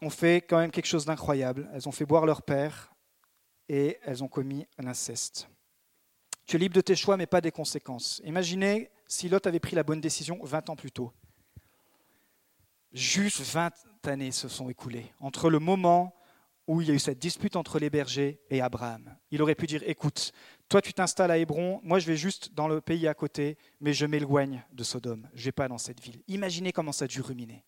ont 0.00 0.08
fait 0.08 0.36
quand 0.40 0.56
même 0.56 0.70
quelque 0.70 0.86
chose 0.86 1.04
d'incroyable. 1.04 1.68
Elles 1.74 1.86
ont 1.86 1.92
fait 1.92 2.06
boire 2.06 2.24
leur 2.24 2.40
père 2.40 2.94
et 3.68 3.98
elles 4.04 4.24
ont 4.24 4.28
commis 4.28 4.66
l'inceste. 4.78 5.50
Tu 6.46 6.56
es 6.56 6.58
libre 6.58 6.74
de 6.74 6.80
tes 6.80 6.96
choix, 6.96 7.18
mais 7.18 7.26
pas 7.26 7.42
des 7.42 7.52
conséquences. 7.52 8.22
Imaginez 8.24 8.90
si 9.06 9.28
Lot 9.28 9.46
avait 9.46 9.60
pris 9.60 9.76
la 9.76 9.82
bonne 9.82 10.00
décision 10.00 10.38
20 10.42 10.70
ans 10.70 10.76
plus 10.76 10.90
tôt. 10.90 11.12
Juste 12.94 13.42
20 13.42 13.70
années 14.08 14.32
se 14.32 14.48
sont 14.48 14.68
écoulées 14.68 15.12
entre 15.20 15.50
le 15.50 15.58
moment 15.58 16.14
où 16.66 16.82
il 16.82 16.88
y 16.88 16.90
a 16.90 16.94
eu 16.94 16.98
cette 16.98 17.18
dispute 17.18 17.56
entre 17.56 17.78
les 17.78 17.88
bergers 17.88 18.40
et 18.50 18.60
Abraham. 18.60 19.16
Il 19.30 19.40
aurait 19.40 19.54
pu 19.54 19.66
dire, 19.66 19.82
écoute, 19.86 20.32
toi 20.68 20.82
tu 20.82 20.92
t'installes 20.92 21.30
à 21.30 21.38
Hébron, 21.38 21.80
moi 21.82 21.98
je 21.98 22.06
vais 22.06 22.16
juste 22.16 22.52
dans 22.52 22.68
le 22.68 22.80
pays 22.80 23.08
à 23.08 23.14
côté, 23.14 23.56
mais 23.80 23.94
je 23.94 24.04
m'éloigne 24.04 24.62
de 24.72 24.84
Sodome, 24.84 25.28
je 25.32 25.40
ne 25.40 25.44
vais 25.44 25.52
pas 25.52 25.68
dans 25.68 25.78
cette 25.78 26.00
ville. 26.00 26.22
Imaginez 26.28 26.72
comment 26.72 26.92
ça 26.92 27.06
a 27.06 27.08
dû 27.08 27.22
ruminer. 27.22 27.64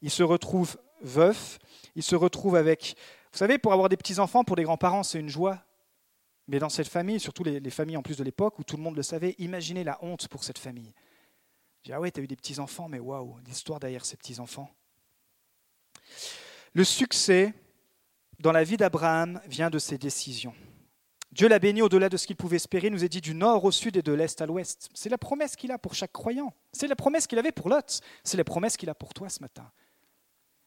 Il 0.00 0.10
se 0.10 0.22
retrouve 0.22 0.76
veuf, 1.00 1.58
il 1.94 2.02
se 2.02 2.14
retrouve 2.14 2.56
avec... 2.56 2.96
Vous 3.32 3.38
savez, 3.38 3.58
pour 3.58 3.72
avoir 3.72 3.88
des 3.88 3.96
petits-enfants, 3.96 4.44
pour 4.44 4.56
les 4.56 4.64
grands-parents, 4.64 5.02
c'est 5.02 5.18
une 5.18 5.28
joie. 5.28 5.64
Mais 6.48 6.58
dans 6.58 6.68
cette 6.68 6.88
famille, 6.88 7.18
surtout 7.18 7.44
les, 7.44 7.60
les 7.60 7.70
familles 7.70 7.96
en 7.96 8.02
plus 8.02 8.18
de 8.18 8.24
l'époque 8.24 8.58
où 8.58 8.64
tout 8.64 8.76
le 8.76 8.82
monde 8.82 8.96
le 8.96 9.02
savait, 9.02 9.34
imaginez 9.38 9.84
la 9.84 9.98
honte 10.04 10.28
pour 10.28 10.44
cette 10.44 10.58
famille. 10.58 10.92
Dis, 11.84 11.92
ah 11.92 12.00
ouais, 12.00 12.10
tu 12.12 12.20
as 12.20 12.22
eu 12.22 12.26
des 12.28 12.36
petits-enfants, 12.36 12.88
mais 12.88 13.00
waouh, 13.00 13.38
l'histoire 13.46 13.80
derrière 13.80 14.04
ces 14.04 14.16
petits-enfants. 14.16 14.70
Le 16.74 16.84
succès 16.84 17.54
dans 18.38 18.52
la 18.52 18.64
vie 18.64 18.76
d'Abraham 18.76 19.40
vient 19.46 19.70
de 19.70 19.78
ses 19.78 19.98
décisions. 19.98 20.54
Dieu 21.32 21.48
l'a 21.48 21.58
béni 21.58 21.80
au-delà 21.80 22.10
de 22.10 22.16
ce 22.18 22.26
qu'il 22.26 22.36
pouvait 22.36 22.56
espérer, 22.56 22.90
nous 22.90 23.04
a 23.04 23.08
dit 23.08 23.22
du 23.22 23.34
nord 23.34 23.64
au 23.64 23.70
sud 23.70 23.96
et 23.96 24.02
de 24.02 24.12
l'est 24.12 24.40
à 24.42 24.46
l'ouest. 24.46 24.90
C'est 24.92 25.08
la 25.08 25.16
promesse 25.16 25.56
qu'il 25.56 25.72
a 25.72 25.78
pour 25.78 25.94
chaque 25.94 26.12
croyant. 26.12 26.52
C'est 26.72 26.88
la 26.88 26.96
promesse 26.96 27.26
qu'il 27.26 27.38
avait 27.38 27.52
pour 27.52 27.70
Lot. 27.70 28.00
C'est 28.22 28.36
la 28.36 28.44
promesse 28.44 28.76
qu'il 28.76 28.90
a 28.90 28.94
pour 28.94 29.14
toi 29.14 29.30
ce 29.30 29.40
matin. 29.40 29.70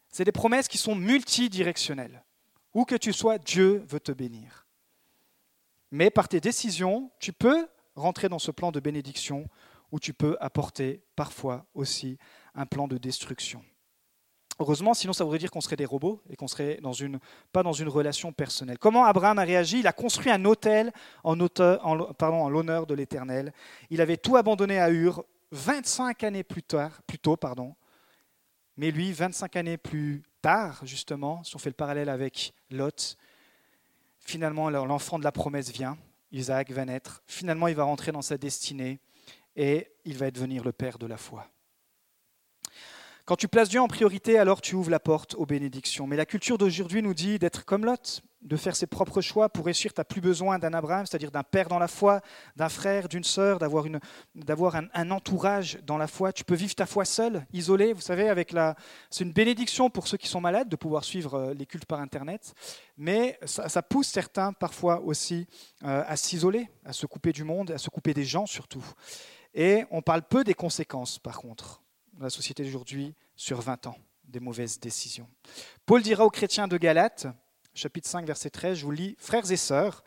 C'est 0.09 0.23
des 0.23 0.31
promesses 0.31 0.67
qui 0.67 0.79
sont 0.79 0.95
multidirectionnelles. 0.95 2.23
Où 2.73 2.85
que 2.85 2.95
tu 2.95 3.13
sois, 3.13 3.37
Dieu 3.37 3.83
veut 3.87 3.99
te 3.99 4.11
bénir. 4.11 4.65
Mais 5.91 6.09
par 6.09 6.27
tes 6.27 6.41
décisions, 6.41 7.11
tu 7.19 7.31
peux 7.31 7.67
rentrer 7.95 8.27
dans 8.27 8.39
ce 8.39 8.51
plan 8.51 8.71
de 8.71 8.79
bénédiction 8.79 9.47
où 9.91 9.99
tu 9.99 10.13
peux 10.13 10.35
apporter 10.39 11.03
parfois 11.15 11.65
aussi 11.73 12.17
un 12.55 12.65
plan 12.65 12.87
de 12.87 12.97
destruction. 12.97 13.63
Heureusement, 14.59 14.93
sinon 14.93 15.11
ça 15.11 15.23
voudrait 15.23 15.39
dire 15.39 15.51
qu'on 15.51 15.61
serait 15.61 15.75
des 15.75 15.85
robots 15.85 16.21
et 16.29 16.35
qu'on 16.35 16.47
serait 16.47 16.79
pas 17.51 17.63
dans 17.63 17.73
une 17.73 17.89
relation 17.89 18.31
personnelle. 18.31 18.77
Comment 18.79 19.03
Abraham 19.03 19.37
a 19.39 19.43
réagi? 19.43 19.79
Il 19.79 19.87
a 19.87 19.93
construit 19.93 20.31
un 20.31 20.45
hôtel 20.45 20.93
en, 21.23 21.37
en 21.39 22.49
l'honneur 22.49 22.85
de 22.85 22.93
l'Éternel. 22.93 23.51
Il 23.89 23.99
avait 23.99 24.17
tout 24.17 24.37
abandonné 24.37 24.79
à 24.79 24.89
Ur 24.89 25.25
25 25.51 26.23
années 26.23 26.43
plus, 26.43 26.63
tard, 26.63 27.01
plus 27.05 27.19
tôt. 27.19 27.35
Pardon. 27.35 27.75
Mais 28.77 28.91
lui, 28.91 29.11
25 29.11 29.55
années 29.57 29.77
plus 29.77 30.23
tard, 30.41 30.81
justement, 30.83 31.43
si 31.43 31.55
on 31.55 31.59
fait 31.59 31.69
le 31.69 31.75
parallèle 31.75 32.09
avec 32.09 32.53
Lot, 32.71 33.17
finalement 34.19 34.69
l'enfant 34.69 35.19
de 35.19 35.23
la 35.23 35.31
promesse 35.31 35.71
vient, 35.71 35.97
Isaac 36.31 36.71
va 36.71 36.83
naître, 36.85 37.23
finalement 37.27 37.67
il 37.67 37.75
va 37.75 37.83
rentrer 37.83 38.11
dans 38.11 38.21
sa 38.21 38.37
destinée 38.37 38.99
et 39.55 39.87
il 40.03 40.17
va 40.17 40.31
devenir 40.31 40.63
le 40.63 40.73
père 40.73 40.97
de 40.97 41.05
la 41.05 41.17
foi. 41.17 41.47
Quand 43.25 43.35
tu 43.35 43.47
places 43.47 43.69
Dieu 43.69 43.81
en 43.81 43.87
priorité, 43.87 44.37
alors 44.37 44.61
tu 44.61 44.75
ouvres 44.75 44.91
la 44.91 44.99
porte 44.99 45.33
aux 45.33 45.47
bénédictions. 45.47 46.05
Mais 46.05 46.15
la 46.15 46.27
culture 46.27 46.59
d'aujourd'hui 46.59 47.01
nous 47.01 47.15
dit 47.15 47.39
d'être 47.39 47.65
comme 47.65 47.83
Lot, 47.83 48.21
de 48.43 48.55
faire 48.55 48.75
ses 48.75 48.85
propres 48.85 49.19
choix. 49.19 49.49
Pour 49.49 49.65
réussir, 49.65 49.95
tu 49.95 49.99
n'as 49.99 50.05
plus 50.05 50.21
besoin 50.21 50.59
d'un 50.59 50.75
Abraham, 50.75 51.07
c'est-à-dire 51.07 51.31
d'un 51.31 51.41
père 51.41 51.67
dans 51.67 51.79
la 51.79 51.87
foi, 51.87 52.21
d'un 52.55 52.69
frère, 52.69 53.09
d'une 53.09 53.23
sœur, 53.23 53.57
d'avoir, 53.57 54.75
un, 54.75 55.09
entourage 55.09 55.79
dans 55.87 55.97
la 55.97 56.05
foi. 56.05 56.33
Tu 56.33 56.43
peux 56.43 56.53
vivre 56.53 56.75
ta 56.75 56.85
foi 56.85 57.03
seul, 57.03 57.47
isolé. 57.51 57.93
Vous 57.93 58.01
savez, 58.01 58.29
avec 58.29 58.51
la, 58.51 58.75
c'est 59.09 59.23
une 59.23 59.33
bénédiction 59.33 59.89
pour 59.89 60.07
ceux 60.07 60.17
qui 60.17 60.27
sont 60.27 60.39
malades 60.39 60.69
de 60.69 60.75
pouvoir 60.75 61.03
suivre 61.03 61.33
euh, 61.33 61.53
les 61.55 61.65
cultes 61.65 61.87
par 61.87 62.01
Internet. 62.01 62.53
Mais 62.95 63.39
ça, 63.45 63.81
pousse 63.81 64.07
certains 64.07 64.53
parfois 64.53 65.01
aussi 65.01 65.47
euh, 65.83 66.03
à 66.05 66.15
s'isoler, 66.15 66.69
à 66.85 66.93
se 66.93 67.07
couper 67.07 67.31
du 67.31 67.43
monde, 67.43 67.71
à 67.71 67.79
se 67.79 67.89
couper 67.89 68.13
des 68.13 68.23
gens 68.23 68.45
surtout. 68.45 68.85
Et 69.55 69.83
on 69.89 70.03
parle 70.03 70.21
peu 70.21 70.43
des 70.43 70.53
conséquences, 70.53 71.17
par 71.17 71.39
contre 71.39 71.81
la 72.19 72.29
société 72.29 72.63
d'aujourd'hui 72.63 73.13
sur 73.35 73.61
20 73.61 73.87
ans 73.87 73.97
des 74.23 74.39
mauvaises 74.39 74.79
décisions. 74.79 75.29
Paul 75.85 76.01
dira 76.01 76.25
aux 76.25 76.29
chrétiens 76.29 76.67
de 76.67 76.77
Galates, 76.77 77.27
chapitre 77.73 78.07
5, 78.07 78.25
verset 78.25 78.49
13, 78.49 78.77
je 78.77 78.85
vous 78.85 78.91
lis, 78.91 79.15
Frères 79.19 79.51
et 79.51 79.57
sœurs, 79.57 80.03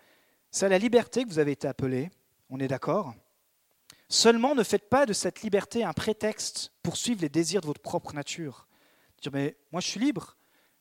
c'est 0.51 0.67
à 0.67 0.69
la 0.69 0.79
liberté 0.79 1.25
que 1.25 1.29
vous 1.29 1.39
avez 1.39 1.53
été 1.53 1.69
appelés, 1.69 2.11
on 2.51 2.59
est 2.61 2.69
d'accord? 2.69 3.15
Seulement 4.09 4.55
ne 4.55 4.63
faites 4.63 4.89
pas 4.89 5.05
de 5.05 5.13
cette 5.13 5.43
liberté 5.43 5.85
un 5.85 5.93
prétexte 5.93 6.73
pour 6.83 6.97
suivre 6.97 7.21
les 7.21 7.29
désirs 7.29 7.61
de 7.61 7.67
votre 7.67 7.83
propre 7.83 8.15
nature. 8.15 8.67
Dire, 9.21 9.33
mais 9.33 9.57
moi 9.71 9.81
je 9.81 9.89
suis 9.89 10.01
libre, 10.01 10.37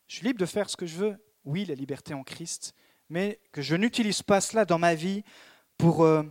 je 0.07 0.15
suis 0.15 0.25
libre 0.25 0.39
de 0.39 0.45
faire 0.45 0.69
ce 0.69 0.77
que 0.77 0.85
je 0.85 0.95
veux. 0.95 1.17
Oui, 1.43 1.65
la 1.65 1.75
liberté 1.75 2.13
en 2.13 2.23
Christ, 2.23 2.73
mais 3.09 3.39
que 3.51 3.61
je 3.61 3.75
n'utilise 3.75 4.21
pas 4.21 4.41
cela 4.41 4.65
dans 4.65 4.79
ma 4.79 4.95
vie 4.95 5.23
pour 5.77 6.03
euh, 6.03 6.23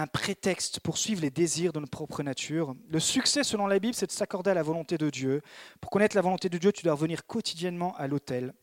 un 0.00 0.06
prétexte 0.06 0.80
pour 0.80 0.98
suivre 0.98 1.22
les 1.22 1.30
désirs 1.30 1.72
de 1.72 1.80
notre 1.80 1.90
propre 1.90 2.22
nature. 2.22 2.74
Le 2.88 3.00
succès, 3.00 3.44
selon 3.44 3.66
la 3.66 3.78
Bible, 3.78 3.94
c'est 3.94 4.06
de 4.06 4.12
s'accorder 4.12 4.50
à 4.50 4.54
la 4.54 4.62
volonté 4.62 4.98
de 4.98 5.10
Dieu. 5.10 5.42
Pour 5.80 5.90
connaître 5.90 6.16
la 6.16 6.22
volonté 6.22 6.48
de 6.48 6.58
Dieu, 6.58 6.72
tu 6.72 6.82
dois 6.82 6.94
revenir 6.94 7.26
quotidiennement 7.26 7.94
à 7.96 8.06
l'autel. 8.06 8.54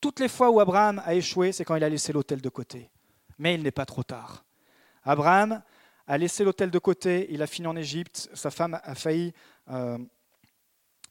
Toutes 0.00 0.20
les 0.20 0.28
fois 0.28 0.50
où 0.50 0.60
Abraham 0.60 1.02
a 1.04 1.14
échoué, 1.14 1.52
c'est 1.52 1.64
quand 1.64 1.76
il 1.76 1.84
a 1.84 1.88
laissé 1.88 2.12
l'autel 2.12 2.40
de 2.40 2.48
côté. 2.48 2.90
Mais 3.38 3.54
il 3.54 3.62
n'est 3.62 3.70
pas 3.70 3.86
trop 3.86 4.02
tard. 4.02 4.44
Abraham 5.04 5.62
a 6.06 6.18
laissé 6.18 6.44
l'autel 6.44 6.70
de 6.70 6.78
côté, 6.78 7.28
il 7.30 7.42
a 7.42 7.46
fini 7.46 7.66
en 7.66 7.76
Égypte, 7.76 8.28
sa 8.34 8.50
femme 8.50 8.80
a 8.82 8.94
failli 8.94 9.32
euh, 9.70 9.98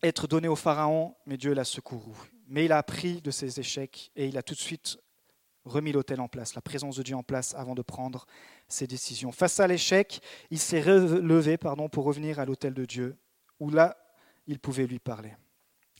être 0.03 0.27
donnée 0.27 0.47
au 0.47 0.55
Pharaon, 0.55 1.15
mais 1.25 1.37
Dieu 1.37 1.53
l'a 1.53 1.63
secouru. 1.63 2.13
Mais 2.47 2.65
il 2.65 2.71
a 2.71 2.77
appris 2.77 3.21
de 3.21 3.31
ses 3.31 3.59
échecs 3.59 4.11
et 4.15 4.27
il 4.27 4.37
a 4.37 4.43
tout 4.43 4.53
de 4.53 4.59
suite 4.59 4.97
remis 5.65 5.91
l'autel 5.91 6.21
en 6.21 6.27
place, 6.27 6.55
la 6.55 6.61
présence 6.61 6.97
de 6.97 7.03
Dieu 7.03 7.15
en 7.15 7.23
place 7.23 7.53
avant 7.55 7.75
de 7.75 7.81
prendre 7.81 8.25
ses 8.67 8.87
décisions. 8.87 9.31
Face 9.31 9.59
à 9.59 9.67
l'échec, 9.67 10.21
il 10.49 10.59
s'est 10.59 10.81
relevé 10.81 11.57
pardon, 11.57 11.89
pour 11.89 12.05
revenir 12.05 12.39
à 12.39 12.45
l'autel 12.45 12.73
de 12.73 12.85
Dieu, 12.85 13.17
où 13.59 13.69
là, 13.69 13.97
il 14.47 14.59
pouvait 14.59 14.87
lui 14.87 14.99
parler. 14.99 15.33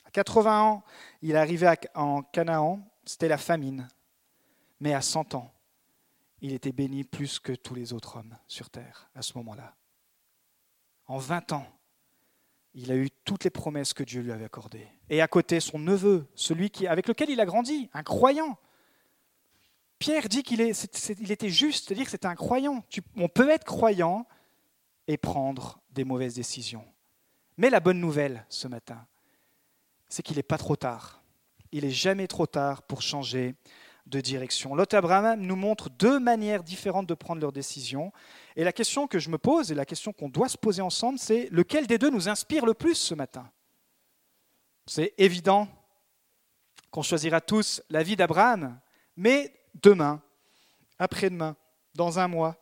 À 0.06 0.12
80 0.12 0.62
ans, 0.62 0.84
il 1.22 1.32
est 1.32 1.36
arrivé 1.36 1.72
en 1.96 2.22
Canaan, 2.24 2.80
c'était 3.06 3.28
la 3.28 3.38
famine. 3.38 3.88
Mais 4.80 4.94
à 4.94 5.02
100 5.02 5.36
ans, 5.36 5.54
il 6.42 6.54
était 6.54 6.72
béni 6.72 7.04
plus 7.04 7.40
que 7.40 7.54
tous 7.54 7.76
les 7.76 7.94
autres 7.94 8.18
hommes 8.18 8.36
sur 8.48 8.70
terre 8.70 9.10
à 9.16 9.22
ce 9.22 9.38
moment-là. 9.38 9.76
En 11.06 11.18
20 11.18 11.52
ans, 11.54 11.68
il 12.74 12.92
a 12.92 12.96
eu 12.96 13.10
toutes 13.26 13.44
les 13.44 13.50
promesses 13.50 13.94
que 13.94 14.04
Dieu 14.04 14.22
lui 14.22 14.32
avait 14.32 14.46
accordées. 14.46 14.88
Et 15.10 15.22
à 15.22 15.28
côté, 15.28 15.60
son 15.60 15.78
neveu, 15.78 16.26
celui 16.36 16.70
qui, 16.70 16.88
avec 16.88 17.08
lequel 17.08 17.30
il 17.30 17.40
a 17.40 17.46
grandi, 17.46 17.90
un 17.94 18.04
croyant, 18.04 18.58
Pierre 20.02 20.30
dit 20.30 20.42
qu'il 20.42 20.62
était 20.62 21.50
juste, 21.50 21.86
c'est-à-dire 21.86 22.06
que 22.06 22.12
c'était 22.12 22.26
un 22.26 22.34
croyant. 22.34 22.84
on 23.16 23.30
peut 23.30 23.52
être 23.52 23.66
croyant 23.66 24.26
et 25.08 25.16
prendre 25.16 25.80
des 25.92 26.04
mauvaises 26.04 26.34
décisions. 26.34 26.84
Mais 27.56 27.70
la 27.70 27.80
bonne 27.80 28.00
nouvelle 28.00 28.44
ce 28.50 28.68
matin, 28.68 29.06
c'est 30.10 30.24
qu'il 30.24 30.38
n'est 30.38 30.44
pas 30.44 30.58
trop 30.58 30.76
tard. 30.76 31.22
Il 31.72 31.84
n'est 31.84 31.92
jamais 31.92 32.26
trop 32.26 32.48
tard 32.48 32.82
pour 32.82 33.04
changer 33.04 33.54
de 34.08 34.20
direction. 34.22 34.74
Lot 34.74 34.92
Abraham 34.96 35.40
nous 35.40 35.56
montre 35.56 35.92
deux 35.92 36.20
manières 36.20 36.64
différentes 36.64 37.06
de 37.06 37.14
prendre 37.14 37.40
leurs 37.40 37.52
décisions. 37.52 38.12
Et 38.56 38.64
la 38.64 38.74
question 38.74 39.06
que 39.06 39.20
je 39.20 39.30
me 39.30 39.38
pose, 39.38 39.72
et 39.72 39.76
la 39.76 39.86
question 39.86 40.14
qu'on 40.14 40.30
doit 40.30 40.50
se 40.50 40.58
poser 40.58 40.82
ensemble, 40.82 41.20
c'est 41.20 41.48
lequel 41.52 41.86
des 41.86 42.00
deux 42.00 42.10
nous 42.10 42.28
inspire 42.28 42.66
le 42.66 42.74
plus 42.74 42.96
ce 42.96 43.14
matin? 43.14 43.52
C'est 44.88 45.14
évident 45.20 45.68
qu'on 46.90 47.04
choisira 47.04 47.40
tous 47.40 47.84
la 47.92 48.02
vie 48.02 48.16
d'Abraham, 48.16 48.80
mais 49.16 49.61
demain, 49.76 50.22
après-demain, 51.00 51.56
dans 51.96 52.20
un 52.20 52.28
mois. 52.28 52.58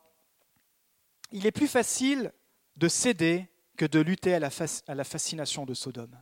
Il 1.32 1.46
est 1.46 1.52
plus 1.52 1.68
facile 1.68 2.34
de 2.78 2.88
céder 2.88 3.48
que 3.78 3.86
de 3.86 4.00
lutter 4.00 4.34
à 4.34 4.40
la, 4.40 5.04
fascination 5.04 5.66
de 5.66 5.74
Sodome. 5.74 6.22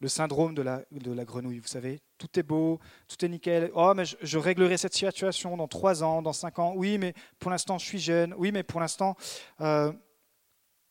Le 0.00 0.08
syndrome 0.08 0.54
de 0.54 0.62
la, 0.62 1.24
grenouille, 1.24 1.58
vous 1.58 1.66
savez, 1.66 2.00
tout 2.18 2.38
est 2.38 2.42
beau, 2.42 2.78
tout 3.08 3.24
est 3.24 3.28
nickel. 3.28 3.70
Oh, 3.74 3.92
mais 3.96 4.04
je, 4.04 4.38
réglerai 4.38 4.76
cette 4.76 4.92
situation 4.92 5.56
dans 5.56 5.66
trois 5.66 6.04
ans, 6.04 6.22
dans 6.22 6.32
cinq 6.32 6.58
ans. 6.58 6.72
Oui, 6.76 6.98
mais 6.98 7.14
pour 7.38 7.50
l'instant, 7.50 7.78
je 7.78 7.84
suis 7.84 7.98
jeune. 7.98 8.34
Oui, 8.36 8.52
mais 8.52 8.62
pour 8.62 8.80
l'instant. 8.80 9.16
Euh, 9.60 9.92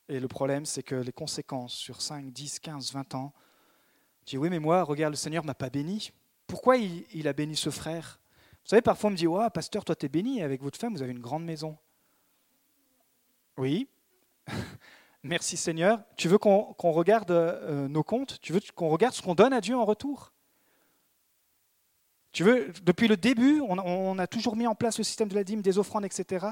et 0.09 0.19
le 0.19 0.27
problème, 0.27 0.65
c'est 0.65 0.83
que 0.83 0.95
les 0.95 1.11
conséquences 1.11 1.73
sur 1.73 2.01
5, 2.01 2.31
10, 2.31 2.59
15, 2.59 2.93
20 2.93 3.15
ans, 3.15 3.33
je 4.25 4.31
dis 4.31 4.37
oui, 4.37 4.49
mais 4.49 4.59
moi, 4.59 4.83
regarde, 4.83 5.13
le 5.13 5.17
Seigneur 5.17 5.43
ne 5.43 5.47
m'a 5.47 5.53
pas 5.53 5.69
béni. 5.69 6.11
Pourquoi 6.47 6.75
il 6.77 7.27
a 7.27 7.33
béni 7.33 7.55
ce 7.55 7.69
frère? 7.69 8.19
Vous 8.67 8.71
savez, 8.71 8.81
parfois 8.81 9.07
on 9.07 9.11
me 9.11 9.15
dit 9.15 9.27
Ouais, 9.27 9.49
pasteur, 9.49 9.85
toi, 9.85 9.95
tu 9.95 10.07
es 10.07 10.09
béni, 10.09 10.41
avec 10.41 10.61
votre 10.61 10.77
femme, 10.77 10.93
vous 10.93 11.01
avez 11.01 11.13
une 11.13 11.21
grande 11.21 11.45
maison. 11.45 11.77
Oui. 13.55 13.87
Merci 15.23 15.55
Seigneur. 15.55 16.03
Tu 16.17 16.27
veux 16.27 16.37
qu'on 16.37 16.73
regarde 16.91 17.31
euh, 17.31 17.87
nos 17.87 18.03
comptes? 18.03 18.41
Tu 18.41 18.51
veux 18.51 18.59
qu'on 18.75 18.89
regarde 18.89 19.13
ce 19.13 19.21
qu'on 19.21 19.35
donne 19.35 19.53
à 19.53 19.61
Dieu 19.61 19.77
en 19.77 19.85
retour? 19.85 20.33
Tu 22.33 22.43
veux, 22.43 22.73
depuis 22.83 23.07
le 23.07 23.15
début, 23.15 23.61
on, 23.61 24.19
a 24.19 24.27
toujours 24.27 24.57
mis 24.57 24.67
en 24.67 24.75
place 24.75 24.97
le 24.97 25.05
système 25.05 25.29
de 25.29 25.35
la 25.35 25.45
dîme, 25.45 25.61
des 25.61 25.77
offrandes, 25.77 26.03
etc. 26.03 26.47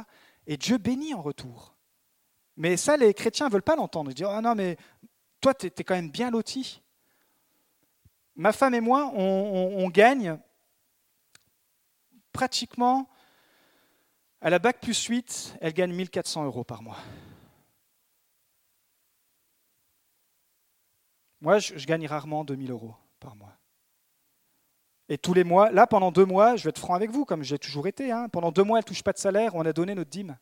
Et 0.47 0.55
Dieu 0.55 0.77
bénit 0.77 1.13
en 1.13 1.21
retour. 1.21 1.75
Mais 2.55 2.77
ça, 2.77 2.95
les 2.95 3.13
chrétiens 3.13 3.47
ne 3.47 3.51
veulent 3.51 3.61
pas 3.61 3.75
l'entendre. 3.75 4.09
Ils 4.11 4.13
disent 4.13 4.27
Ah 4.29 4.39
non, 4.39 4.55
mais 4.55 4.77
toi, 5.41 5.53
tu 5.53 5.65
es, 5.67 5.83
quand 5.83 5.95
même 5.95 6.11
bien 6.11 6.31
loti. 6.31 6.81
Ma 8.37 8.53
femme 8.53 8.73
et 8.73 8.79
moi, 8.81 9.11
on 9.13 9.89
gagne 9.89 10.39
pratiquement, 12.35 13.07
à 14.41 14.49
la 14.49 14.59
Bac 14.59 14.81
plus 14.81 15.05
8, 15.05 15.55
elle 15.61 15.73
gagne 15.73 15.93
1400 15.93 16.43
euros 16.43 16.65
par 16.65 16.83
mois. 16.83 16.97
Moi, 21.39 21.59
je, 21.59 21.85
gagne 21.85 22.05
rarement 22.07 22.43
2000 22.43 22.71
euros 22.71 22.93
par 23.21 23.37
mois. 23.37 23.57
Et 25.07 25.17
tous 25.17 25.33
les 25.33 25.45
mois, 25.45 25.71
là, 25.71 25.87
pendant 25.87 26.11
deux 26.11 26.25
mois, 26.25 26.57
je 26.57 26.63
vais 26.63 26.71
être 26.71 26.79
franc 26.79 26.95
avec 26.95 27.09
vous, 27.09 27.23
comme 27.23 27.43
j'ai 27.43 27.57
toujours 27.57 27.87
été, 27.87 28.11
hein, 28.11 28.27
pendant 28.27 28.51
deux 28.51 28.63
mois, 28.63 28.79
elle 28.79 28.83
ne 28.83 28.87
touche 28.87 29.03
pas 29.03 29.13
de 29.13 29.17
salaire, 29.17 29.55
on 29.55 29.65
a 29.65 29.71
donné 29.71 29.95
notre 29.95 30.09
dîme. 30.09 30.37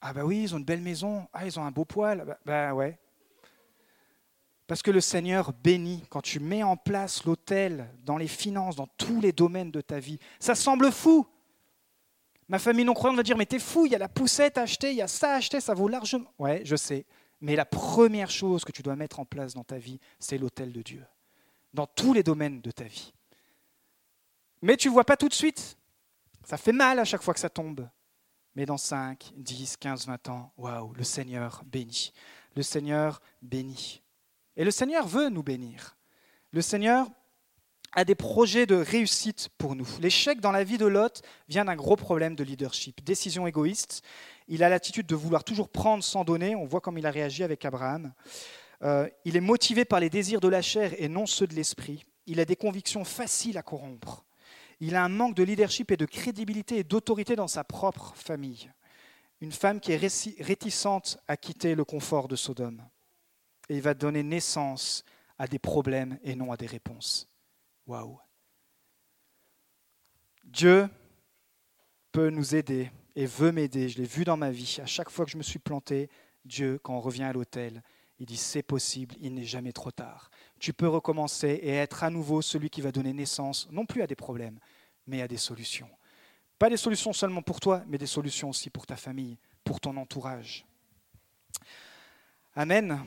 Ah 0.00 0.12
bah 0.12 0.24
oui, 0.24 0.42
ils 0.42 0.54
ont 0.54 0.58
une 0.58 0.64
belle 0.64 0.82
maison, 0.82 1.26
ah 1.32 1.46
ils 1.46 1.58
ont 1.58 1.64
un 1.64 1.70
beau 1.72 1.84
poil, 1.84 2.38
bah 2.44 2.74
ouais, 2.74 2.98
parce 4.66 4.82
que 4.82 4.90
le 4.90 5.00
Seigneur 5.00 5.52
bénit 5.52 6.02
quand 6.08 6.22
tu 6.22 6.40
mets 6.40 6.62
en 6.62 6.76
place 6.76 7.24
l'autel 7.24 7.90
dans 8.04 8.16
les 8.16 8.28
finances, 8.28 8.76
dans 8.76 8.86
tous 8.86 9.20
les 9.20 9.32
domaines 9.32 9.70
de 9.70 9.80
ta 9.80 9.98
vie. 9.98 10.18
Ça 10.38 10.54
semble 10.54 10.90
fou. 10.90 11.26
Ma 12.48 12.58
famille 12.58 12.84
non-croyante 12.84 13.16
va 13.16 13.22
dire 13.22 13.36
Mais 13.36 13.46
t'es 13.46 13.58
fou, 13.58 13.86
il 13.86 13.92
y 13.92 13.94
a 13.94 13.98
la 13.98 14.08
poussette 14.08 14.58
à 14.58 14.62
acheter, 14.62 14.90
il 14.90 14.96
y 14.96 15.02
a 15.02 15.08
ça 15.08 15.32
à 15.32 15.36
acheter, 15.36 15.60
ça 15.60 15.74
vaut 15.74 15.88
largement. 15.88 16.30
Ouais, 16.38 16.62
je 16.64 16.76
sais. 16.76 17.04
Mais 17.40 17.56
la 17.56 17.66
première 17.66 18.30
chose 18.30 18.64
que 18.64 18.72
tu 18.72 18.82
dois 18.82 18.96
mettre 18.96 19.20
en 19.20 19.26
place 19.26 19.54
dans 19.54 19.64
ta 19.64 19.76
vie, 19.76 20.00
c'est 20.18 20.38
l'autel 20.38 20.72
de 20.72 20.80
Dieu. 20.80 21.04
Dans 21.74 21.86
tous 21.86 22.14
les 22.14 22.22
domaines 22.22 22.60
de 22.60 22.70
ta 22.70 22.84
vie. 22.84 23.12
Mais 24.62 24.76
tu 24.78 24.88
ne 24.88 24.94
vois 24.94 25.04
pas 25.04 25.16
tout 25.16 25.28
de 25.28 25.34
suite. 25.34 25.76
Ça 26.44 26.56
fait 26.56 26.72
mal 26.72 26.98
à 26.98 27.04
chaque 27.04 27.22
fois 27.22 27.34
que 27.34 27.40
ça 27.40 27.50
tombe. 27.50 27.86
Mais 28.54 28.64
dans 28.64 28.78
5, 28.78 29.32
10, 29.36 29.76
15, 29.76 30.06
20 30.06 30.28
ans, 30.28 30.52
waouh, 30.56 30.92
le 30.94 31.04
Seigneur 31.04 31.62
bénit. 31.66 32.12
Le 32.54 32.62
Seigneur 32.62 33.20
bénit. 33.42 34.03
Et 34.56 34.64
le 34.64 34.70
Seigneur 34.70 35.06
veut 35.06 35.28
nous 35.28 35.42
bénir. 35.42 35.96
Le 36.52 36.62
Seigneur 36.62 37.08
a 37.94 38.04
des 38.04 38.14
projets 38.14 38.66
de 38.66 38.74
réussite 38.74 39.48
pour 39.56 39.76
nous. 39.76 39.88
L'échec 40.00 40.40
dans 40.40 40.52
la 40.52 40.64
vie 40.64 40.78
de 40.78 40.86
Lot 40.86 41.22
vient 41.48 41.64
d'un 41.64 41.76
gros 41.76 41.96
problème 41.96 42.34
de 42.34 42.44
leadership, 42.44 43.04
décision 43.04 43.46
égoïste. 43.46 44.02
Il 44.48 44.62
a 44.62 44.68
l'attitude 44.68 45.06
de 45.06 45.14
vouloir 45.14 45.44
toujours 45.44 45.68
prendre 45.68 46.02
sans 46.02 46.24
donner. 46.24 46.54
On 46.54 46.66
voit 46.66 46.80
comme 46.80 46.98
il 46.98 47.06
a 47.06 47.10
réagi 47.10 47.44
avec 47.44 47.64
Abraham. 47.64 48.12
Euh, 48.82 49.08
il 49.24 49.36
est 49.36 49.40
motivé 49.40 49.84
par 49.84 50.00
les 50.00 50.10
désirs 50.10 50.40
de 50.40 50.48
la 50.48 50.62
chair 50.62 50.92
et 50.98 51.08
non 51.08 51.26
ceux 51.26 51.46
de 51.46 51.54
l'esprit. 51.54 52.04
Il 52.26 52.40
a 52.40 52.44
des 52.44 52.56
convictions 52.56 53.04
faciles 53.04 53.58
à 53.58 53.62
corrompre. 53.62 54.24
Il 54.80 54.96
a 54.96 55.04
un 55.04 55.08
manque 55.08 55.34
de 55.34 55.42
leadership 55.42 55.90
et 55.92 55.96
de 55.96 56.06
crédibilité 56.06 56.78
et 56.78 56.84
d'autorité 56.84 57.36
dans 57.36 57.48
sa 57.48 57.64
propre 57.64 58.12
famille. 58.16 58.70
Une 59.40 59.52
femme 59.52 59.80
qui 59.80 59.92
est 59.92 59.96
réticente 60.40 61.18
à 61.28 61.36
quitter 61.36 61.74
le 61.74 61.84
confort 61.84 62.28
de 62.28 62.36
Sodome. 62.36 62.82
Et 63.68 63.76
il 63.76 63.82
va 63.82 63.94
donner 63.94 64.22
naissance 64.22 65.04
à 65.38 65.46
des 65.46 65.58
problèmes 65.58 66.18
et 66.22 66.34
non 66.34 66.52
à 66.52 66.56
des 66.56 66.66
réponses. 66.66 67.28
Waouh. 67.86 68.18
Dieu 70.44 70.88
peut 72.12 72.30
nous 72.30 72.54
aider 72.54 72.90
et 73.16 73.26
veut 73.26 73.52
m'aider. 73.52 73.88
Je 73.88 73.98
l'ai 73.98 74.06
vu 74.06 74.24
dans 74.24 74.36
ma 74.36 74.50
vie. 74.50 74.78
À 74.82 74.86
chaque 74.86 75.10
fois 75.10 75.24
que 75.24 75.30
je 75.30 75.38
me 75.38 75.42
suis 75.42 75.58
planté, 75.58 76.08
Dieu, 76.44 76.78
quand 76.82 76.94
on 76.94 77.00
revient 77.00 77.24
à 77.24 77.32
l'hôtel, 77.32 77.82
il 78.18 78.26
dit 78.26 78.36
c'est 78.36 78.62
possible, 78.62 79.14
il 79.20 79.34
n'est 79.34 79.44
jamais 79.44 79.72
trop 79.72 79.90
tard. 79.90 80.30
Tu 80.60 80.72
peux 80.72 80.86
recommencer 80.86 81.48
et 81.62 81.70
être 81.70 82.04
à 82.04 82.10
nouveau 82.10 82.42
celui 82.42 82.70
qui 82.70 82.80
va 82.80 82.92
donner 82.92 83.12
naissance, 83.12 83.68
non 83.70 83.86
plus 83.86 84.02
à 84.02 84.06
des 84.06 84.14
problèmes, 84.14 84.58
mais 85.06 85.22
à 85.22 85.28
des 85.28 85.36
solutions. 85.36 85.90
Pas 86.58 86.70
des 86.70 86.76
solutions 86.76 87.12
seulement 87.12 87.42
pour 87.42 87.60
toi, 87.60 87.82
mais 87.88 87.98
des 87.98 88.06
solutions 88.06 88.50
aussi 88.50 88.70
pour 88.70 88.86
ta 88.86 88.96
famille, 88.96 89.38
pour 89.64 89.80
ton 89.80 89.96
entourage. 89.96 90.64
Amen 92.54 93.04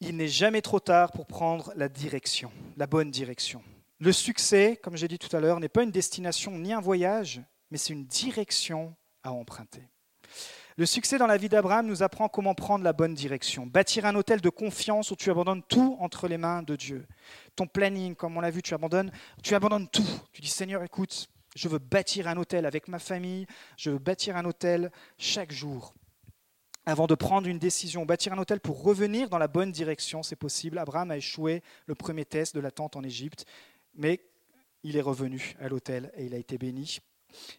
il 0.00 0.16
n'est 0.16 0.28
jamais 0.28 0.62
trop 0.62 0.80
tard 0.80 1.12
pour 1.12 1.26
prendre 1.26 1.72
la 1.76 1.88
direction, 1.88 2.52
la 2.76 2.86
bonne 2.86 3.10
direction. 3.10 3.62
Le 4.00 4.12
succès, 4.12 4.78
comme 4.82 4.96
j'ai 4.96 5.08
dit 5.08 5.18
tout 5.18 5.34
à 5.36 5.40
l'heure, 5.40 5.58
n'est 5.58 5.68
pas 5.68 5.82
une 5.82 5.90
destination 5.90 6.52
ni 6.58 6.72
un 6.72 6.80
voyage, 6.80 7.42
mais 7.70 7.78
c'est 7.78 7.92
une 7.92 8.06
direction 8.06 8.94
à 9.24 9.32
emprunter. 9.32 9.88
Le 10.76 10.86
succès 10.86 11.18
dans 11.18 11.26
la 11.26 11.36
vie 11.36 11.48
d'Abraham 11.48 11.88
nous 11.88 12.04
apprend 12.04 12.28
comment 12.28 12.54
prendre 12.54 12.84
la 12.84 12.92
bonne 12.92 13.14
direction. 13.14 13.66
Bâtir 13.66 14.06
un 14.06 14.14
hôtel 14.14 14.40
de 14.40 14.48
confiance 14.48 15.10
où 15.10 15.16
tu 15.16 15.28
abandonnes 15.28 15.64
tout 15.64 15.96
entre 15.98 16.28
les 16.28 16.38
mains 16.38 16.62
de 16.62 16.76
Dieu. 16.76 17.04
Ton 17.56 17.66
planning, 17.66 18.14
comme 18.14 18.36
on 18.36 18.40
l'a 18.40 18.52
vu, 18.52 18.62
tu 18.62 18.74
abandonnes, 18.74 19.10
tu 19.42 19.56
abandonnes 19.56 19.88
tout. 19.88 20.06
Tu 20.32 20.40
dis 20.40 20.48
Seigneur, 20.48 20.84
écoute, 20.84 21.28
je 21.56 21.66
veux 21.66 21.80
bâtir 21.80 22.28
un 22.28 22.36
hôtel 22.36 22.64
avec 22.64 22.86
ma 22.86 23.00
famille, 23.00 23.48
je 23.76 23.90
veux 23.90 23.98
bâtir 23.98 24.36
un 24.36 24.44
hôtel 24.44 24.92
chaque 25.18 25.50
jour 25.50 25.92
avant 26.88 27.06
de 27.06 27.14
prendre 27.14 27.46
une 27.48 27.58
décision. 27.58 28.06
Bâtir 28.06 28.32
un 28.32 28.38
hôtel 28.38 28.60
pour 28.60 28.82
revenir 28.82 29.28
dans 29.28 29.36
la 29.36 29.46
bonne 29.46 29.70
direction, 29.70 30.22
c'est 30.22 30.36
possible. 30.36 30.78
Abraham 30.78 31.10
a 31.10 31.18
échoué 31.18 31.62
le 31.86 31.94
premier 31.94 32.24
test 32.24 32.54
de 32.54 32.60
la 32.60 32.70
tente 32.70 32.96
en 32.96 33.02
Égypte, 33.02 33.44
mais 33.94 34.20
il 34.84 34.96
est 34.96 35.02
revenu 35.02 35.54
à 35.60 35.68
l'hôtel 35.68 36.10
et 36.16 36.24
il 36.24 36.34
a 36.34 36.38
été 36.38 36.56
béni. 36.56 37.00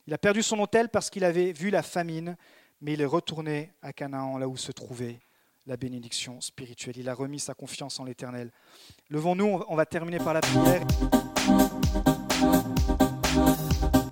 Il 0.07 0.15
a 0.15 0.17
perdu 0.17 0.41
son 0.41 0.57
hôtel 0.59 0.89
parce 0.89 1.11
qu'il 1.11 1.23
avait 1.23 1.51
vu 1.51 1.69
la 1.69 1.83
famine, 1.83 2.37
mais 2.81 2.93
il 2.93 3.01
est 3.01 3.05
retourné 3.05 3.71
à 3.83 3.93
Canaan, 3.93 4.39
là 4.39 4.47
où 4.47 4.57
se 4.57 4.71
trouvait 4.71 5.19
la 5.67 5.77
bénédiction 5.77 6.41
spirituelle. 6.41 6.97
Il 6.97 7.07
a 7.07 7.13
remis 7.13 7.39
sa 7.39 7.53
confiance 7.53 7.99
en 7.99 8.05
l'Éternel. 8.05 8.49
Levons-nous, 9.11 9.61
on 9.67 9.75
va 9.75 9.85
terminer 9.85 10.17
par 10.17 10.33
la 10.33 10.41
prière. 10.41 10.81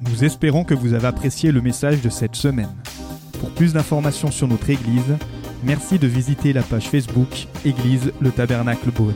Nous 0.02 0.24
espérons 0.24 0.64
que 0.64 0.76
vous 0.76 0.94
avez 0.94 1.08
apprécié 1.08 1.52
le 1.52 1.62
message 1.62 2.04
de 2.04 2.10
cette 2.10 2.36
semaine. 2.36 2.76
Pour 3.40 3.52
plus 3.52 3.74
d'informations 3.74 4.32
sur 4.32 4.48
notre 4.48 4.70
Église, 4.70 5.18
merci 5.64 6.00
de 6.00 6.08
visiter 6.08 6.54
la 6.54 6.64
page 6.64 6.90
Facebook 6.90 7.48
Église 7.66 8.12
le 8.20 8.32
Tabernacle 8.32 8.92
Beaune. 8.92 9.14